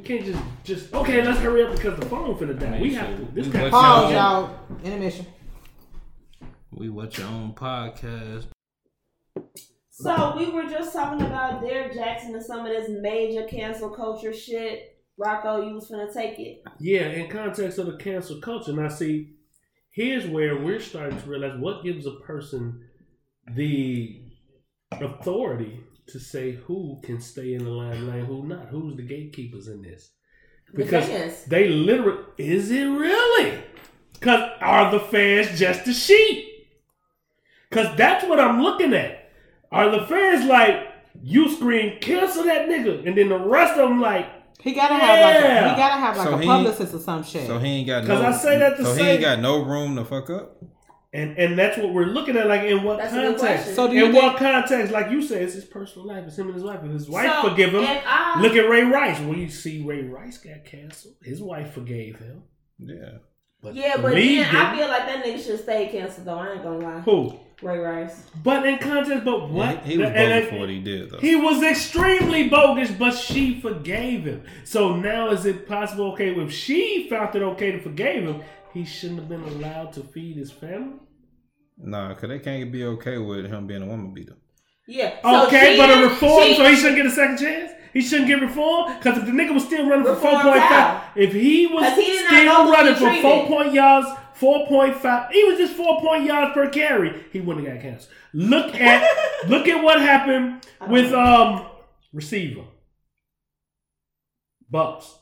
[0.00, 0.94] We can't just just.
[0.94, 2.80] Okay, let's hurry up because the phone finna die.
[2.80, 3.24] We have to.
[3.34, 3.62] This We guy.
[3.64, 4.42] watch Pause, y'all.
[4.42, 4.58] y'all.
[4.82, 5.26] Intermission.
[6.70, 8.46] We watch your own podcast.
[9.90, 14.32] So we were just talking about Derrick Jaxn and some of this major cancel culture
[14.32, 14.96] shit.
[15.18, 16.62] Rocco, you was finna take it.
[16.78, 19.34] Yeah, in context of the cancel culture, now see,
[19.90, 22.84] here's where we're starting to realize what gives a person
[23.54, 24.22] the
[24.92, 25.80] authority
[26.12, 30.10] to say who can stay in the limelight, who not, who's the gatekeepers in this.
[30.72, 31.44] The Because fans.
[31.46, 33.62] they literally is it really?
[34.20, 36.46] Cause are the fans just the sheep?
[37.70, 39.30] Cause that's what I'm looking at.
[39.72, 40.88] Are the fans like
[41.22, 44.26] you scream cancel that nigga, and then the rest of them like
[44.60, 47.22] He gotta have like a, he gotta have like So a he- publicist or some
[47.24, 47.46] shit.
[47.46, 48.22] So he ain't got no.
[48.22, 50.56] I say that to so he ain't got no room to fuck up.
[51.12, 52.46] And and that's what we're looking at.
[52.46, 53.74] Like in what That's context?
[53.74, 54.92] So do you in think- what context?
[54.92, 56.24] Like you said, it's his personal life.
[56.26, 56.80] It's him and his wife.
[56.84, 59.18] If his wife So, forgive him, if I- look at Ray Rice.
[59.20, 61.14] Well, you see, Ray Rice got canceled.
[61.24, 62.42] His wife forgave him.
[62.78, 63.18] Yeah.
[63.62, 64.78] But Yeah, but Lee then I didn't.
[64.78, 66.38] feel like that nigga should stay canceled though.
[66.38, 67.00] I ain't gonna lie.
[67.00, 67.34] who?
[67.60, 68.24] Ray Rice.
[68.42, 69.84] But in context, but what?
[69.84, 71.18] He, he was And bogus it- for what he did though.
[71.18, 74.44] He was extremely bogus, but she forgave him.
[74.64, 78.40] So now is it possible, okay, if she found it okay to forgive him,
[78.72, 80.98] he shouldn't have been allowed to feed his family?
[81.78, 84.36] Nah, cause they can't be okay with him being a woman beater.
[84.86, 85.16] Yeah.
[85.22, 87.72] So Okay, she but a didn't- reform, she- so he shouldn't get a second chance?
[87.92, 88.96] He shouldn't get reform?
[88.98, 92.70] Because if the nigga was still running for 4.5, if he was 'Cause he still
[92.70, 97.40] running for 4 point yards, 4.5, he was just 4 point yards per carry, he
[97.40, 98.08] wouldn't have got cancer.
[98.32, 99.02] Look at
[99.48, 101.66] look at what happened with um
[102.12, 102.62] receiver.
[104.70, 105.12] Bucks.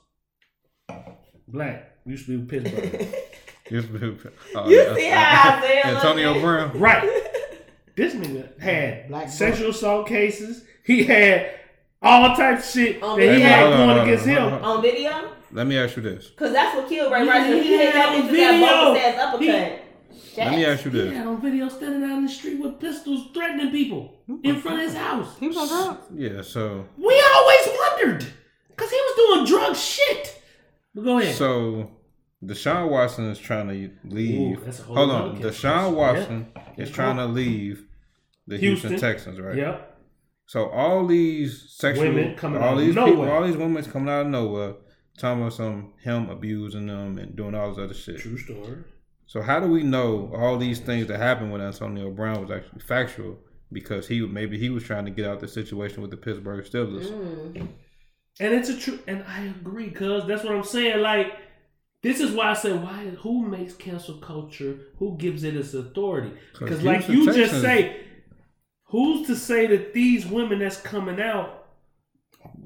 [1.47, 1.85] Black.
[2.05, 3.15] Used to be with Pittsburgh.
[3.71, 6.43] Uh, You see how Isaiah Antonio look?
[6.43, 6.79] Brown.
[6.79, 7.23] right.
[7.97, 10.63] This nigga had Black sexual assault cases.
[10.85, 11.51] He had
[12.01, 14.65] all types of shit Oh, that he had hold going on, against hold him.
[14.65, 15.33] on, video?
[15.51, 16.31] Let me ask you this.
[16.37, 17.47] Cause that's what killed Ray Rice.
[17.53, 18.95] and He hit that Yeah, that video.
[18.95, 19.85] ass uppercut.
[20.37, 23.31] Let me ask you He had on video standing out in the street with pistols
[23.35, 25.37] threatening people in front of his house.
[25.41, 26.01] He was on drugs.
[26.15, 28.27] Yeah, so We always wondered
[28.69, 30.41] because he was doing drug shit.
[30.95, 31.35] But go ahead.
[31.35, 31.91] so
[32.45, 34.59] Deshaun Watson is trying to leave.
[34.59, 35.45] Ooh, that's a whole Hold nother on, case.
[35.61, 36.47] Deshaun Watson
[36.77, 37.85] is trying to leave
[38.47, 39.11] the Houston, Houston.
[39.11, 39.57] Texans, right?
[39.57, 39.99] Yep.
[40.47, 43.13] So all these sexual Women coming all out of these nowhere.
[43.13, 44.75] people, all these women coming out of nowhere,
[45.19, 48.21] talking about some him abusing them and doing all this other shit.
[48.21, 48.79] True story.
[49.27, 52.81] So how do we know all these things that happened with Antonio Brown was actually
[52.81, 53.37] factual?
[53.71, 57.11] Because he maybe he was trying to get out the situation with the Pittsburgh Steelers.
[57.11, 57.69] Mm.
[58.41, 61.03] And it's a true, and I agree, cuz that's what I'm saying.
[61.03, 61.33] Like,
[62.03, 63.07] this is why I say, why?
[63.21, 64.79] Who makes cancel culture?
[64.99, 66.33] Who gives it its authority?
[66.59, 68.01] Because, like you just say,
[68.85, 71.67] who's to say that these women that's coming out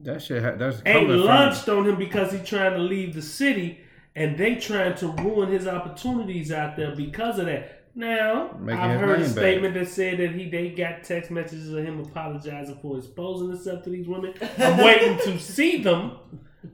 [0.02, 3.80] That shit ha- that's ain't launched on him because he's trying to leave the city,
[4.14, 7.78] and they trying to ruin his opportunities out there because of that.
[7.94, 9.38] Now, Making I've heard a name bad.
[9.42, 13.82] statement that said that he they got text messages of him apologizing for exposing himself
[13.84, 14.32] to these women.
[14.58, 16.12] I'm waiting to see them,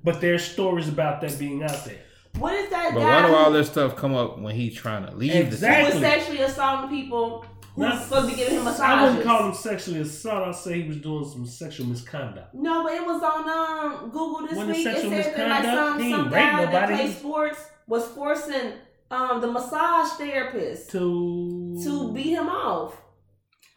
[0.05, 1.99] but there's stories about that being out there.
[2.37, 5.07] What is that But guy why do all this stuff come up when he's trying
[5.07, 5.93] to leave Exactly.
[5.93, 7.45] who was sexually assaulting people
[7.75, 8.81] who was supposed to be giving him massages?
[8.85, 10.49] I wouldn't call him sexually assault.
[10.49, 12.55] I'd say he was doing some sexual misconduct.
[12.55, 14.87] No, but it was on um Google this Wasn't week.
[14.87, 15.65] It said that like misconduct?
[15.75, 16.95] some He some raped guy that nobody.
[17.03, 18.73] plays sports was forcing
[19.11, 22.95] um the massage therapist To to beat him off.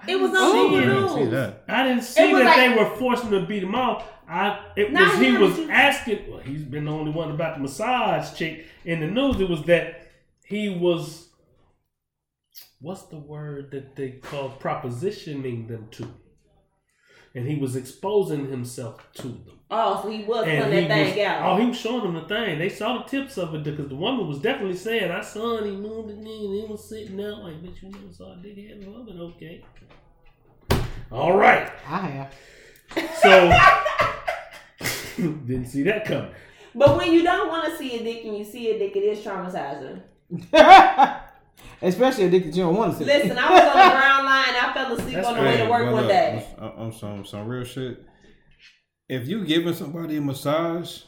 [0.03, 0.77] I It was on see Google.
[0.77, 1.31] I didn't see News.
[1.31, 1.63] that.
[1.67, 4.03] I didn't see It was that like- they were forcing him to beat him off.
[4.31, 6.31] I it Not was he was but you- asking.
[6.31, 9.39] Well, he's been the only one about the massage chick in the news.
[9.41, 10.09] It was that
[10.45, 11.27] he was.
[12.79, 16.07] What's the word that they call propositioning them to?
[17.35, 19.59] And he was exposing himself to them.
[19.69, 21.49] Oh, so he was And putting he that was, thing out.
[21.53, 22.59] oh, he was showing them the thing.
[22.59, 25.65] They saw the tips of it because the woman was definitely saying, "I saw it.
[25.65, 28.57] He moved it, and he was sitting there like, bitch, you never saw a dick
[28.57, 29.63] head of it, okay."
[31.11, 32.33] All right, I have.
[33.21, 33.51] So
[35.17, 36.31] didn't see that coming.
[36.73, 38.99] But when you don't want to see a dick and you see a dick, it
[38.99, 40.01] is traumatizing.
[41.81, 43.05] Especially a dick that you don't want to see.
[43.05, 44.55] Listen, I was on the ground line.
[44.55, 45.69] I fell asleep That's on the way to crazy.
[45.69, 46.47] work well, one look, day.
[46.57, 48.05] On, on some some real shit.
[49.09, 51.01] If you giving somebody a massage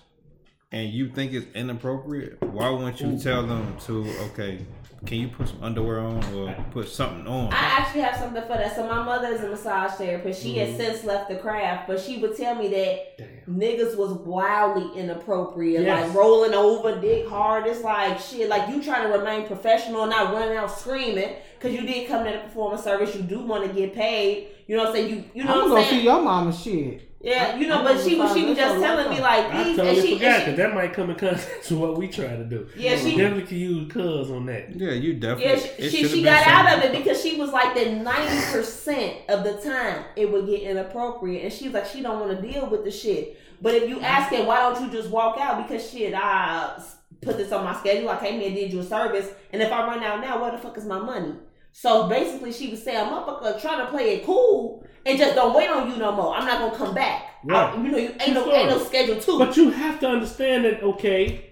[0.71, 4.65] and you think it's inappropriate, why wouldn't you tell them to okay?
[5.05, 7.51] Can you put some underwear on or put something on?
[7.51, 8.73] I actually have something for that.
[8.73, 10.41] So my mother is a massage therapist.
[10.41, 10.77] She Mm-hmm.
[10.77, 13.55] has since left the craft, but she would tell me that Damn.
[13.59, 16.07] niggas was wildly inappropriate, Yes.
[16.07, 17.67] like rolling over, dick hard.
[17.67, 18.47] It's like shit.
[18.47, 22.39] Like you trying to remain professional, not running out screaming because you did come to
[22.39, 23.13] perform a service.
[23.15, 24.47] You do want to get paid.
[24.67, 25.09] You know what I'm saying?
[25.09, 27.09] You you know I'm what gonna I'm go see your mama shit.
[27.23, 27.79] Yeah, you know.
[27.79, 29.53] I'm But she was she was just telling me laptop.
[29.53, 31.97] like I these, totally and she, forgot because that might come in contact to what
[31.97, 32.67] we try to do.
[32.75, 34.75] Yeah, she- definitely can use cuz on that.
[34.75, 35.45] yeah, you definitely.
[35.45, 38.51] Yeah, she, she, she been got out of it because she was like that ninety
[38.51, 42.45] percent of the time it would get inappropriate, and she's like she don't want to
[42.45, 43.39] deal with the shit.
[43.61, 46.83] But if you ask her why don't you just walk out because shit, I
[47.21, 48.09] put this on my schedule.
[48.09, 50.51] I came here and did you a service, and if I run out now, where
[50.51, 51.35] the fuck is my money?
[51.73, 55.69] So basically, she was saying, "Motherfucker, trying to play it cool and just don't wait
[55.69, 56.33] on you no more.
[56.35, 57.23] I'm not gonna come back.
[57.49, 59.37] I- you know, you ain't True no ain't no schedule too.
[59.39, 61.51] But you have to understand that, okay,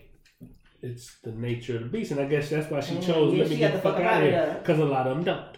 [0.81, 2.11] it's the nature of the beast.
[2.11, 3.95] And I guess that's why she Mm, chose, yeah, let me get the the fuck
[3.97, 4.55] fuck out of here.
[4.61, 5.57] Because a lot of them don't.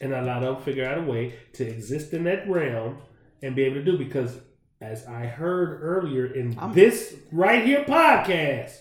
[0.00, 2.98] And a lot of them figure out a way to exist in that realm
[3.42, 4.40] and be able to do because
[4.80, 8.72] as I heard earlier in I'm- this right here podcast,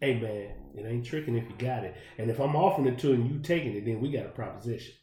[0.00, 1.94] hey man, it ain't tricking if you got it.
[2.18, 4.30] And if I'm offering it to you and you taking it, then we got a
[4.30, 4.94] proposition.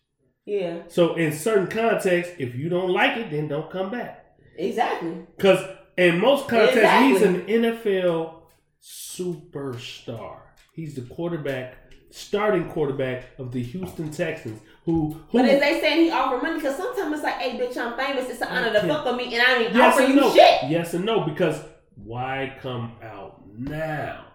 [0.46, 4.26] yeah, So in certain contexts, if you don't like it, then don't come back.
[4.58, 5.16] exactly.
[5.38, 5.60] Because
[5.98, 8.42] in most contexts, he's an NFL
[8.82, 10.40] superstar.
[10.74, 11.76] He's the quarterback,
[12.12, 14.62] starting quarterback of the Houston Texans.
[14.86, 15.14] Who?
[15.30, 16.56] who But is they saying he offer money?
[16.60, 18.30] Because sometimes it's like, hey, bitch, I'm famous.
[18.30, 20.34] It's an honor to fuck with me, and I ain't yes offer you no.
[20.34, 20.70] shit.
[20.70, 21.22] Yes and no.
[21.26, 21.62] Because
[21.96, 24.26] why come out now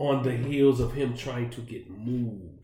[0.00, 2.56] on the heels of him trying to get moved?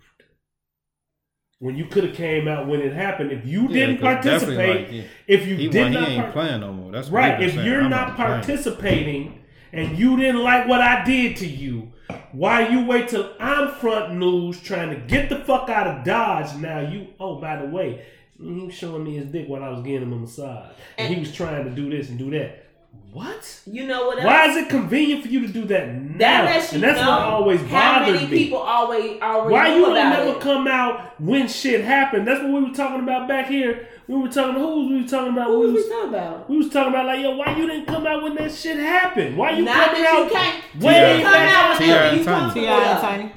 [1.58, 4.88] When you could have came out when it happened, if you Yeah, didn't participate, like,
[4.90, 6.92] he- if you he, did won, he not ain't par- playing no more.
[6.92, 7.40] That's Right.
[7.42, 7.66] If saying.
[7.66, 8.30] you're I'm not playing.
[8.42, 9.38] participating
[9.72, 11.92] and you didn't like what I did to you,
[12.32, 16.54] why you wait till I'm front news trying to get the fuck out of Dodge?
[16.56, 18.02] Now you, oh, by the way,
[18.38, 20.72] he was showing me his dick while I was getting him a massage.
[20.98, 22.65] And he was trying to do this and do that.
[23.12, 23.62] What?
[23.64, 24.26] You know what else?
[24.26, 26.18] Why is it convenient for you to do that now?
[26.18, 28.38] That lets you and that's know what always how bothered many me.
[28.44, 30.40] people always already Why knew you don't never it.
[30.40, 32.28] come out when shit happened?
[32.28, 33.88] That's what we were talking about back here.
[34.06, 35.46] We were talking who was we were talking about?
[35.48, 36.50] Who we was was we talking about?
[36.50, 39.36] we was talking about like, yo, why you didn't come out when that shit happened?
[39.36, 40.82] Why you Not coming that you out can't.
[40.82, 41.88] way you come out T.I.
[41.88, 42.40] whenever you Tiny.
[42.40, 42.66] comfortable.
[42.66, 43.00] T.I.
[43.00, 43.32] Tiny.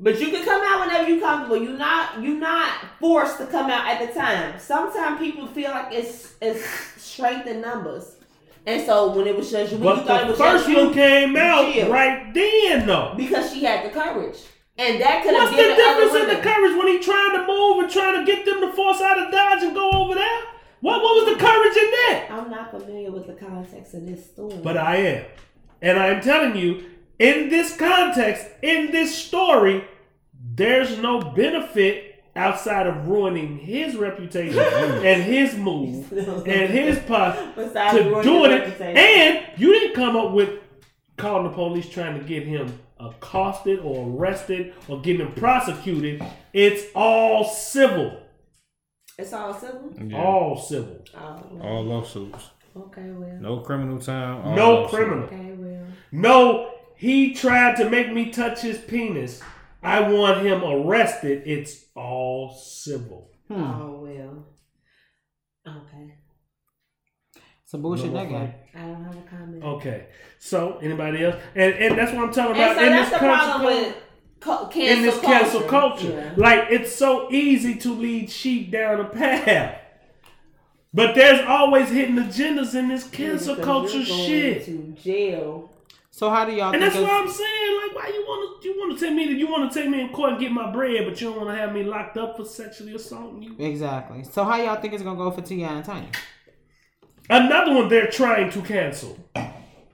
[0.00, 1.56] But you can come out whenever you comfortable.
[1.62, 4.58] You not you not forced to come out at the time.
[4.58, 6.64] Sometimes people feel like it's it's
[7.00, 8.16] strength in numbers.
[8.66, 10.66] And so when it was just you, when you But thought it the was first
[10.68, 11.90] just one came out chill.
[11.90, 13.14] right then, though.
[13.16, 14.36] because she had the courage.
[14.76, 17.46] And that could have What's the difference other in the courage when he trying to
[17.46, 20.40] move and trying to get them to force out of Dodge and go over there?
[20.80, 22.28] What what was the courage in that?
[22.30, 24.60] I'm not familiar with the context of this story.
[24.62, 25.24] But I am.
[25.82, 26.84] And I'm telling you,
[27.18, 29.84] in this context, in this story,
[30.54, 32.07] there's no benefit
[32.38, 34.58] outside of ruining his reputation
[35.04, 36.10] and his move
[36.46, 38.80] and his pot Besides to doing it.
[38.80, 40.60] And you didn't come up with
[41.16, 46.22] calling the police trying to get him accosted or arrested or getting him prosecuted.
[46.52, 48.20] It's all civil.
[49.18, 49.92] it's all civil.
[50.00, 50.16] Yeah.
[50.22, 51.04] All civil.
[51.16, 52.50] Oh, All lawsuits.
[52.76, 53.36] okay, well.
[53.40, 54.54] No criminal time.
[54.54, 54.94] No lawsuits.
[54.94, 55.24] criminal.
[55.24, 55.86] Okay, well.
[56.12, 59.40] No, he tried to make me touch his penis.
[59.82, 61.42] I want him arrested.
[61.46, 63.30] It's all civil.
[63.48, 63.54] Hmm.
[63.62, 64.46] Oh well.
[65.66, 66.14] Okay.
[67.66, 68.54] Some bullshit No, that guy.
[68.74, 69.62] I don't have a comment.
[69.62, 70.06] Okay.
[70.38, 71.36] So anybody else?
[71.54, 73.96] And and that's what I'm talking And about so in that's this the problem with
[74.40, 74.90] co- cancel culture.
[74.96, 75.38] in this culture.
[75.38, 76.10] cancel culture.
[76.10, 76.32] Yeah.
[76.36, 79.80] Like it's so easy to lead sheep down a path.
[80.94, 84.64] But there's always hidden agendas in this cancel Because culture you're going shit.
[84.64, 85.70] To jail.
[86.18, 87.80] So how do y'all And think that's it's- what I'm saying.
[87.80, 89.88] Like, why you want to you want to take me to you want to take
[89.88, 92.18] me in court and get my bread, but you don't want to have me locked
[92.18, 93.54] up for sexually assaulting you.
[93.58, 94.24] Exactly.
[94.24, 95.68] So how y'all think it's gonna go for T.I.
[95.72, 96.08] and Tiny?
[97.30, 99.16] Another one they're trying to cancel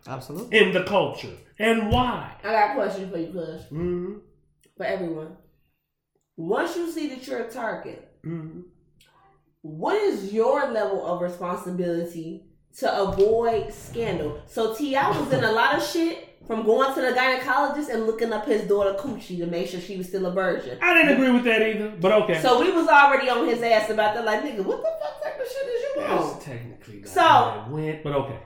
[0.07, 0.59] Absolutely.
[0.59, 2.33] in the culture, and why?
[2.43, 3.63] I got a question for you, Push.
[3.69, 4.15] hmm
[4.79, 5.37] For everyone.
[6.39, 8.61] Once you see that you're a target, hmm
[9.61, 12.45] what is your level of responsibility
[12.79, 14.41] to avoid scandal?
[14.47, 15.19] So T.I.
[15.19, 18.63] was in a lot of shit from going to the gynecologist and looking up his
[18.69, 20.79] daughter Coochie to make sure she was still a virgin.
[20.83, 22.41] I didn't agree with that either, but okay.
[22.43, 24.25] So we was already on his ass about that.
[24.27, 26.33] Like, nigga, what the fuck type of shit is you on?
[26.35, 28.37] That's technically not So- how it went, but okay.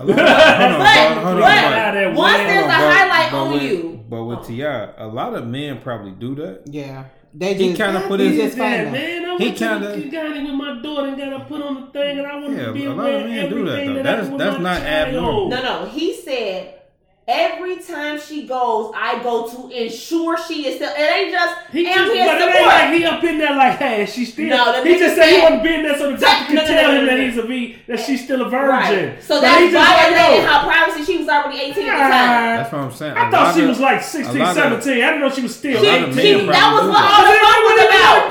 [0.00, 3.62] A lot- hold on, But- hold on, but- once there's a highlight but on with,
[3.62, 4.04] you.
[4.08, 4.42] But with Oh.
[4.44, 6.62] T.I., a lot of men probably do that.
[6.66, 7.04] Yeah.
[7.32, 9.23] They He just kinda put he's his- just that, man.
[9.34, 11.86] I He went kinda- the Kigali with my daughter and got to put on the
[11.98, 13.70] thing, and I want Yeah, to be a lot aware of of men do that,
[13.72, 13.94] everything though.
[13.94, 15.48] that, That's- happened with that's my not abnormal.
[15.48, 15.84] No, no.
[15.86, 16.74] He said
[17.26, 20.90] every time she goes, I go to ensure she is still.
[20.94, 22.68] It ain't just He am just, here but it ain't support.
[22.68, 24.48] like he up in there like, hey, she's still.
[24.48, 26.76] No, he just said he said- wasn't being there so the doctor No, could no,
[26.76, 27.24] tell no, him no, that no.
[27.24, 28.68] he's a v, that she's still a virgin.
[28.68, 29.22] Right.
[29.24, 31.04] So But that's he just like, violating yo, her privacy.
[31.04, 32.56] She was already 18 at the time.
[32.60, 33.16] That's what I'm saying.
[33.16, 34.54] I A thought she of- was like a 16, lot of-
[34.84, 34.92] 17.
[34.92, 36.12] I didn't know she was still A 18.
[36.12, 37.08] She, that was do what that.
[37.08, 38.28] all Cause the they fun was wouldn't even about.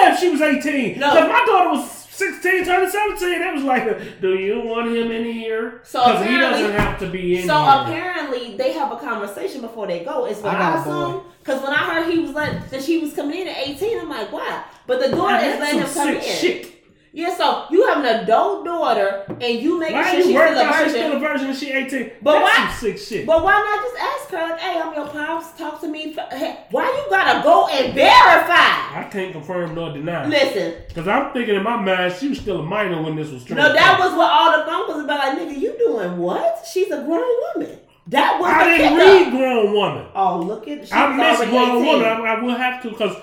[0.00, 0.98] Go in there if she was 18.
[0.98, 1.10] No.
[1.14, 3.38] Because my daughter was 16, turning 17.
[3.40, 5.80] That was like, do you want him in here?
[5.84, 7.82] So Because he apparently- doesn't have to be in So here.
[7.82, 10.24] apparently they have a conversation before they go.
[10.24, 11.22] It's what I I, got a assume.
[11.40, 14.08] Because when I heard he was like that she was coming in at 18, I'm
[14.08, 14.64] like, wow.
[14.86, 16.22] But the daughter is that's letting him some come in.
[16.22, 16.77] shit.
[17.12, 20.42] Yeah, so you have an adult daughter and you make Why sure you she's still
[20.58, 21.28] a about she's still a virgin.
[21.28, 22.10] virgin and she 18?
[22.22, 23.26] But That's why- sick shit.
[23.26, 25.58] But why not just ask her like, hey, I'm your pops.
[25.58, 26.12] Talk to me.
[26.30, 28.98] Hey, why you gotta go and verify?
[29.00, 30.26] I can't confirm nor deny.
[30.28, 33.44] Listen, Because I'm thinking in my mind, she was still a minor when this was
[33.44, 33.56] true.
[33.56, 35.18] no, that was what all the phone was about.
[35.18, 36.64] Like, nigga, you doing what?
[36.70, 37.24] She's a grown
[37.54, 37.78] woman.
[38.08, 40.06] That was I didn't read Grown Woman.
[40.14, 41.86] Oh, look at she I missed Grown 18.
[41.86, 42.06] Woman.
[42.06, 43.14] I, I will have to because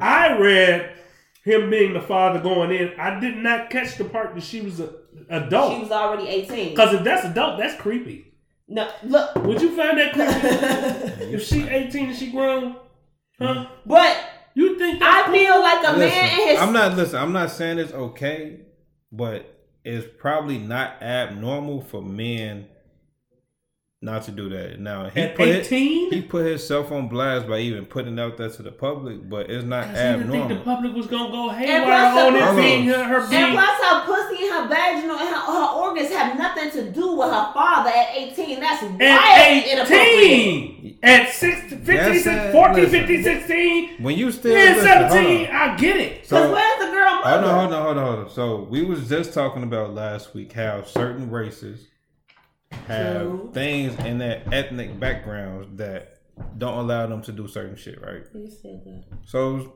[0.00, 0.90] I read
[1.44, 2.98] him being the father going in.
[2.98, 4.92] I did not catch the part that she was a
[5.28, 5.74] adult.
[5.74, 6.70] She was already 18.
[6.70, 8.32] Because if that's adult, that's creepy.
[8.68, 9.34] No, look.
[9.36, 11.24] Would you find that creepy?
[11.34, 12.76] if she 18 and she grown?
[13.38, 13.66] Huh?
[13.84, 14.24] but
[14.54, 16.60] You think that's I feel like a Listen, man and his.
[16.60, 17.18] I'm not listen.
[17.18, 18.60] I'm not saying it's okay,
[19.10, 22.68] but it's probably not abnormal for men
[24.02, 24.80] not to do that.
[24.80, 26.10] Now he At put his, 18?
[26.12, 29.64] he put himself on blast by even putting out that to the public, but it's
[29.64, 32.84] not He didn't think the public was gonna go plus haywire on pussy- it being
[32.88, 36.70] her, her And plus, her pussy and her vaginal and her, her organs have nothing
[36.72, 38.58] to do with her father at 18.
[38.60, 40.98] That's wildly At 18!
[41.02, 42.90] At 6, 15, Yes, 16, uh, 14, listen.
[43.06, 45.54] 15, 16, When you still yeah, hold 17, on.
[45.56, 46.22] I get it.
[46.22, 47.46] Because So where's the girl hold mother?
[47.46, 48.30] on, hold on, hold on, hold on.
[48.30, 51.86] So we was just talking about last week how certain races
[52.88, 53.50] have True.
[53.52, 56.20] things in their ethnic backgrounds that
[56.58, 58.24] don't allow them to do certain shit, right?
[58.34, 59.04] You said that.
[59.26, 59.74] So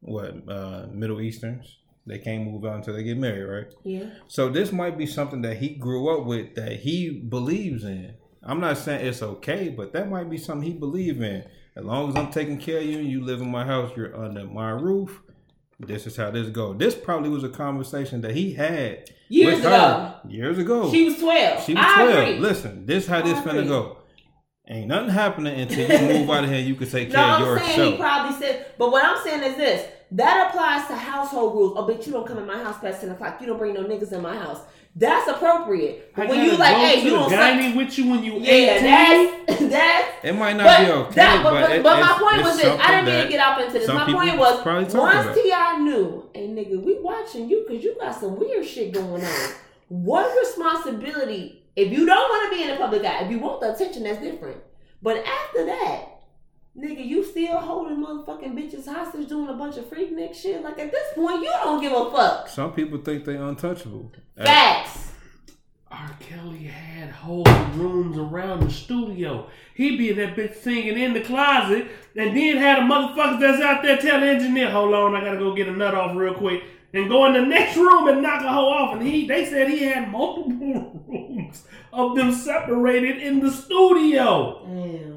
[0.00, 0.48] what?
[0.48, 3.74] Uh, Middle Easterns they can't move out until they get married, right?
[3.82, 4.10] Yeah.
[4.28, 8.14] So this might be something that he grew up with that he believes in.
[8.42, 11.44] I'm not saying it's okay, but that might be something he believes in.
[11.76, 14.14] As long as I'm taking care of you and you live in my house, you're
[14.16, 15.22] under my roof.
[15.80, 16.78] This is how this goes.
[16.78, 20.14] This probably was a conversation that he had Years ago.
[20.28, 20.90] years ago.
[20.90, 21.64] She was 12.
[21.64, 22.18] She was I 12.
[22.18, 22.38] agree.
[22.38, 23.68] Listen, this how this finna agree.
[23.68, 23.98] go.
[24.66, 26.60] Ain't nothing happening until you move out of here.
[26.60, 29.42] You can take No, care of I'm saying he probably said, but what I'm saying
[29.42, 31.74] is this: that applies to household rules.
[31.76, 33.38] Oh, bitch, you don't come in my house past ten o'clock.
[33.40, 34.60] You don't bring no niggas in my house.
[34.96, 36.12] That's appropriate.
[36.16, 37.38] I when you like, hey, you don't suck.
[37.40, 39.46] gynae with you when you Yeah, 18?
[39.46, 40.08] that's that's.
[40.24, 42.80] It might not But, be okay, that, but, but, it- but my point was this:
[42.80, 43.88] I didn't mean to get off into this.
[43.88, 45.34] My point was probably once about.
[45.34, 45.78] T.I.
[45.78, 49.50] knew, hey nigga, we watching you because you got some weird shit going on.
[49.88, 51.62] What responsibility?
[51.76, 54.04] If you don't want to be in the public eye, if you want the attention,
[54.04, 54.58] that's different.
[55.02, 56.13] But after that,
[56.76, 60.62] nigga, you still holding motherfucking bitches hostage doing a bunch of freak neck shit.
[60.62, 62.48] Like at this point, you don't give a fuck.
[62.48, 64.12] Some people think they untouchable.
[64.36, 65.12] Facts.
[65.90, 66.10] R.
[66.18, 67.44] Kelly had whole
[67.74, 69.48] rooms around the studio.
[69.74, 71.86] He'd be in that bitch singing in the closet,
[72.16, 75.38] and then had a motherfuckers that's out there tell the engineer, "Hold on, I gotta
[75.38, 78.42] go get a nut off real quick," and go in the next room and knock
[78.42, 78.94] a hoe off.
[78.96, 84.66] And he, they said he had multiple rooms of them separated in the studio.
[84.66, 85.13] Damn.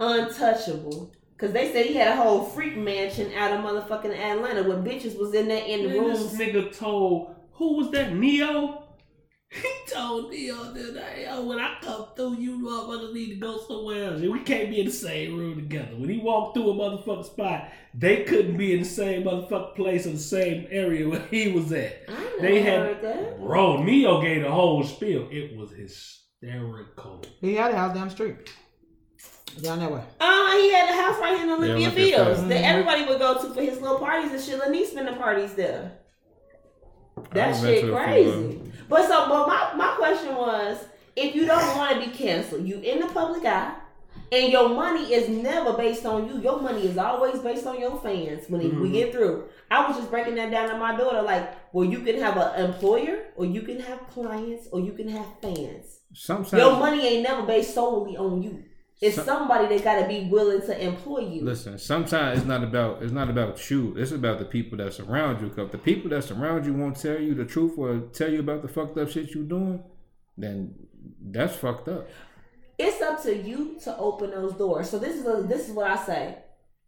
[0.00, 1.12] Untouchable.
[1.38, 5.16] Cause they said he had a whole freak mansion out of motherfucking Atlanta where bitches
[5.16, 6.32] was in there in the Man, rooms.
[6.36, 8.12] this nigga told who was that?
[8.14, 8.84] Neo.
[9.50, 13.58] He told Neo that hey, yo, when I come through, you motherfuckers need to go
[13.66, 14.20] somewhere else.
[14.20, 15.96] We can't be in the same room together.
[15.96, 20.06] When he walked through a motherfucking spot, they couldn't be in the same motherfucking place
[20.06, 22.02] or the same area where he was at.
[22.08, 23.40] I never They had- heard that.
[23.40, 25.26] Bro, Neo gave the whole spiel.
[25.30, 27.24] It was hysterical.
[27.40, 28.52] He had a house down the street.
[29.62, 30.02] Down that way.
[30.20, 32.48] Uh, he had a house right here in Olympia look at Fields that.
[32.48, 34.58] that everybody would go to for his little parties and shit.
[34.60, 35.92] Lanice spend the parties there.
[37.32, 38.60] That shit to a few of crazy.
[38.88, 40.78] But so, but my, my question was,
[41.16, 43.74] if you don't want to be canceled, you in the public eye,
[44.30, 46.40] and your money is never based on you.
[46.40, 48.44] Your money is always based on your fans.
[48.48, 51.22] When it- we get through, I was just breaking that down to my daughter.
[51.22, 55.08] Like, well, you can have an employer, or you can have clients, or you can
[55.08, 56.00] have fans.
[56.14, 58.62] Sometimes Your money ain't never based solely on you.
[59.00, 61.44] It's Some- somebody that got to be willing to employ you.
[61.44, 63.94] Listen, sometimes it's not about it's not about you.
[63.96, 65.50] It's about the people that surround you.
[65.50, 68.62] Cause the people that surround you won't tell you the truth or tell you about
[68.62, 69.82] the fucked up shit you're doing,
[70.36, 70.74] then
[71.22, 72.08] that's fucked up.
[72.76, 74.90] it's up to you to open those doors.
[74.90, 76.38] So this is a, this is what I say.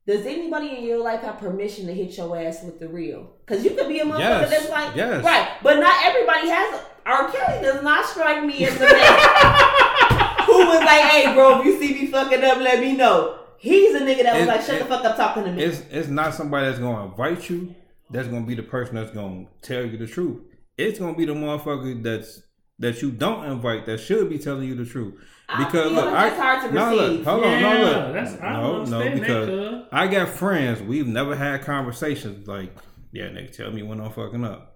[0.06, 3.30] Does anybody in your life have permission to hit your ass with the real?
[3.46, 5.24] Because you could be a motherfucker Yes, that's like, yes.
[5.24, 6.80] right, but not everybody has.
[7.06, 7.30] R.
[7.30, 8.94] Kelly does not strike me as the man
[10.46, 13.94] who was like, "Hey, bro, if you see me fucking up, let me know." He's
[13.94, 15.82] a nigga that was It- like, "Shut it- the fuck up, talking to me." It's
[15.90, 17.74] it's not somebody that's gonna invite you.
[18.10, 20.38] That's gonna be the person that's gonna tell you the truth.
[20.76, 22.42] It's gonna be the motherfucker that's
[22.78, 25.14] that you don't invite that should be telling you the truth.
[25.48, 28.38] I Because feel look, like I hard to no look, hold on, no look, that's-
[28.40, 29.82] I no, no, understand that, cuz.
[29.92, 30.80] I got friends.
[30.80, 32.74] We've never had conversations like,
[33.12, 34.69] yeah, nigga, tell me when I'm fucking up.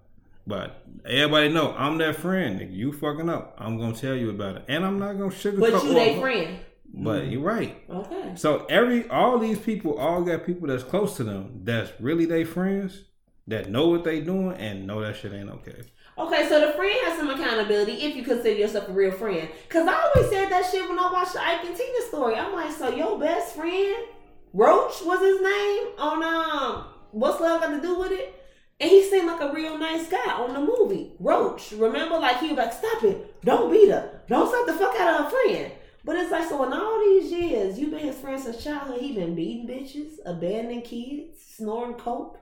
[0.47, 2.59] But everybody know I'm that friend.
[2.59, 3.55] Nigga, you fucking up.
[3.57, 5.59] I'm gonna tell you about it, and I'm not gonna sugarcoat.
[5.59, 6.57] but you or- they friend.
[6.97, 7.77] But you're right.
[7.89, 8.31] Okay.
[8.35, 12.45] So every all these people all got people that's close to them that's really they
[12.45, 13.01] friends
[13.47, 15.81] that know what they doing and know that shit ain't okay.
[16.17, 19.49] Okay, so the friend has some accountability if you consider yourself a real friend.
[19.67, 22.35] Cause I always said that shit when I watched the Ike and Tina story.
[22.35, 24.05] I'm like, so your best friend,
[24.53, 28.33] Roach was his name on um What's Love Got to Do with It?
[28.79, 31.13] And he seemed like a real nice guy on the movie.
[31.19, 31.71] Roach.
[31.71, 33.41] Remember, like he was like, stop it.
[33.43, 34.21] Don't beat her.
[34.27, 35.71] Don't stop the fuck out of her friend.
[36.03, 39.01] But it's like, so in all these years, you've been his friend since childhood.
[39.01, 42.37] He been beating bitches, abandoning kids, snoring coke.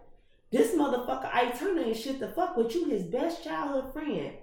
[0.51, 4.34] This motherfucker Ike Turner ain't shit the fuck with you, his best childhood friend.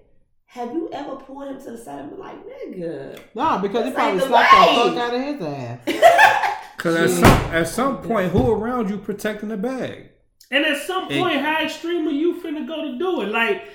[0.46, 3.20] Have you ever pulled him to the side and been like, nigga?
[3.34, 6.56] No, because he probably the slapped the fuck out of his ass.
[6.78, 10.10] Cause at some at some point, who around you protecting the bag?
[10.50, 11.20] And at some Hey.
[11.20, 13.28] point, how extreme are you finna go to do it?
[13.30, 13.68] Like,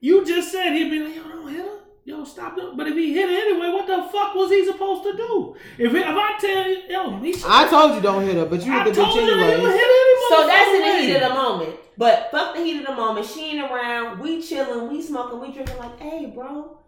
[0.00, 1.76] you just said he'd be like, yo, don't hit her.
[2.04, 2.76] yo, stop doing.
[2.76, 5.54] But if he hit it anyway, what the fuck was he supposed to do?
[5.78, 8.64] If, if I tell you, yo, he should- I told you don't hit her, but
[8.64, 9.78] you hit the bitch you he would anyway.
[10.30, 11.76] So that's in the heat of the moment.
[11.96, 13.26] But fuck the heat of the moment.
[13.26, 14.20] She ain't around.
[14.20, 14.88] We chilling.
[14.90, 15.38] We smoking.
[15.40, 15.76] We drinking.
[15.78, 16.78] Like, hey, bro.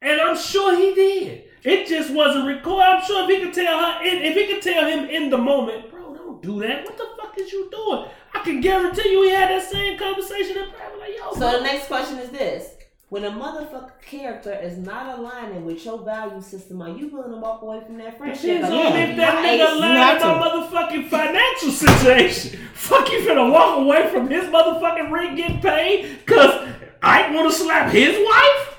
[0.00, 1.44] And I'm sure he did.
[1.62, 2.84] It just wasn't recorded.
[2.86, 5.90] I'm sure if he could tell her, if he could tell him in the moment,
[5.90, 5.99] bro,
[6.42, 6.84] don't do that.
[6.84, 8.06] What the fuck is you doing?
[8.34, 10.98] I can guarantee you he had that same conversation in private.
[10.98, 11.52] Like, yo, So bro.
[11.52, 12.70] the next question is this:
[13.08, 17.38] When a motherfucker character is not aligning with your value system, are you willing to
[17.38, 18.42] walk away from that friendship?
[18.62, 22.60] Depends Like, on yeah, if that nigga ace- lied have about motherfucking financial situation.
[22.74, 26.68] Fuck you finna walk away from his motherfucking rent getting paid cause
[27.02, 28.78] I wanna slap his wife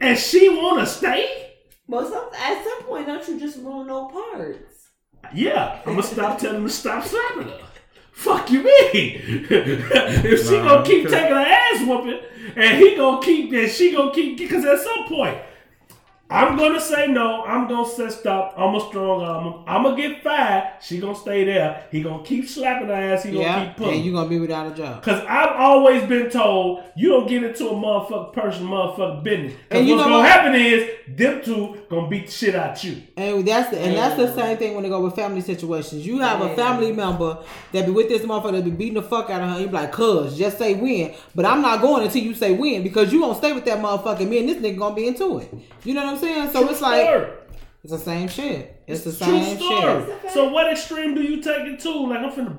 [0.00, 1.52] and she wanna stay?
[1.88, 4.69] But some, at some point, don't you just ruin no parts?
[5.34, 7.58] Yeah, I'm gonna stop telling him to stop slapping her.
[8.12, 9.46] Fuck you mean?
[9.50, 12.20] if she Nah, gonna keep taking her ass whooping
[12.56, 15.38] and he gonna keep and she gonna keep because at some point
[16.30, 17.42] I'm gonna say no.
[17.44, 18.54] I'm gonna say stop.
[18.56, 19.64] I'm a strong arm.
[19.66, 20.74] I'm gonna get fired.
[20.80, 21.84] She gonna stay there.
[21.90, 23.24] He gonna keep slapping her ass.
[23.24, 23.94] He gonna Yeah, keep pulling.
[23.96, 25.02] and you gonna be without a job.
[25.02, 29.52] Cause I've always been told you don't get into a motherfucking person, motherfucking business.
[29.54, 30.30] Cause And you what's know gonna what?
[30.30, 32.98] happen is them two gonna beat the shit out you.
[33.16, 36.06] And that's the and that's the same thing when they go with family situations.
[36.06, 37.38] You have a family member
[37.72, 39.60] that be with this motherfucker that be beating the fuck out of her.
[39.60, 42.84] You be like, "Cuz, just say when." But I'm not going until you say when
[42.84, 44.28] because you gonna stay with that motherfucker.
[44.28, 45.52] Me and this nigga gonna be into it.
[45.82, 46.19] You know what I'm saying?
[46.20, 47.26] So True it's like story.
[47.82, 48.82] it's the same shit.
[48.86, 50.04] It's the True same story.
[50.22, 50.30] shit.
[50.32, 51.90] So what extreme do you take it to?
[52.06, 52.56] Like I'm finna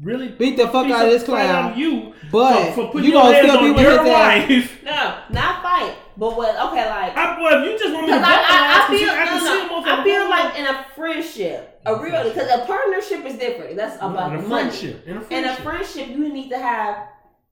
[0.00, 1.72] really Beat the fuck out of this clown.
[1.72, 3.90] out you, But for, for putting you your gonna hands still be on with your
[3.90, 4.48] his ass.
[4.48, 4.84] wife.
[4.84, 5.94] No, not fight.
[6.16, 6.48] But what?
[6.50, 7.16] Okay, like.
[7.16, 9.82] I, well, if you just want me to Because I, I, I feel, I no,
[9.84, 13.76] no, I feel like in a friendship, a real, because a partnership is different.
[13.76, 14.68] That's about in money.
[14.70, 15.06] friendship.
[15.06, 15.62] In a In a friendship.
[15.64, 17.06] friendship, you need to have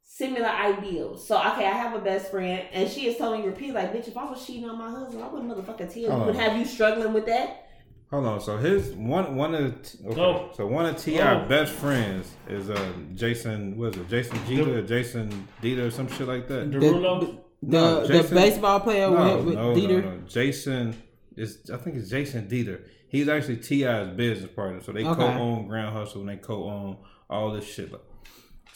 [0.08, 1.26] similar ideals.
[1.26, 4.08] So, okay, I have a best friend, and she is telling me repeat, like, bitch,
[4.08, 6.08] if I was cheating on my husband, I wouldn't motherfucking tell you.
[6.08, 6.26] Oh.
[6.26, 7.64] Would have you struggling with that?
[8.10, 8.40] Hold on.
[8.40, 10.14] So his one one of the, okay.
[10.14, 10.50] Go.
[10.54, 11.42] so one of T.I.
[11.42, 11.48] Go.
[11.48, 13.76] best friends is uh Jason.
[13.76, 14.08] What is it?
[14.08, 16.70] Jason Jeter, or Jason Dieter, or some shit like that.
[16.70, 17.20] Derulo.
[17.20, 20.04] The No, the baseball player No, with, with no, Dieter.
[20.04, 20.18] no, no.
[20.28, 21.02] Jason
[21.36, 22.82] is I think it's Jason Dieter.
[23.08, 25.14] He's actually T.I.'s business partner, so they Okay.
[25.20, 27.90] co-own Grand Hustle and they co-own all this shit.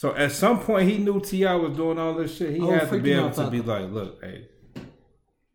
[0.01, 1.55] So at some point, he knew T.I.
[1.57, 2.55] was doing all this shit.
[2.55, 4.49] He Oh, had to be freaking able to be like, "Look, hey,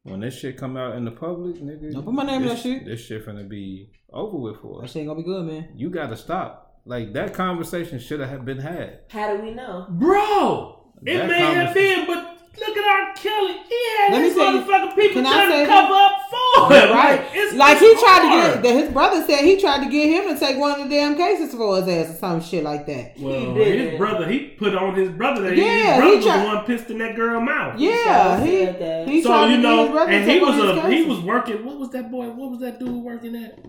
[0.04, 2.62] when this shit come out in the public, nigga, Don't put my name in this,
[2.62, 2.86] that shit.
[2.86, 4.92] This shit finna be over with for That us.
[4.92, 5.70] shit ain't gonna be good, man.
[5.76, 6.80] You got to stop.
[6.86, 9.00] Like that conversation should have been had.
[9.10, 9.88] How do we know?
[9.90, 13.14] Bro, it That may have conversation- been, but look at R.
[13.16, 13.54] Kelly.
[13.68, 16.90] He had Let his motherfucking people trying to cover up for him.
[16.96, 17.26] Right.
[17.34, 20.08] it's, Like it's he tried to get that his brother said he tried to get
[20.10, 22.86] him to take one of the damn cases for his ass or some shit like
[22.88, 23.20] that.
[23.20, 26.16] Well, He did his brother, he put on his brother that Yeah, his he brother
[26.18, 27.80] was tried- the one pissed in that girl mouth.
[27.80, 30.90] Yeah, He he he so tried you to get his know, and he was a
[30.92, 31.66] he was working.
[31.66, 32.28] What was that boy?
[32.30, 33.60] What was that dude working at?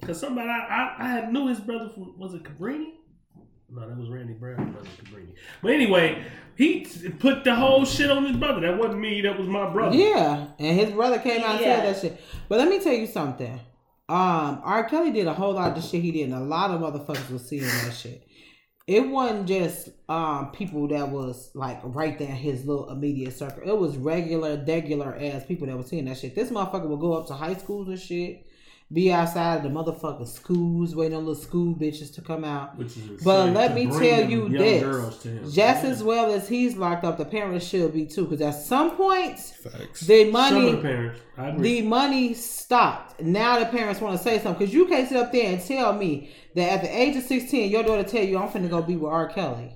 [0.00, 2.92] Because somebody I, I I knew his brother from was it Cabrini?
[3.68, 5.34] No, that was Randy Brown brother Cabrini.
[5.60, 6.24] But anyway,
[6.56, 8.60] he t- put the whole shit on his brother.
[8.60, 9.20] That wasn't me.
[9.22, 9.96] That was my brother.
[9.96, 12.20] Yeah, and his brother came out and said that shit.
[12.48, 13.60] But let me tell you something.
[14.08, 14.84] Um, R.
[14.84, 17.28] Kelly did a whole lot of the shit he did, and a lot of motherfuckers
[17.28, 18.22] was seeing that shit.
[18.86, 23.68] It wasn't just um people that was like right there in his little immediate circle.
[23.68, 26.36] It was regular, regular ass people that was seeing that shit.
[26.36, 28.45] This motherfucker would go up to high schools and shit,
[28.92, 32.78] be outside of the motherfucking schools waiting on little school bitches to come out.
[32.78, 34.82] Which is But insane let to me tell you this.
[34.82, 35.44] girls to him.
[35.44, 35.90] Just Yeah.
[35.90, 38.26] as well as he's locked up, the parents should be too.
[38.26, 40.02] Because at some point, Facts.
[40.02, 41.20] the Some money of the parents,
[41.58, 43.20] the money stopped.
[43.20, 45.92] Now the parents want to say something because you can't sit up there and tell
[45.92, 48.94] me that at the age of sixteen, your daughter tell you I'm finna go be
[48.96, 49.26] with R.
[49.26, 49.72] Kelly,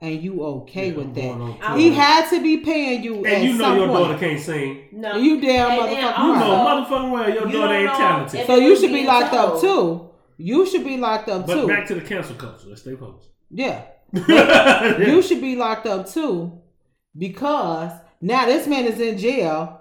[0.00, 1.22] and you okay Yeah, with that?
[1.22, 1.76] tour.
[1.76, 3.98] He had to be paying you at and you know some your point.
[4.08, 4.88] daughter can't sing.
[4.92, 5.16] No.
[5.16, 6.00] You damn And motherfucker You
[6.34, 8.46] know, Also, motherfucking well, your you daughter ain't talented.
[8.46, 10.10] So you should be being locked up too.
[10.36, 11.66] You should be locked up but too.
[11.66, 12.68] back to the cancel culture.
[12.68, 13.30] Let's stay focused.
[13.50, 13.82] yeah,
[14.98, 16.60] you should be locked up too
[17.16, 19.80] because now this man is in jail.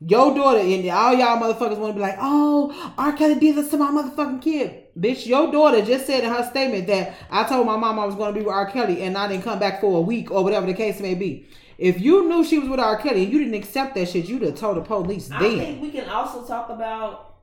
[0.00, 3.12] Your daughter and all y'all motherfuckers want to be like, oh, R.
[3.14, 4.84] Kelly did this to my motherfucking kid.
[4.98, 8.14] Bitch, your daughter just said in her statement that I told my mom I was
[8.14, 8.70] going to be with R.
[8.70, 11.46] Kelly and I didn't come back for a week or whatever the case may be.
[11.76, 12.96] If you knew she was with R.
[12.96, 15.36] Kelly and you didn't accept that shit, you'd have told the police then.
[15.36, 15.58] I then.
[15.58, 17.36] think we can also talk about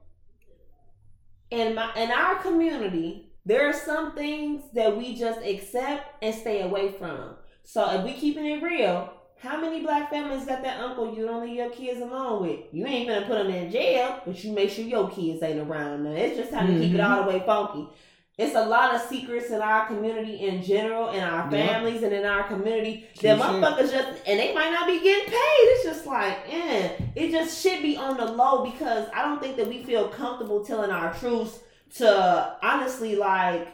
[1.51, 3.29] in my in our community.
[3.45, 7.35] There are some things that we just accept and stay away from.
[7.63, 9.12] So if we keeping it real,
[9.43, 12.59] how many black families got that uncle you don't leave your kids alone with?
[12.71, 16.05] You ain't gonna put them in jail, but you make sure your kids ain't around.
[16.05, 17.09] Now it's just time to keep it Mhm.
[17.17, 17.87] all the way funky.
[18.37, 21.67] It's a lot of secrets in our community in general, in our Yeah.
[21.67, 23.05] families, and in our community.
[23.21, 25.65] That motherfuckers just, and they might not be getting paid.
[25.73, 26.89] It's just like, eh.
[27.15, 30.65] It just should be on the low because I don't think that we feel comfortable
[30.65, 31.59] telling our truths
[31.97, 33.67] to honestly, like,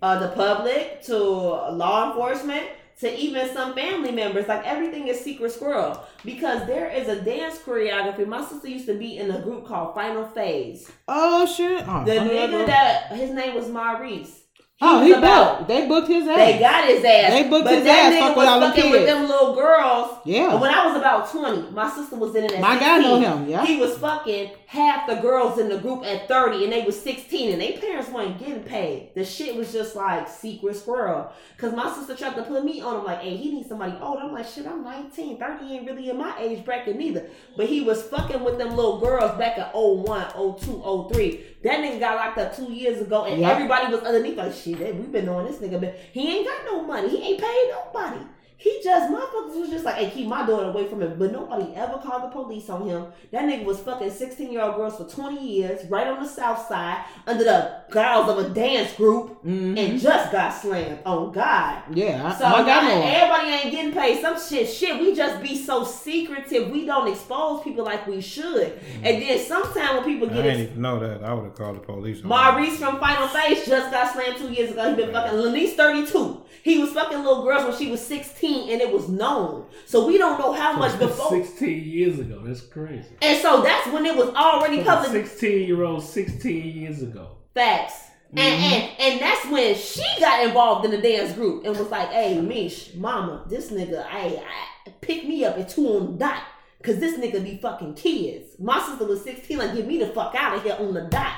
[0.00, 2.66] uh, the public, to law enforcement,
[3.00, 4.48] to even some family members.
[4.48, 8.26] Like everything is secret squirrel because there is a dance choreography.
[8.26, 10.90] My sister used to be in a group called Final Phase.
[11.08, 11.84] Oh shit!
[11.86, 14.43] Oh, The I know that nigga that his name was Maurice.
[14.84, 15.68] Oh, he about- booked.
[15.68, 16.36] They booked his ass.
[16.36, 17.30] They got his ass.
[17.32, 20.18] They booked but his that ass, nigga fuck was all fucking with them little girls.
[20.24, 22.98] yeah, And when I was about 20, my sister was in it at my guy
[22.98, 23.48] know him.
[23.48, 27.00] Yeah, He was fucking half the girls in the group at 30 and they was
[27.00, 29.10] 16 and their parents weren't getting paid.
[29.14, 31.30] The shit was just like secret squirrel.
[31.58, 34.18] Cause my sister tried to put me on him like, hey, he needs somebody old.
[34.18, 35.38] I'm like, shit, I'm 19.
[35.38, 37.26] 30 ain't really in my age bracket neither.
[37.56, 40.26] But he was fucking with them little girls back in 01,
[40.60, 41.44] 02, 03.
[41.64, 43.50] That nigga got locked up two years ago and Yep.
[43.52, 46.82] everybody was underneath like, shit, we've been knowing this nigga, but he ain't got no
[46.82, 47.08] money.
[47.08, 48.20] He ain't paid nobody.
[48.56, 51.18] He just motherfuckers was just like, hey, keep my daughter away from him.
[51.18, 53.06] But nobody ever called the police on him.
[53.32, 56.66] That nigga was fucking 16 year old girls for 20 years, right on the south
[56.68, 59.76] side, under the guise of a dance group, Mhm.
[59.78, 61.00] and just got slammed.
[61.04, 61.82] Oh God.
[61.94, 62.26] yeah.
[62.26, 64.20] I- So my now guy everybody ain't getting paid.
[64.22, 65.00] Some shit, shit.
[65.00, 66.70] We just be so secretive.
[66.70, 68.78] We don't expose people like we should.
[69.02, 71.24] And then sometimes when people get I didn't ex- even know that.
[71.24, 72.22] I would have called the police.
[72.22, 74.88] on Maurice from Final Face just got slammed two years ago.
[74.90, 76.40] He been fucking Lanice 32.
[76.62, 79.66] He was fucking little girls when she was 16 and it was known.
[79.86, 81.30] So we don't know how much before.
[81.30, 82.40] 16 years ago.
[82.44, 83.08] That's crazy.
[83.22, 87.36] And so that's when it was already public 16 year old, 16 years ago.
[87.54, 88.02] facts.
[88.36, 88.74] And, mm-hmm.
[88.74, 92.40] and and that's when she got involved in the dance group and was like, hey,
[92.40, 94.42] Mish, mama, this nigga, I,
[94.86, 96.42] I pick me up at two on the dot.
[96.82, 98.58] Cause this nigga be fucking kids.
[98.58, 101.32] My sister was 16, like get me the fuck out of here on the dot.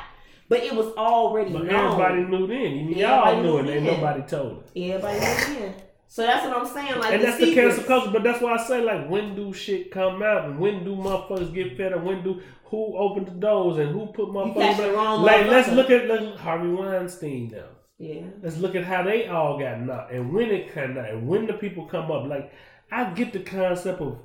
[0.49, 1.85] But it was already But known.
[1.93, 2.59] everybody knew then.
[2.89, 3.85] You- Everybody Y'all knew it, and then.
[3.85, 4.63] nobody told her.
[4.75, 5.19] Everybody
[5.53, 5.75] knew in.
[6.17, 6.99] So that's what I'm saying.
[6.99, 7.77] Like and the that's the secrets.
[7.77, 8.11] cancel culture.
[8.11, 11.53] But that's why I say, like, when do shit come out, and when do motherfuckers
[11.53, 12.05] get fed up?
[12.05, 14.79] When do who opened the doors and who put motherfuckers?
[14.79, 17.69] the wrong Like, let's look at Harvey Weinstein now.
[17.99, 18.23] Yeah.
[18.43, 21.47] Let's look at how they all got knocked, and when it came out, and when
[21.47, 22.27] the people come up.
[22.27, 22.51] Like,
[22.91, 24.19] I get the concept of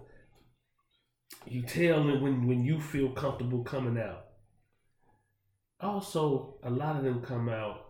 [1.45, 4.27] you tell them when when you feel comfortable coming out.
[5.81, 7.85] Also, a lot of them come out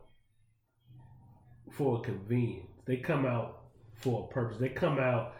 [1.69, 2.65] for a convenience.
[2.88, 3.60] They come out
[4.02, 4.57] for a purpose.
[4.57, 5.34] They come out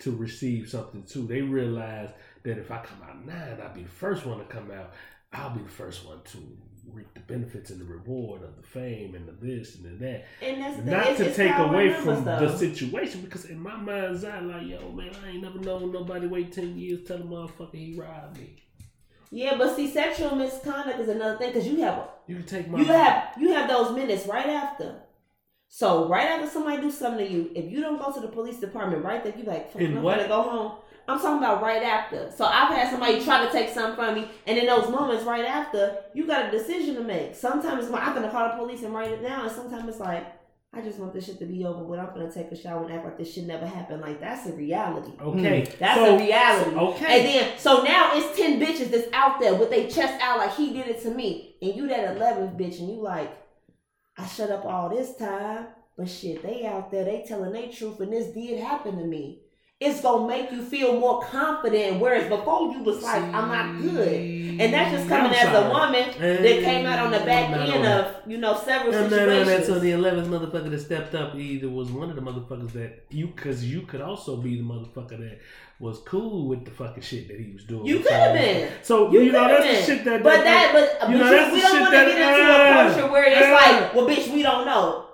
[0.00, 1.26] to receive something too.
[1.26, 2.10] They realize
[2.42, 4.92] that if I come out nine, I'll be the first one to come out.
[5.32, 6.38] I'll be the first one to
[6.92, 10.26] reap the benefits and the reward of the fame and the this and the that.
[10.42, 10.90] And that's the.
[10.90, 12.40] Not to take away from though.
[12.40, 16.26] the situation, because in my mind's eye, like, yo, man, I ain't never known nobody
[16.26, 18.56] wait 10 years tell a motherfucker he robbed me.
[19.30, 22.68] Yeah, but see, sexual misconduct is another thing because you have a, You can take
[22.68, 25.02] my you have you have those minutes right after.
[25.72, 28.56] So right after somebody do something to you, if you don't go to the police
[28.56, 30.16] department right there, you like, fuck, In I'm what?
[30.16, 30.72] gonna go home.
[31.06, 32.30] I'm talking about right after.
[32.36, 35.44] So I've had somebody try to take something from me, and in those moments right
[35.44, 37.36] after, you got a decision to make.
[37.36, 40.00] Sometimes it's like, I'm gonna call the police and write it down, and sometimes it's
[40.00, 40.26] like,
[40.72, 42.00] I just want this shit to be over with.
[42.00, 44.02] I'm gonna take a shower and act like this shit never happened.
[44.02, 45.12] Like that's a reality.
[45.20, 45.62] Okay.
[45.62, 45.78] Mm-hmm.
[45.78, 46.76] That's so, a reality.
[46.76, 47.18] Okay.
[47.18, 50.54] And then, so now it's 10 bitches that's out there with their chest out like
[50.54, 51.54] he did it to me.
[51.62, 53.36] And you that 11th bitch and you like,
[54.20, 55.68] I shut up all this time.
[55.96, 59.40] But shit, they out there, they telling their truth and this did happen to me.
[59.80, 62.00] It's gonna make you feel more confident.
[62.00, 64.08] Whereas before you was like, I'm not good.
[64.60, 68.14] And that's just coming as a woman that came out on the back end of,
[68.30, 69.08] you know, several not on
[69.46, 69.64] that.
[69.64, 73.28] So the eleventh motherfucker that stepped up either was one of the motherfuckers that you,
[73.28, 75.38] because you could also be the motherfucker that
[75.78, 77.86] was cool with the fucking shit that he was doing.
[77.86, 78.70] You could have been.
[78.82, 79.84] So You you, know that's the been.
[79.86, 80.22] shit that.
[80.22, 82.06] But that, but, you but know, you- that's we the don't shit want to that-
[82.06, 85.06] get into uh, a culture where it's uh, like, well, bitch, we don't know.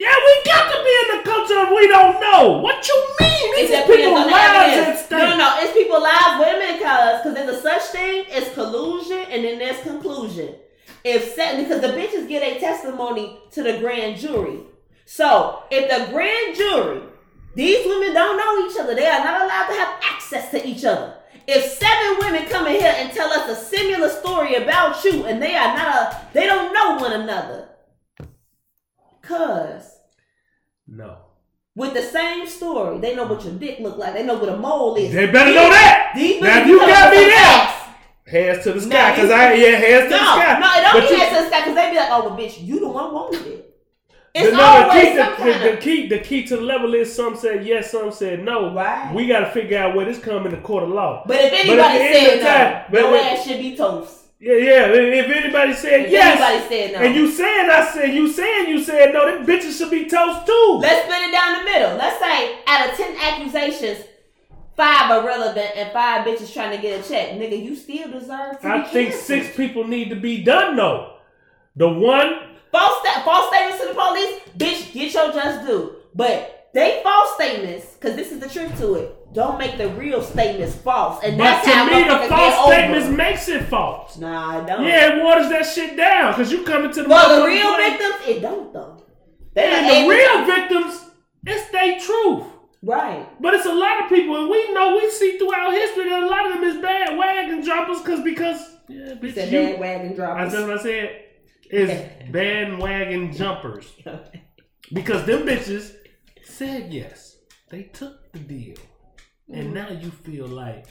[0.00, 2.58] Yeah, we got to be in the culture of we don't know.
[2.62, 3.56] What you mean?
[3.56, 5.18] These people lives at stake.
[5.18, 5.56] No, no, no.
[5.58, 6.40] It's people lives.
[6.40, 7.20] women cuz.
[7.20, 10.54] Because there's a such thing as collusion and then there's conclusion.
[11.04, 14.60] If set, because the bitches get a testimony to the grand jury.
[15.04, 17.02] So if the grand jury,
[17.54, 20.86] these women don't know each other, they are not allowed to have access to each
[20.86, 21.14] other.
[21.46, 25.42] If seven women come in here and tell us a similar story about you, and
[25.42, 27.68] they are not a, they don't know one another,
[29.30, 29.82] cuz
[30.88, 31.16] No.
[31.76, 34.56] with the same story, they know what your dick look like, they know what a
[34.56, 35.12] mole is.
[35.12, 36.12] They better know that.
[36.16, 38.42] These Now, bitches you got me there.
[38.44, 40.58] Hands to the No, sky, cause you- I yeah, hands to No, the sky.
[40.60, 42.20] no, it don't But be you- hands to the sky because they be like, oh,
[42.28, 43.66] well, bitch, you the one wanted it.
[44.34, 47.12] The, It's no, the key, some the, the, key, the key to the level is
[47.12, 48.72] some said yes, some said no.
[48.72, 49.12] Right.
[49.12, 51.24] We got to figure out where this come in the court of law.
[51.26, 54.19] But if anybody the said the time- no, but your when- ass should be toast.
[54.42, 54.86] Yeah, yeah.
[54.88, 57.06] If anybody said If yes, anybody said no.
[57.06, 60.46] and you said I said you saying you said no, them bitches should be toast
[60.46, 60.78] too.
[60.80, 61.96] Let's split it down the middle.
[61.96, 64.06] Let's say out of ten accusations,
[64.76, 67.32] five are relevant and five bitches trying to get a check.
[67.32, 69.22] Nigga, you still deserve to I think canceled.
[69.26, 71.16] six people need to be done though.
[71.76, 75.96] The one false sta- false statements to the police, bitch, get your just due.
[76.14, 79.16] But they false statements, because this is the truth to it.
[79.32, 82.58] Don't make the real statements false, and But that's to how me, the false get
[82.58, 82.72] over.
[82.72, 84.18] statements makes it false.
[84.18, 84.84] Nah, it don't.
[84.84, 87.90] Yeah, it waters that shit down because you coming to the For the real place.
[87.92, 89.04] victims, it don't though.
[89.54, 91.10] They And the real to- victims,
[91.46, 92.44] it's their truth.
[92.82, 93.26] right.
[93.40, 96.26] But it's a lot of people, and we know we see throughout history that a
[96.26, 100.14] lot of them is bad wagon jumpers because because yeah, bitch, Said you, bandwagon I
[100.16, 100.52] droppers.
[100.52, 101.20] just what I said
[101.70, 101.90] is
[102.32, 103.92] bandwagon jumpers
[104.92, 105.94] because them bitches
[106.42, 107.36] said yes,
[107.70, 108.76] they took the deal,
[109.52, 109.74] and mm-hmm.
[109.74, 110.86] now you feel like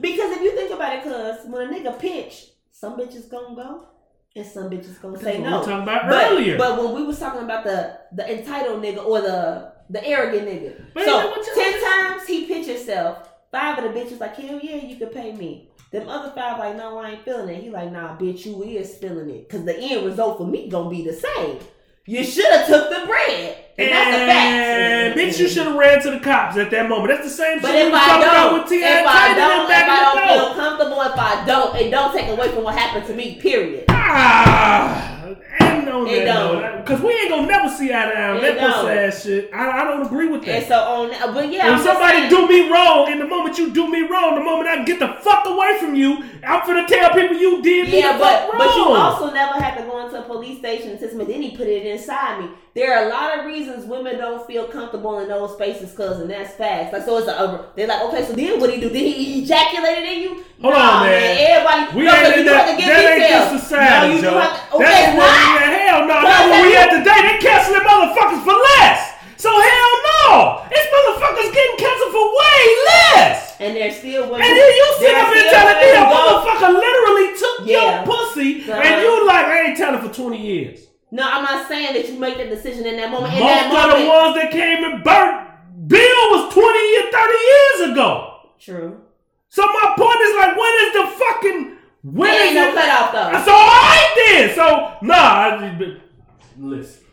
[0.00, 3.88] Because if you think about it, cuz when a nigga pitch, some bitches gonna go
[4.36, 5.60] and some bitches gonna say no.
[5.60, 6.58] we talking about but, earlier.
[6.58, 10.84] but when we was talking about the the entitled nigga or the the arrogant nigga,
[10.92, 13.30] But so ten times he pitch himself.
[13.52, 15.70] Five of the bitches like hell yeah you can pay me.
[15.92, 17.62] Them other five like no I ain't feeling it.
[17.62, 20.90] He like nah bitch you is feeling it because the end result for me gonna
[20.90, 21.58] be the same.
[22.08, 23.64] You should have took the bread.
[23.78, 25.18] And that's a fact.
[25.18, 27.08] bitch, you should have ran to the cops at that moment.
[27.10, 29.00] That's the same But shit we if I talking about don't, with if T.I.
[29.00, 32.28] I Titan don't, and if I don't feel comfortable, if I don't, it don't take
[32.30, 33.34] away from what happened to me.
[33.40, 33.84] Period.
[33.88, 35.15] Ah,
[35.86, 38.58] and on It that because we ain't gonna never see eye to eye on that
[38.58, 39.50] pussy ass shit.
[39.52, 40.56] I, I don't agree with that.
[40.62, 43.72] And so on, but yeah, if somebody saying, do me wrong, in the moment you
[43.72, 47.10] do me wrong, the moment I get the fuck away from you, I'm finna tell
[47.14, 48.58] people you did me yeah, the but wrong.
[48.58, 51.26] but you also never have to go into a police station and.
[51.26, 52.50] Then he put it inside me.
[52.76, 56.28] There are a lot of reasons women don't feel comfortable in those spaces, cuz, and
[56.28, 56.92] that's facts.
[56.92, 58.90] Like so, it's a, they're like, okay, so then what he do?
[58.92, 60.44] Did he ejaculated in you?
[60.60, 61.36] Hold Nah, on, man.
[61.40, 64.36] Everybody, we no, ain't in that, that ain't just society, no, you Joe.
[64.36, 65.72] to, okay, That's where we at.
[65.88, 67.20] Hell no, that's where we at today.
[67.24, 69.00] They canceling motherfuckers for less.
[69.40, 70.68] So hell no.
[70.68, 72.60] It's motherfuckers getting canceled for way
[72.92, 73.56] less.
[73.56, 74.44] And there's still women.
[74.44, 78.04] And then you sit up and telling me a motherfucker literally took Yeah.
[78.04, 78.84] your pussy Uh-huh.
[78.84, 80.85] and you like, I ain't telling for 20 years.
[81.10, 83.34] No, I'm not saying that you make that decision in that moment.
[83.34, 85.46] In Most that of the ones that came and burnt
[85.86, 88.40] Bill was 20 or 30 years ago.
[88.58, 89.00] True.
[89.48, 93.12] So my point is like, when is the fucking, when There is ain't no cutoff
[93.12, 93.44] though.
[93.44, 94.54] So alright then.
[94.54, 96.00] So nah, I just
[96.58, 97.04] listen.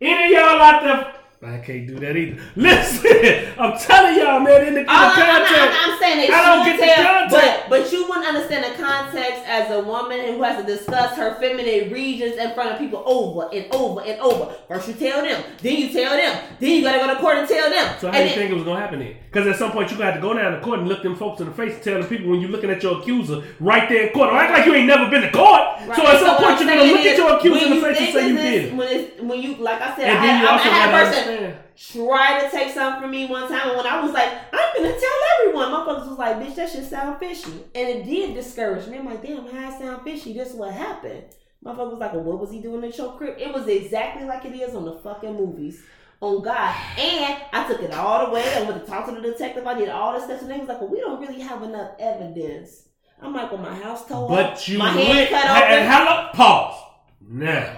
[0.00, 1.12] Any of y'all out there?
[1.42, 2.42] I can't do that either.
[2.56, 4.66] Listen, I'm telling y'all, man.
[4.66, 7.02] In the, in the I'm, I'm, context, not, I'm saying that I don't get the
[7.02, 7.68] context.
[7.68, 9.25] but but you wouldn't understand the context
[9.56, 13.48] as a woman who has to discuss her feminine regions in front of people over
[13.52, 14.54] and over and over.
[14.68, 17.48] First you tell them, then you tell them, then you gotta go to court and
[17.48, 17.94] tell them.
[18.00, 19.14] So how do you then- think it was gonna happen then?
[19.32, 21.40] Because at some point you got to go down to court and look them folks
[21.40, 24.06] in the face and tell the people when you're looking at your accuser right there
[24.06, 24.30] in court.
[24.30, 25.60] Don't act like you ain't never been to court.
[25.86, 25.96] Right.
[25.96, 28.12] So at some what point you're gonna look at your accuser in the face and
[28.12, 28.74] say you did it.
[28.74, 30.92] When, when you, like I said, And I then you I, also I had a
[31.10, 31.56] person understand.
[31.76, 34.92] Try to take something from me one time, and when I was like, I'm gonna
[34.98, 38.86] tell everyone, my folks was like, bitch, that shit sound fishy, and it did discourage
[38.86, 38.98] me.
[38.98, 40.32] I'm like, damn, how it sound fishy?
[40.32, 41.24] This is what happened.
[41.62, 43.36] My folks was like, well, what was he doing at your crib?
[43.38, 45.82] It was exactly like it is on the fucking movies.
[46.22, 48.42] On God, and I took it all the way.
[48.54, 49.66] I went to talk to the detective.
[49.66, 50.40] I did all the stuff.
[50.40, 52.88] and they was like, "Well, we don't really have enough evidence."
[53.20, 55.06] I'm like, "Well, my house tore But up, you my went.
[55.08, 56.82] hand cut and open." hello, pause.
[57.20, 57.76] Now,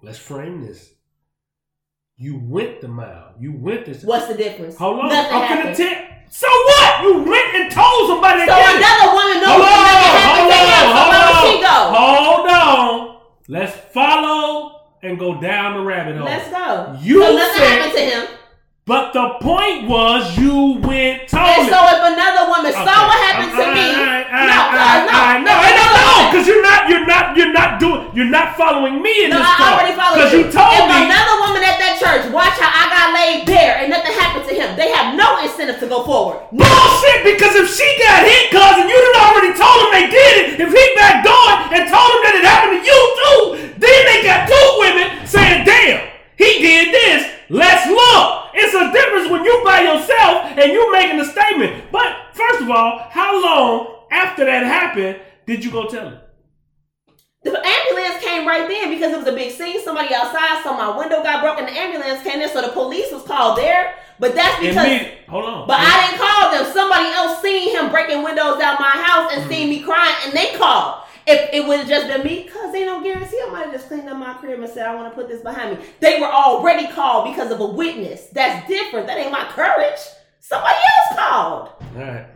[0.00, 0.91] let's frame this.
[2.16, 3.34] You went the mile.
[3.40, 4.02] You went this.
[4.04, 4.76] What's the difference?
[4.76, 5.08] Hold on.
[5.08, 5.76] Nothing I'm happened.
[5.76, 6.08] finna tell.
[6.28, 7.02] So what?
[7.02, 8.46] You went and told somebody.
[8.46, 8.76] So it.
[8.76, 10.86] another woman knows Hold on, nothing happened to him.
[10.92, 11.76] So where would she go?
[11.92, 13.16] Hold on.
[13.48, 16.24] Let's follow and go down the rabbit hole.
[16.26, 16.96] Let's go.
[17.02, 18.26] You so nothing said- happened to him.
[18.84, 23.54] But the point was you went told And so if another woman saw what happened
[23.54, 27.36] to me, no, I, no, I, no, I don't know because you're not, you're not,
[27.38, 29.70] you're not doing, you're not following me in No, this I talk.
[29.78, 30.22] already followed you.
[30.26, 30.42] Because you.
[30.50, 30.98] told if me.
[30.98, 31.41] another woman at that
[32.02, 35.38] church watch how I got laid bare and nothing happened to him, they have no
[35.38, 36.42] incentive to go forward.
[36.50, 37.22] Bullshit!
[37.22, 40.70] Because if she got hit, and you done already told him they did it, if
[40.74, 43.42] he backed on and told him that it happened to you too,
[43.78, 46.02] then they got two women saying, "Damn,
[46.34, 47.30] he did this.
[47.48, 51.90] Let's look." It's a difference when you by yourself and you making a statement.
[51.92, 56.18] But first of all, how long after that happened did you go tell him?
[57.44, 59.82] The ambulance came right then because it was a big scene.
[59.82, 61.66] Somebody outside, so my window got broken.
[61.66, 63.96] The ambulance came in, so the police was called there.
[64.20, 64.86] But that's because.
[64.86, 65.66] Immediate- hold on.
[65.66, 66.72] But I didn't call them.
[66.72, 69.90] Somebody else seen him breaking windows out my house and seen me mm-hmm.
[69.90, 71.00] crying, and they called.
[71.24, 73.86] If it would have just been me, cause ain't no guarantee I might have just
[73.86, 75.84] cleaned up my crib and said I want to put this behind me.
[76.00, 78.26] They were already called because of a witness.
[78.32, 79.06] That's different.
[79.06, 80.00] That ain't my courage.
[80.40, 81.68] Somebody else called.
[81.80, 82.26] All right.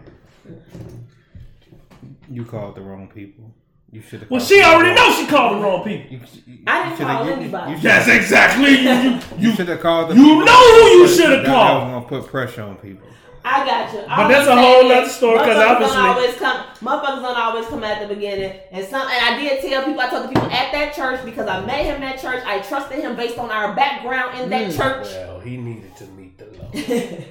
[2.31, 3.56] You called the wrong people.
[3.93, 4.31] You should have.
[4.31, 6.11] Well, she already knows she called the wrong people.
[6.13, 7.73] You, you, I didn't call you- anybody.
[7.73, 8.71] You, Yes, exactly.
[8.77, 10.11] You, you, you you, should have called.
[10.11, 11.83] The you people know who you shoulda called.
[11.83, 13.07] That was gonna put pressure on people.
[13.49, 14.01] I got you.
[14.09, 16.67] But that's a whole other story because obviously- don't always come.
[16.81, 19.03] Motherfuckers don't always come at the beginning, and some.
[19.03, 20.01] And I did tell people.
[20.01, 22.43] I told the people at that church because I met him at church.
[22.45, 24.77] I trusted him based on our background in that Mm.
[24.77, 25.07] church.
[25.13, 26.75] well, he needed to meet the Lord.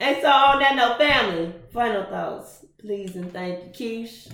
[0.00, 1.54] and so on that note, family.
[1.72, 4.28] Final thoughts, please and thank you, Keish.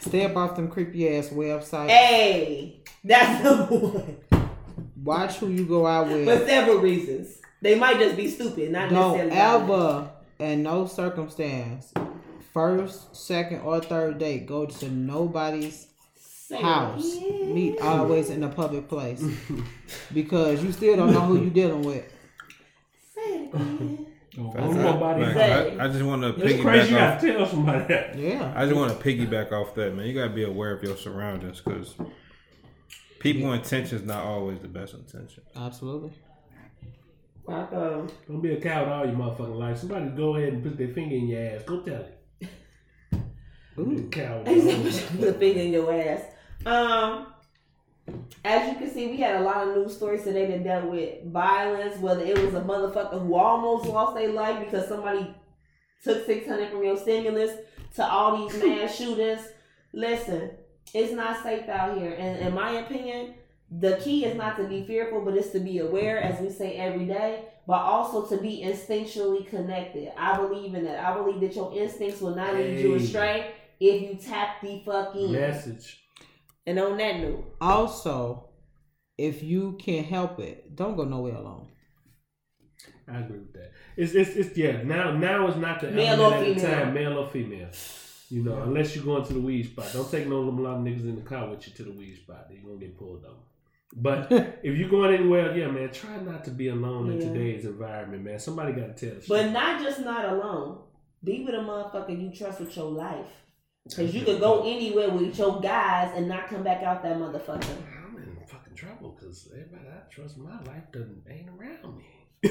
[0.00, 1.88] Stay up off them creepy ass websites.
[1.88, 4.16] Hey, that's the one.
[5.02, 6.26] Watch who you go out with.
[6.26, 7.38] For several reasons.
[7.62, 9.64] They might just be stupid, not Don't necessarily.
[9.64, 11.92] ever, in no circumstance,
[12.54, 15.86] first, second, or third date, go to nobody's
[16.50, 17.16] house.
[17.20, 19.22] Meet always in a public place
[20.14, 22.04] because you still don't know who you're dealing with.
[24.46, 24.72] It again.
[24.72, 25.22] That's nobody.
[25.22, 25.34] right.
[25.34, 25.78] say.
[25.78, 26.90] I, I just want to It's crazy.
[26.92, 27.20] You piggyback off.
[27.22, 28.18] gotta tell somebody that.
[28.18, 28.52] Yeah.
[28.56, 30.06] I just want to piggyback off that, man.
[30.06, 31.94] You gotta be aware of your surroundings because
[33.18, 35.42] people intentions not always the best intention.
[35.56, 36.12] Absolutely.
[37.46, 38.10] Rock on.
[38.28, 39.78] Don't be a coward all your motherfucking life.
[39.78, 41.62] Somebody go ahead and put their finger in your ass.
[41.64, 42.16] Go tell it.
[43.76, 44.08] Be a Ooh.
[44.10, 44.44] coward.
[44.46, 46.22] Put a finger in your ass.
[46.66, 47.26] Um,
[48.44, 51.24] as you can see, we had a lot of news stories today that dealt with
[51.26, 51.98] violence.
[52.00, 55.34] Whether it was a motherfucker who almost lost their life because somebody
[56.02, 57.58] took six hundred from your stimulus,
[57.96, 59.40] to all these mass shootings.
[59.92, 60.50] Listen,
[60.94, 63.34] it's not safe out here, and in my opinion,
[63.70, 66.74] the key is not to be fearful, but it's to be aware, as we say
[66.74, 70.12] every day, but also to be instinctually connected.
[70.16, 71.04] I believe in that.
[71.04, 75.14] I believe that your instincts will not lead you astray if you tap the fuck
[75.14, 75.32] in.
[75.32, 76.00] Message.
[76.66, 78.48] And on that note, Also,
[79.18, 81.68] if you can't help it, don't go nowhere alone.
[83.08, 83.72] I agree with that.
[83.96, 84.82] It's it's, it's yeah.
[84.82, 86.70] Now now is not the Male element or female.
[86.84, 87.68] time, male or female.
[88.30, 89.90] You know, unless you're going to the weed spot.
[89.92, 92.16] Don't take no them lot of niggas in the car with you to the weed
[92.16, 92.46] spot.
[92.52, 93.34] You're gonna get pulled over.
[93.96, 94.30] But
[94.62, 98.38] if you're going anywhere, yeah, man, try not to be alone in today's environment, man.
[98.38, 99.52] Somebody got to tell the but shit.
[99.52, 100.78] not just not alone.
[101.24, 103.26] Be with a motherfucker you trust with your life.
[103.88, 107.64] Cause you could go anywhere with your guys and not come back out that motherfucker.
[108.06, 112.04] I'm in fucking trouble because everybody I trust in my life doesn't ain't around me.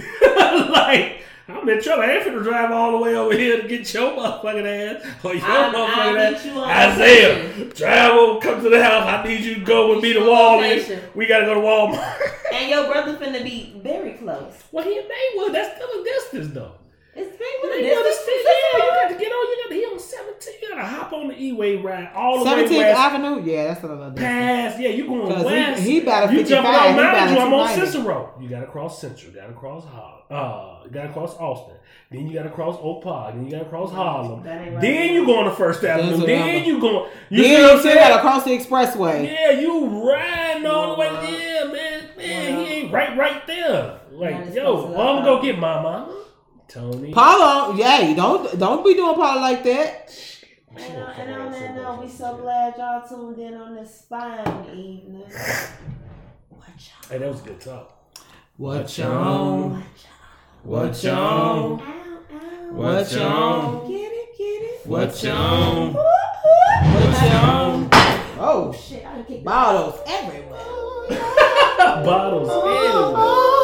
[0.69, 2.03] like I'm in trouble.
[2.03, 4.65] I ain't finna drive all the way over here to get your motherfucking
[4.97, 6.93] ass or your I- I motherfucking meet ass.
[6.99, 9.05] Isaiah, drive over, come to the house.
[9.07, 11.15] I need you to go with me to Walmart.
[11.15, 12.19] We gotta go to Walmart.
[12.53, 14.55] And your brother finna be very close.
[14.71, 15.53] well, he in Maywood.
[15.53, 16.73] That's still a distance though.
[17.19, 18.41] It's very You with a know, distance.
[18.45, 19.47] yeah, you got to get on.
[19.49, 20.53] You got to he on 17.
[20.61, 22.99] You got to hop on the E-way ride all the way 17th west.
[22.99, 23.43] Avenue?
[23.43, 24.19] Yeah, that's another distance.
[24.19, 25.83] Pass, yeah, you going Because west.
[25.83, 26.49] he, he about a You 55.
[26.63, 28.33] jumping on he Mountain about Dew, a I'm on Cicero.
[28.39, 30.15] You gotta cross Central, you gotta cross Harlem.
[30.29, 31.75] Uh, you gotta cross Austin.
[32.11, 33.35] Then you gotta cross Oak Park.
[33.35, 34.43] Then you gotta cross Harlem.
[34.43, 34.79] Right.
[34.81, 36.25] Then you going to First Avenue.
[36.25, 37.09] Then what you going.
[37.29, 38.21] You see Then what you I'm still gotta saying?
[38.21, 39.31] cross the expressway.
[39.31, 41.11] Yeah, you riding all the way.
[41.11, 42.65] Well, Yeah, man, man, well.
[42.65, 43.99] he ain't right, right there.
[44.11, 46.15] Like, yo, well, I'm gonna go get my mama,
[46.69, 47.11] Tony.
[47.11, 50.11] Paulo, yeah, don't don't be doing Paulo like that.
[50.75, 54.05] And uh, on, and on that note, we so glad y'all tuned in on this
[54.07, 55.23] fine evening.
[56.51, 57.99] Watch Hey, that was good talk.
[58.55, 59.83] What you on?
[60.63, 61.79] What you on?
[61.79, 61.81] out.
[61.81, 62.73] Ow, ow.
[62.73, 63.87] What you on?
[63.87, 64.85] Get it, get it.
[64.85, 65.93] What you on?
[65.93, 67.89] What you on?
[68.41, 70.59] Oh, Shit, I done kicked bottles everywhere.
[70.61, 71.07] Oh,
[72.05, 72.49] bottles.
[72.51, 73.58] Oh, oh,